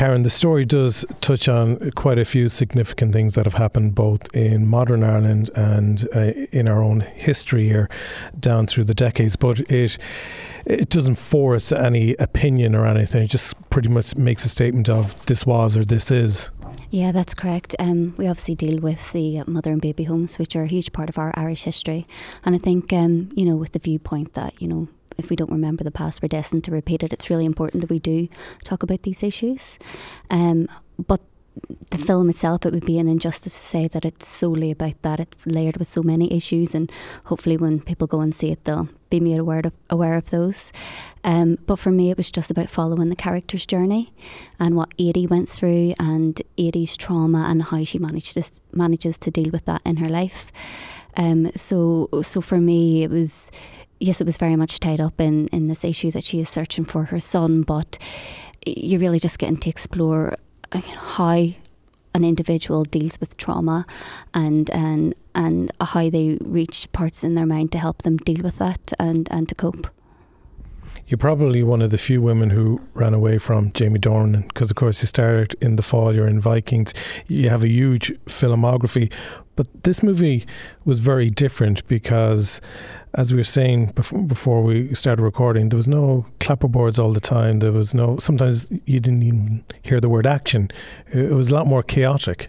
Karen, 0.00 0.22
the 0.22 0.30
story 0.30 0.64
does 0.64 1.04
touch 1.20 1.46
on 1.46 1.90
quite 1.90 2.18
a 2.18 2.24
few 2.24 2.48
significant 2.48 3.12
things 3.12 3.34
that 3.34 3.44
have 3.44 3.52
happened 3.52 3.94
both 3.94 4.34
in 4.34 4.66
modern 4.66 5.04
Ireland 5.04 5.50
and 5.54 6.08
uh, 6.16 6.32
in 6.52 6.68
our 6.68 6.82
own 6.82 7.00
history 7.00 7.68
here 7.68 7.86
down 8.40 8.66
through 8.66 8.84
the 8.84 8.94
decades, 8.94 9.36
but 9.36 9.60
it 9.70 9.98
it 10.64 10.88
doesn't 10.88 11.16
force 11.16 11.70
any 11.70 12.14
opinion 12.14 12.74
or 12.74 12.86
anything. 12.86 13.24
It 13.24 13.28
just 13.28 13.54
pretty 13.68 13.90
much 13.90 14.16
makes 14.16 14.46
a 14.46 14.48
statement 14.48 14.88
of 14.88 15.26
this 15.26 15.44
was 15.44 15.76
or 15.76 15.84
this 15.84 16.10
is. 16.10 16.48
Yeah, 16.88 17.12
that's 17.12 17.34
correct. 17.34 17.76
Um, 17.78 18.14
we 18.16 18.26
obviously 18.26 18.54
deal 18.54 18.80
with 18.80 19.12
the 19.12 19.42
mother 19.46 19.70
and 19.70 19.82
baby 19.82 20.04
homes, 20.04 20.38
which 20.38 20.56
are 20.56 20.62
a 20.62 20.66
huge 20.66 20.92
part 20.92 21.10
of 21.10 21.18
our 21.18 21.30
Irish 21.34 21.64
history, 21.64 22.06
and 22.42 22.54
I 22.54 22.58
think 22.58 22.90
um, 22.94 23.28
you 23.34 23.44
know 23.44 23.56
with 23.56 23.72
the 23.72 23.78
viewpoint 23.78 24.32
that 24.32 24.62
you 24.62 24.66
know 24.66 24.88
if 25.20 25.30
we 25.30 25.36
don't 25.36 25.52
remember 25.52 25.84
the 25.84 25.90
past, 25.90 26.22
we're 26.22 26.28
destined 26.28 26.64
to 26.64 26.72
repeat 26.72 27.02
it. 27.02 27.12
It's 27.12 27.30
really 27.30 27.44
important 27.44 27.82
that 27.82 27.90
we 27.90 28.00
do 28.00 28.28
talk 28.64 28.82
about 28.82 29.02
these 29.02 29.22
issues. 29.22 29.78
Um, 30.30 30.68
but 30.98 31.20
the 31.90 31.98
film 31.98 32.30
itself, 32.30 32.64
it 32.64 32.72
would 32.72 32.86
be 32.86 32.98
an 32.98 33.08
injustice 33.08 33.52
to 33.52 33.58
say 33.58 33.88
that 33.88 34.04
it's 34.04 34.26
solely 34.26 34.70
about 34.70 35.00
that. 35.02 35.20
It's 35.20 35.46
layered 35.46 35.76
with 35.76 35.88
so 35.88 36.02
many 36.02 36.32
issues, 36.32 36.74
and 36.74 36.90
hopefully, 37.24 37.56
when 37.56 37.80
people 37.80 38.06
go 38.06 38.20
and 38.20 38.34
see 38.34 38.50
it, 38.50 38.64
they'll 38.64 38.88
be 39.10 39.20
made 39.20 39.38
aware 39.38 39.60
of, 39.64 39.72
aware 39.88 40.14
of 40.14 40.30
those. 40.30 40.72
Um, 41.24 41.58
but 41.66 41.78
for 41.78 41.90
me, 41.90 42.10
it 42.10 42.16
was 42.16 42.30
just 42.30 42.50
about 42.50 42.70
following 42.70 43.08
the 43.08 43.16
character's 43.16 43.66
journey 43.66 44.12
and 44.58 44.76
what 44.76 44.96
Eadie 44.96 45.26
went 45.26 45.48
through, 45.48 45.94
and 45.98 46.40
Eadie's 46.56 46.96
trauma, 46.96 47.46
and 47.48 47.64
how 47.64 47.84
she 47.84 47.98
managed 47.98 48.34
to, 48.34 48.44
manages 48.72 49.18
to 49.18 49.30
deal 49.30 49.50
with 49.50 49.64
that 49.64 49.82
in 49.84 49.96
her 49.96 50.08
life. 50.08 50.52
Um, 51.16 51.50
so, 51.56 52.08
so 52.22 52.40
for 52.40 52.58
me, 52.58 53.02
it 53.02 53.10
was 53.10 53.50
yes, 54.00 54.20
it 54.20 54.24
was 54.24 54.38
very 54.38 54.56
much 54.56 54.80
tied 54.80 55.00
up 55.00 55.20
in, 55.20 55.46
in 55.48 55.68
this 55.68 55.84
issue 55.84 56.10
that 56.12 56.24
she 56.24 56.40
is 56.40 56.48
searching 56.48 56.84
for 56.84 57.04
her 57.04 57.20
son, 57.20 57.62
but 57.62 57.98
you're 58.66 59.00
really 59.00 59.20
just 59.20 59.38
getting 59.38 59.58
to 59.58 59.70
explore 59.70 60.36
uh, 60.72 60.80
you 60.84 60.94
know, 60.94 61.00
how 61.00 61.46
an 62.12 62.24
individual 62.24 62.82
deals 62.82 63.20
with 63.20 63.36
trauma 63.36 63.86
and 64.34 64.68
and 64.70 65.14
and 65.34 65.70
how 65.80 66.10
they 66.10 66.36
reach 66.40 66.90
parts 66.92 67.22
in 67.22 67.34
their 67.34 67.46
mind 67.46 67.70
to 67.70 67.78
help 67.78 68.02
them 68.02 68.16
deal 68.16 68.42
with 68.42 68.58
that 68.58 68.92
and, 68.98 69.28
and 69.30 69.48
to 69.48 69.54
cope. 69.54 69.86
You're 71.06 71.18
probably 71.18 71.62
one 71.62 71.82
of 71.82 71.90
the 71.90 71.98
few 71.98 72.20
women 72.20 72.50
who 72.50 72.80
ran 72.94 73.14
away 73.14 73.38
from 73.38 73.72
Jamie 73.72 73.98
Dornan 73.98 74.46
because, 74.48 74.70
of 74.70 74.76
course, 74.76 75.02
you 75.02 75.06
started 75.08 75.56
in 75.60 75.76
The 75.76 75.82
Fall, 75.82 76.14
you're 76.14 76.28
in 76.28 76.40
Vikings, 76.40 76.94
you 77.26 77.48
have 77.48 77.64
a 77.64 77.68
huge 77.68 78.12
filmography. 78.26 79.12
But 79.60 79.82
this 79.82 80.02
movie 80.02 80.46
was 80.86 81.00
very 81.00 81.28
different 81.28 81.86
because, 81.86 82.62
as 83.12 83.30
we 83.30 83.36
were 83.36 83.44
saying 83.44 83.92
before, 84.26 84.62
we 84.62 84.94
started 84.94 85.22
recording, 85.22 85.68
there 85.68 85.76
was 85.76 85.86
no 85.86 86.24
clapperboards 86.38 86.98
all 86.98 87.12
the 87.12 87.20
time. 87.20 87.58
There 87.58 87.70
was 87.70 87.92
no, 87.92 88.16
sometimes 88.16 88.66
you 88.86 89.00
didn't 89.00 89.22
even 89.22 89.62
hear 89.82 90.00
the 90.00 90.08
word 90.08 90.26
action. 90.26 90.70
It 91.12 91.32
was 91.32 91.50
a 91.50 91.54
lot 91.54 91.66
more 91.66 91.82
chaotic. 91.82 92.48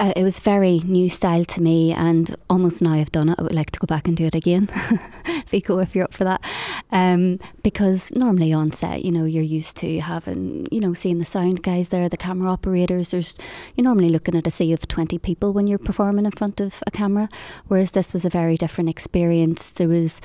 Uh, 0.00 0.14
it 0.16 0.24
was 0.24 0.40
very 0.40 0.78
new 0.78 1.10
style 1.10 1.44
to 1.44 1.60
me, 1.60 1.92
and 1.92 2.34
almost 2.48 2.80
now 2.80 2.94
I've 2.94 3.12
done 3.12 3.28
it, 3.28 3.38
I 3.38 3.42
would 3.42 3.54
like 3.54 3.70
to 3.72 3.78
go 3.78 3.84
back 3.84 4.08
and 4.08 4.16
do 4.16 4.24
it 4.24 4.34
again. 4.34 4.66
Viko, 5.46 5.82
if 5.82 5.94
you're 5.94 6.04
up 6.04 6.14
for 6.14 6.24
that. 6.24 6.42
Um, 6.90 7.38
because 7.62 8.10
normally 8.12 8.50
on 8.50 8.72
set, 8.72 9.04
you 9.04 9.12
know, 9.12 9.26
you're 9.26 9.42
used 9.42 9.76
to 9.76 10.00
having, 10.00 10.66
you 10.72 10.80
know, 10.80 10.94
seeing 10.94 11.18
the 11.18 11.26
sound 11.26 11.62
guys 11.62 11.90
there, 11.90 12.08
the 12.08 12.16
camera 12.16 12.50
operators. 12.50 13.10
There's 13.10 13.36
you're 13.76 13.84
normally 13.84 14.08
looking 14.08 14.34
at 14.34 14.46
a 14.46 14.50
sea 14.50 14.72
of 14.72 14.88
twenty 14.88 15.18
people 15.18 15.52
when 15.52 15.66
you're 15.66 15.78
performing 15.78 16.24
in 16.24 16.32
front 16.32 16.62
of 16.62 16.82
a 16.86 16.90
camera. 16.90 17.28
Whereas 17.68 17.90
this 17.90 18.14
was 18.14 18.24
a 18.24 18.30
very 18.30 18.56
different 18.56 18.88
experience. 18.88 19.70
There 19.72 19.88
was 19.88 20.22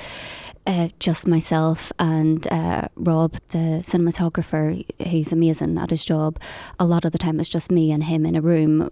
uh, 0.65 0.87
just 0.99 1.27
myself 1.27 1.91
and 1.99 2.47
uh, 2.47 2.87
Rob, 2.95 3.33
the 3.49 3.83
cinematographer. 3.83 4.85
He's 4.99 5.33
amazing 5.33 5.77
at 5.77 5.89
his 5.89 6.05
job. 6.05 6.39
A 6.79 6.85
lot 6.85 7.03
of 7.03 7.11
the 7.11 7.17
time, 7.17 7.41
it's 7.41 7.49
just 7.49 7.71
me 7.71 7.91
and 7.91 8.05
him 8.05 8.25
in 8.25 8.37
a 8.37 8.41
room. 8.41 8.89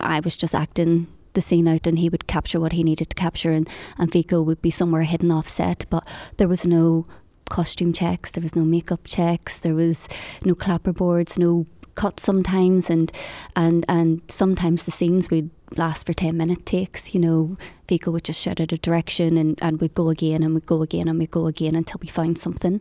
I 0.00 0.20
was 0.20 0.36
just 0.36 0.54
acting 0.54 1.08
the 1.32 1.40
scene 1.40 1.68
out 1.68 1.86
and 1.86 1.98
he 1.98 2.08
would 2.08 2.26
capture 2.26 2.58
what 2.58 2.72
he 2.72 2.82
needed 2.82 3.10
to 3.10 3.14
capture 3.14 3.52
and, 3.52 3.68
and 3.98 4.10
Viko 4.10 4.44
would 4.44 4.62
be 4.62 4.70
somewhere 4.70 5.02
hidden 5.02 5.30
off 5.30 5.46
set 5.46 5.84
but 5.90 6.06
there 6.38 6.48
was 6.48 6.66
no 6.66 7.06
costume 7.50 7.92
checks 7.92 8.32
there 8.32 8.42
was 8.42 8.56
no 8.56 8.64
makeup 8.64 9.02
checks 9.04 9.58
there 9.60 9.74
was 9.74 10.08
no 10.44 10.54
clapperboards 10.54 11.38
no 11.38 11.66
cuts 11.94 12.22
sometimes 12.22 12.90
and 12.90 13.12
and 13.54 13.84
and 13.88 14.22
sometimes 14.28 14.84
the 14.84 14.90
scenes 14.90 15.30
would 15.30 15.50
last 15.76 16.06
for 16.06 16.12
10 16.12 16.36
minute 16.36 16.64
takes 16.64 17.14
you 17.14 17.20
know 17.20 17.56
Viko 17.86 18.12
would 18.12 18.24
just 18.24 18.40
shout 18.40 18.60
out 18.60 18.72
a 18.72 18.78
direction 18.78 19.36
and, 19.36 19.58
and 19.62 19.80
we'd 19.80 19.94
go 19.94 20.08
again 20.08 20.42
and 20.42 20.54
we'd 20.54 20.66
go 20.66 20.82
again 20.82 21.08
and 21.08 21.18
we'd 21.18 21.30
go 21.30 21.46
again 21.46 21.74
until 21.74 21.98
we 22.00 22.08
found 22.08 22.38
something. 22.38 22.80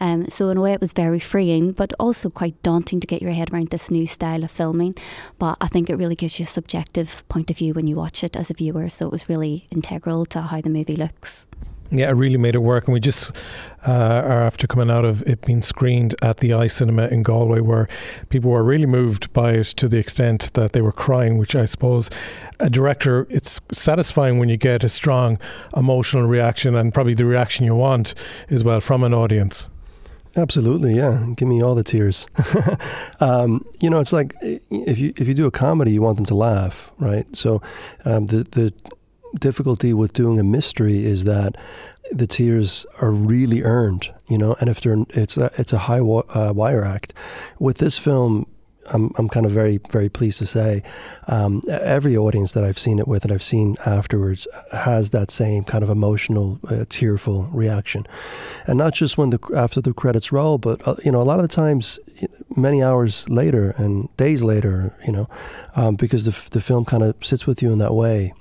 Um, 0.00 0.28
so 0.28 0.48
in 0.50 0.58
a 0.58 0.60
way 0.60 0.72
it 0.72 0.80
was 0.80 0.92
very 0.92 1.20
freeing 1.20 1.72
but 1.72 1.92
also 1.98 2.30
quite 2.30 2.62
daunting 2.62 3.00
to 3.00 3.06
get 3.06 3.22
your 3.22 3.32
head 3.32 3.52
around 3.52 3.68
this 3.68 3.90
new 3.90 4.06
style 4.06 4.44
of 4.44 4.50
filming. 4.50 4.96
But 5.38 5.56
I 5.60 5.68
think 5.68 5.88
it 5.88 5.96
really 5.96 6.16
gives 6.16 6.38
you 6.38 6.44
a 6.44 6.46
subjective 6.46 7.24
point 7.28 7.50
of 7.50 7.58
view 7.58 7.74
when 7.74 7.86
you 7.86 7.96
watch 7.96 8.22
it 8.24 8.36
as 8.36 8.50
a 8.50 8.54
viewer 8.54 8.88
so 8.88 9.06
it 9.06 9.12
was 9.12 9.28
really 9.28 9.66
integral 9.70 10.26
to 10.26 10.42
how 10.42 10.60
the 10.60 10.70
movie 10.70 10.96
looks 10.96 11.46
yeah, 11.92 12.08
it 12.08 12.12
really 12.12 12.38
made 12.38 12.54
it 12.54 12.62
work. 12.62 12.86
And 12.86 12.94
we 12.94 13.00
just 13.00 13.32
uh, 13.86 14.22
are 14.24 14.42
after 14.42 14.66
coming 14.66 14.90
out 14.90 15.04
of 15.04 15.22
it 15.22 15.42
being 15.42 15.62
screened 15.62 16.14
at 16.22 16.38
the 16.38 16.52
Eye 16.54 16.66
Cinema 16.66 17.08
in 17.08 17.22
Galway, 17.22 17.60
where 17.60 17.88
people 18.28 18.50
were 18.50 18.64
really 18.64 18.86
moved 18.86 19.32
by 19.32 19.52
it 19.52 19.66
to 19.66 19.88
the 19.88 19.98
extent 19.98 20.52
that 20.54 20.72
they 20.72 20.80
were 20.80 20.92
crying, 20.92 21.38
which 21.38 21.54
I 21.54 21.66
suppose 21.66 22.10
a 22.60 22.70
director, 22.70 23.26
it's 23.28 23.60
satisfying 23.72 24.38
when 24.38 24.48
you 24.48 24.56
get 24.56 24.82
a 24.84 24.88
strong 24.88 25.38
emotional 25.76 26.26
reaction 26.26 26.74
and 26.74 26.94
probably 26.94 27.14
the 27.14 27.24
reaction 27.24 27.66
you 27.66 27.74
want 27.74 28.14
as 28.50 28.64
well 28.64 28.80
from 28.80 29.04
an 29.04 29.12
audience. 29.12 29.68
Absolutely, 30.34 30.96
yeah. 30.96 31.26
Give 31.36 31.46
me 31.46 31.62
all 31.62 31.74
the 31.74 31.84
tears. 31.84 32.26
um, 33.20 33.66
you 33.80 33.90
know, 33.90 34.00
it's 34.00 34.14
like 34.14 34.34
if 34.40 34.98
you 34.98 35.12
if 35.18 35.28
you 35.28 35.34
do 35.34 35.46
a 35.46 35.50
comedy, 35.50 35.92
you 35.92 36.00
want 36.00 36.16
them 36.16 36.24
to 36.26 36.34
laugh, 36.34 36.90
right? 36.98 37.26
So 37.36 37.60
um, 38.06 38.26
the 38.26 38.44
the 38.44 38.72
difficulty 39.38 39.94
with 39.94 40.12
doing 40.12 40.38
a 40.38 40.44
mystery 40.44 41.04
is 41.04 41.24
that 41.24 41.56
the 42.10 42.26
tears 42.26 42.86
are 43.00 43.10
really 43.10 43.62
earned, 43.62 44.12
you 44.28 44.36
know, 44.36 44.54
and 44.60 44.68
if 44.68 44.80
they're 44.80 44.98
it's 45.10 45.36
a, 45.36 45.50
it's 45.56 45.72
a 45.72 45.78
high 45.78 46.00
uh, 46.00 46.52
wire 46.54 46.84
act. 46.84 47.14
With 47.58 47.78
this 47.78 47.96
film, 47.96 48.46
I'm 48.86 49.12
I'm 49.16 49.28
kind 49.28 49.46
of 49.46 49.52
very 49.52 49.80
very 49.90 50.08
pleased 50.08 50.38
to 50.40 50.46
say 50.46 50.82
um, 51.28 51.62
every 51.70 52.16
audience 52.16 52.52
that 52.52 52.64
I've 52.64 52.78
seen 52.78 52.98
it 52.98 53.08
with 53.08 53.24
and 53.24 53.32
I've 53.32 53.42
seen 53.42 53.76
afterwards 53.86 54.46
has 54.72 55.10
that 55.10 55.30
same 55.30 55.64
kind 55.64 55.82
of 55.82 55.90
emotional, 55.90 56.60
uh, 56.68 56.84
tearful 56.88 57.44
reaction, 57.52 58.06
and 58.66 58.76
not 58.76 58.92
just 58.92 59.16
when 59.16 59.30
the 59.30 59.38
after 59.56 59.80
the 59.80 59.94
credits 59.94 60.32
roll, 60.32 60.58
but 60.58 60.86
uh, 60.86 60.96
you 61.04 61.12
know 61.12 61.22
a 61.22 61.24
lot 61.24 61.38
of 61.38 61.48
the 61.48 61.54
times, 61.54 61.98
many 62.56 62.82
hours 62.82 63.28
later 63.28 63.74
and 63.78 64.14
days 64.16 64.42
later, 64.42 64.94
you 65.06 65.12
know, 65.12 65.28
um, 65.76 65.96
because 65.96 66.24
the 66.24 66.50
the 66.50 66.60
film 66.60 66.84
kind 66.84 67.02
of 67.02 67.14
sits 67.24 67.46
with 67.46 67.62
you 67.62 67.72
in 67.72 67.78
that 67.78 67.94
way 67.94 68.34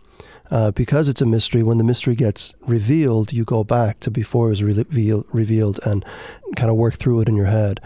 uh, 0.52 0.70
because 0.72 1.08
it's 1.08 1.22
a 1.22 1.26
mystery, 1.26 1.64
when 1.64 1.78
the 1.78 1.84
mystery 1.84 2.14
gets 2.14 2.54
revealed, 2.62 3.32
you 3.32 3.45
go 3.45 3.64
back 3.64 4.02
to 4.02 4.12
before 4.12 4.47
it 4.47 4.49
was 4.49 4.64
reveal, 4.64 5.26
revealed 5.32 5.80
and 5.84 6.06
kind 6.58 6.70
of 6.70 6.76
work 6.76 6.95
through 6.95 7.22
it 7.22 7.30
in 7.30 7.38
your 7.38 7.45
head. 7.45 7.80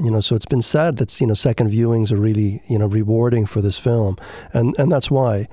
You 0.00 0.10
know, 0.10 0.20
so 0.20 0.36
it's 0.36 0.46
been 0.46 0.62
said 0.62 0.98
that 0.98 1.20
you 1.20 1.26
know 1.26 1.34
second 1.34 1.70
viewings 1.70 2.12
are 2.12 2.16
really 2.16 2.62
you 2.68 2.78
know 2.78 2.86
rewarding 2.86 3.44
for 3.44 3.60
this 3.60 3.78
film, 3.78 4.16
and 4.52 4.78
and 4.78 4.90
that's 4.90 5.10
why, 5.10 5.48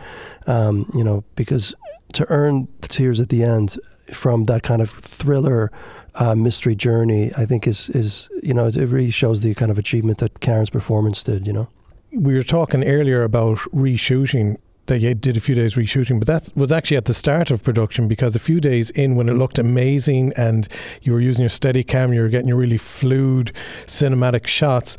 um, 0.45 0.89
you 0.93 1.03
know, 1.03 1.23
because 1.35 1.73
to 2.13 2.25
earn 2.29 2.67
the 2.81 2.87
tears 2.87 3.19
at 3.19 3.29
the 3.29 3.43
end 3.43 3.77
from 4.13 4.43
that 4.45 4.63
kind 4.63 4.81
of 4.81 4.91
thriller 4.91 5.71
uh, 6.15 6.35
mystery 6.35 6.75
journey, 6.75 7.31
I 7.35 7.45
think 7.45 7.65
is 7.65 7.89
is 7.89 8.29
you 8.43 8.53
know 8.53 8.67
it 8.67 8.75
really 8.75 9.11
shows 9.11 9.41
the 9.41 9.55
kind 9.55 9.71
of 9.71 9.79
achievement 9.79 10.19
that 10.19 10.39
Karen's 10.39 10.69
performance 10.69 11.23
did. 11.23 11.47
You 11.47 11.53
know, 11.53 11.69
we 12.11 12.35
were 12.35 12.43
talking 12.43 12.83
earlier 12.83 13.23
about 13.23 13.57
reshooting 13.73 14.57
they 14.89 15.13
did 15.13 15.37
a 15.37 15.39
few 15.39 15.55
days 15.55 15.75
reshooting, 15.75 16.19
but 16.19 16.27
that 16.27 16.51
was 16.55 16.71
actually 16.71 16.97
at 16.97 17.05
the 17.05 17.13
start 17.13 17.51
of 17.51 17.63
production 17.63 18.07
because 18.07 18.35
a 18.35 18.39
few 18.39 18.59
days 18.59 18.89
in, 18.91 19.15
when 19.15 19.29
it 19.29 19.33
looked 19.33 19.57
amazing 19.57 20.33
and 20.35 20.67
you 21.01 21.13
were 21.13 21.21
using 21.21 21.43
your 21.43 21.49
steady 21.49 21.83
cam, 21.83 22.11
you 22.11 22.21
were 22.21 22.27
getting 22.27 22.47
your 22.47 22.57
really 22.57 22.77
fluid 22.77 23.53
cinematic 23.85 24.47
shots, 24.47 24.97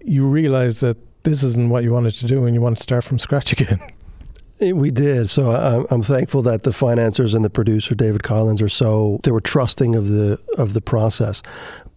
you 0.00 0.26
realized 0.26 0.80
that 0.80 0.96
this 1.24 1.42
isn't 1.42 1.68
what 1.68 1.84
you 1.84 1.92
wanted 1.92 2.12
to 2.12 2.26
do 2.26 2.46
and 2.46 2.54
you 2.54 2.60
want 2.60 2.76
to 2.76 2.82
start 2.82 3.04
from 3.04 3.18
scratch 3.18 3.52
again. 3.60 3.80
Eh, 4.60 4.72
we 4.72 4.90
did. 4.90 5.28
So 5.28 5.50
uh, 5.50 5.84
I'm 5.90 6.02
thankful 6.02 6.42
that 6.42 6.62
the 6.62 6.72
financiers 6.72 7.34
and 7.34 7.44
the 7.44 7.50
producer 7.50 7.94
David 7.94 8.22
Collins 8.22 8.62
are 8.62 8.68
so 8.68 9.20
they 9.24 9.32
were 9.32 9.40
trusting 9.40 9.96
of 9.96 10.08
the 10.08 10.38
of 10.56 10.72
the 10.72 10.80
process. 10.80 11.42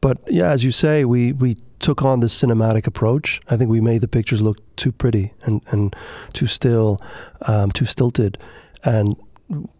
But 0.01 0.17
yeah, 0.27 0.49
as 0.49 0.63
you 0.63 0.71
say, 0.71 1.05
we 1.05 1.33
we 1.33 1.57
took 1.79 2.03
on 2.03 2.19
this 2.19 2.39
cinematic 2.39 2.87
approach. 2.87 3.41
I 3.49 3.57
think 3.57 3.69
we 3.69 3.81
made 3.81 4.01
the 4.01 4.07
pictures 4.07 4.41
look 4.41 4.57
too 4.75 4.91
pretty 4.91 5.33
and, 5.43 5.61
and 5.67 5.95
too 6.33 6.47
still, 6.47 7.01
um, 7.43 7.71
too 7.71 7.85
stilted, 7.85 8.37
and 8.83 9.15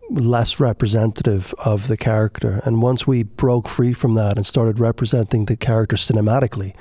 less 0.09 0.59
representative 0.59 1.53
of 1.59 1.87
the 1.87 1.97
character. 1.97 2.61
And 2.63 2.81
once 2.81 3.07
we 3.07 3.23
broke 3.23 3.67
free 3.67 3.93
from 3.93 4.13
that 4.15 4.37
and 4.37 4.45
started 4.45 4.79
representing 4.79 5.45
the 5.45 5.57
character 5.57 5.95
cinematically, 5.95 6.75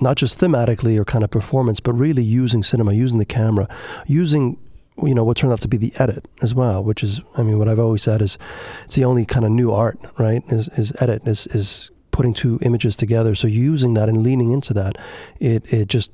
not 0.00 0.16
just 0.16 0.38
thematically 0.38 0.98
or 0.98 1.04
kind 1.04 1.24
of 1.24 1.30
performance, 1.30 1.80
but 1.80 1.92
really 1.92 2.24
using 2.24 2.62
cinema, 2.62 2.92
using 2.92 3.18
the 3.18 3.24
camera, 3.24 3.68
using 4.06 4.58
you 5.02 5.14
know 5.14 5.24
what 5.24 5.36
turned 5.36 5.52
out 5.52 5.60
to 5.60 5.68
be 5.68 5.76
the 5.76 5.92
edit 5.96 6.26
as 6.40 6.54
well, 6.54 6.82
which 6.82 7.02
is 7.02 7.20
I 7.36 7.42
mean 7.42 7.58
what 7.58 7.68
I've 7.68 7.78
always 7.78 8.02
said 8.02 8.22
is 8.22 8.38
it's 8.86 8.94
the 8.94 9.04
only 9.04 9.26
kind 9.26 9.44
of 9.44 9.50
new 9.50 9.70
art, 9.70 9.98
right? 10.18 10.42
Is 10.48 10.68
is 10.68 10.92
edit 11.00 11.26
is 11.26 11.46
is 11.48 11.90
putting 12.16 12.32
two 12.32 12.58
images 12.62 12.96
together. 12.96 13.34
So 13.34 13.46
using 13.46 13.92
that 13.94 14.08
and 14.08 14.22
leaning 14.22 14.50
into 14.50 14.72
that, 14.72 14.96
it 15.38 15.70
it 15.70 15.88
just 15.88 16.10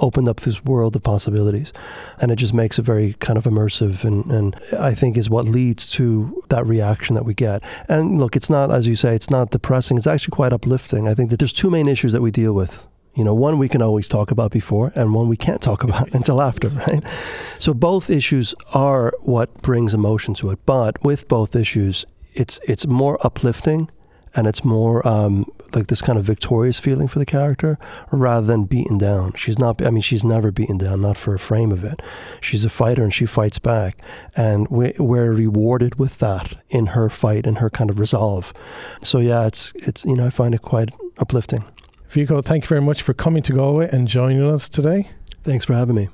opened 0.00 0.28
up 0.28 0.40
this 0.40 0.64
world 0.64 0.96
of 0.96 1.02
possibilities. 1.02 1.72
And 2.20 2.30
it 2.32 2.36
just 2.36 2.54
makes 2.54 2.78
it 2.78 2.82
very 2.82 3.14
kind 3.14 3.38
of 3.38 3.44
immersive 3.44 4.04
and, 4.04 4.24
and 4.26 4.56
I 4.78 4.94
think 4.94 5.16
is 5.16 5.30
what 5.30 5.44
leads 5.46 5.90
to 5.92 6.42
that 6.50 6.66
reaction 6.66 7.14
that 7.14 7.24
we 7.24 7.34
get. 7.34 7.62
And 7.88 8.18
look, 8.18 8.36
it's 8.36 8.50
not, 8.50 8.70
as 8.70 8.86
you 8.86 8.96
say, 8.96 9.14
it's 9.14 9.30
not 9.30 9.50
depressing. 9.50 9.96
It's 9.96 10.06
actually 10.06 10.32
quite 10.32 10.52
uplifting. 10.52 11.08
I 11.08 11.14
think 11.14 11.30
that 11.30 11.38
there's 11.38 11.52
two 11.52 11.70
main 11.70 11.88
issues 11.88 12.12
that 12.12 12.22
we 12.22 12.30
deal 12.30 12.52
with. 12.52 12.86
You 13.14 13.24
know, 13.24 13.34
one 13.34 13.58
we 13.58 13.68
can 13.68 13.82
always 13.82 14.06
talk 14.06 14.30
about 14.30 14.52
before, 14.52 14.92
and 14.94 15.12
one 15.12 15.28
we 15.28 15.36
can't 15.36 15.60
talk 15.60 15.82
about 15.82 16.14
until 16.18 16.40
after, 16.40 16.68
right? 16.68 17.02
So 17.58 17.74
both 17.74 18.10
issues 18.10 18.54
are 18.72 19.12
what 19.22 19.62
brings 19.62 19.94
emotion 19.94 20.34
to 20.34 20.50
it. 20.50 20.60
But 20.64 21.02
with 21.02 21.26
both 21.26 21.56
issues, 21.56 22.06
it's 22.34 22.60
it's 22.68 22.86
more 22.86 23.18
uplifting 23.26 23.90
and 24.34 24.46
it's 24.46 24.64
more 24.64 25.06
um, 25.06 25.44
like 25.74 25.88
this 25.88 26.00
kind 26.00 26.18
of 26.18 26.24
victorious 26.24 26.78
feeling 26.78 27.08
for 27.08 27.18
the 27.18 27.26
character 27.26 27.78
rather 28.10 28.46
than 28.46 28.64
beaten 28.64 28.98
down. 28.98 29.32
She's 29.34 29.58
not. 29.58 29.84
I 29.84 29.90
mean, 29.90 30.02
she's 30.02 30.24
never 30.24 30.50
beaten 30.50 30.78
down, 30.78 31.02
not 31.02 31.16
for 31.16 31.34
a 31.34 31.38
frame 31.38 31.72
of 31.72 31.84
it. 31.84 32.00
She's 32.40 32.64
a 32.64 32.70
fighter 32.70 33.02
and 33.02 33.12
she 33.12 33.26
fights 33.26 33.58
back, 33.58 33.98
and 34.36 34.68
we, 34.68 34.94
we're 34.98 35.32
rewarded 35.32 35.98
with 35.98 36.18
that 36.18 36.56
in 36.68 36.86
her 36.86 37.08
fight 37.10 37.46
and 37.46 37.58
her 37.58 37.70
kind 37.70 37.90
of 37.90 37.98
resolve. 37.98 38.52
So 39.02 39.18
yeah, 39.18 39.46
it's 39.46 39.72
it's 39.76 40.04
you 40.04 40.16
know 40.16 40.26
I 40.26 40.30
find 40.30 40.54
it 40.54 40.62
quite 40.62 40.90
uplifting. 41.18 41.64
Viko, 42.08 42.42
thank 42.42 42.64
you 42.64 42.68
very 42.68 42.80
much 42.80 43.02
for 43.02 43.12
coming 43.12 43.42
to 43.42 43.52
Galway 43.52 43.88
and 43.92 44.08
joining 44.08 44.42
us 44.42 44.68
today. 44.68 45.10
Thanks 45.42 45.66
for 45.66 45.74
having 45.74 45.94
me. 45.94 46.08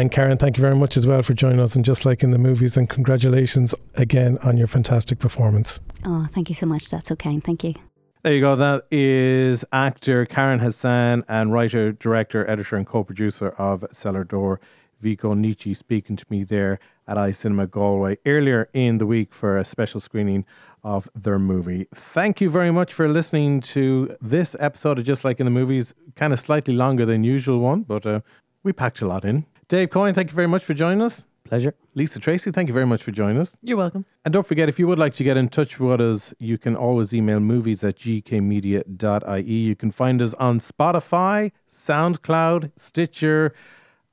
And 0.00 0.10
Karen, 0.10 0.38
thank 0.38 0.56
you 0.56 0.62
very 0.62 0.76
much 0.76 0.96
as 0.96 1.06
well 1.06 1.22
for 1.22 1.34
joining 1.34 1.60
us 1.60 1.76
and 1.76 1.84
just 1.84 2.06
like 2.06 2.22
in 2.22 2.30
the 2.30 2.38
movies 2.38 2.78
and 2.78 2.88
congratulations 2.88 3.74
again 3.96 4.38
on 4.38 4.56
your 4.56 4.66
fantastic 4.66 5.18
performance. 5.18 5.78
Oh, 6.06 6.26
thank 6.32 6.48
you 6.48 6.54
so 6.54 6.64
much. 6.64 6.88
That's 6.88 7.08
so 7.08 7.16
kind. 7.16 7.44
Thank 7.44 7.64
you. 7.64 7.74
There 8.22 8.32
you 8.32 8.40
go. 8.40 8.56
That 8.56 8.86
is 8.90 9.62
actor 9.74 10.24
Karen 10.24 10.60
Hassan 10.60 11.26
and 11.28 11.52
writer, 11.52 11.92
director, 11.92 12.48
editor, 12.48 12.76
and 12.76 12.86
co 12.86 13.04
producer 13.04 13.50
of 13.58 13.84
Cellar 13.92 14.24
Door, 14.24 14.62
Viko 15.04 15.34
Nikci, 15.34 15.76
speaking 15.76 16.16
to 16.16 16.24
me 16.30 16.44
there 16.44 16.80
at 17.06 17.18
Eye 17.18 17.32
Cinema 17.32 17.66
Galway 17.66 18.16
earlier 18.24 18.70
in 18.72 18.96
the 18.96 19.06
week 19.06 19.34
for 19.34 19.58
a 19.58 19.66
special 19.66 20.00
screening 20.00 20.46
of 20.82 21.10
their 21.14 21.38
movie. 21.38 21.88
Thank 21.94 22.40
you 22.40 22.48
very 22.48 22.70
much 22.70 22.94
for 22.94 23.06
listening 23.06 23.60
to 23.60 24.16
this 24.22 24.56
episode 24.58 24.98
of 24.98 25.04
Just 25.04 25.24
Like 25.26 25.40
in 25.40 25.44
the 25.44 25.50
Movies. 25.50 25.92
Kind 26.16 26.32
of 26.32 26.40
slightly 26.40 26.72
longer 26.72 27.04
than 27.04 27.22
usual 27.22 27.58
one, 27.58 27.82
but 27.82 28.06
uh, 28.06 28.20
we 28.62 28.72
packed 28.72 29.02
a 29.02 29.06
lot 29.06 29.26
in. 29.26 29.44
Dave 29.70 29.88
Coyne, 29.90 30.14
thank 30.14 30.30
you 30.30 30.34
very 30.34 30.48
much 30.48 30.64
for 30.64 30.74
joining 30.74 31.00
us. 31.00 31.26
Pleasure. 31.44 31.74
Lisa 31.94 32.18
Tracy, 32.18 32.50
thank 32.50 32.66
you 32.66 32.74
very 32.74 32.86
much 32.86 33.04
for 33.04 33.12
joining 33.12 33.38
us. 33.38 33.56
You're 33.62 33.76
welcome. 33.76 34.04
And 34.24 34.34
don't 34.34 34.44
forget, 34.44 34.68
if 34.68 34.80
you 34.80 34.88
would 34.88 34.98
like 34.98 35.14
to 35.14 35.22
get 35.22 35.36
in 35.36 35.48
touch 35.48 35.78
with 35.78 36.00
us, 36.00 36.34
you 36.40 36.58
can 36.58 36.74
always 36.74 37.14
email 37.14 37.38
movies 37.38 37.84
at 37.84 37.96
gkmedia.ie. 37.96 39.52
You 39.52 39.76
can 39.76 39.92
find 39.92 40.20
us 40.20 40.34
on 40.34 40.58
Spotify, 40.58 41.52
SoundCloud, 41.70 42.72
Stitcher, 42.74 43.54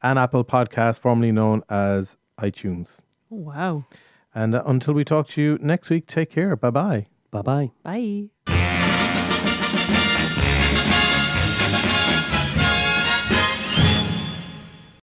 and 0.04 0.20
Apple 0.20 0.46
Podcast, 0.46 1.00
formerly 1.00 1.32
known 1.32 1.64
as 1.70 2.18
iTunes. 2.40 3.00
Wow. 3.32 3.86
And 4.36 4.54
uh, 4.54 4.62
until 4.64 4.94
we 4.94 5.04
talk 5.04 5.28
to 5.30 5.42
you 5.42 5.58
next 5.60 5.90
week, 5.90 6.06
take 6.06 6.30
care. 6.30 6.56
Bye-bye. 6.56 7.08
Bye-bye. 7.32 7.72
Bye. 7.82 8.30
Bye. 8.46 10.04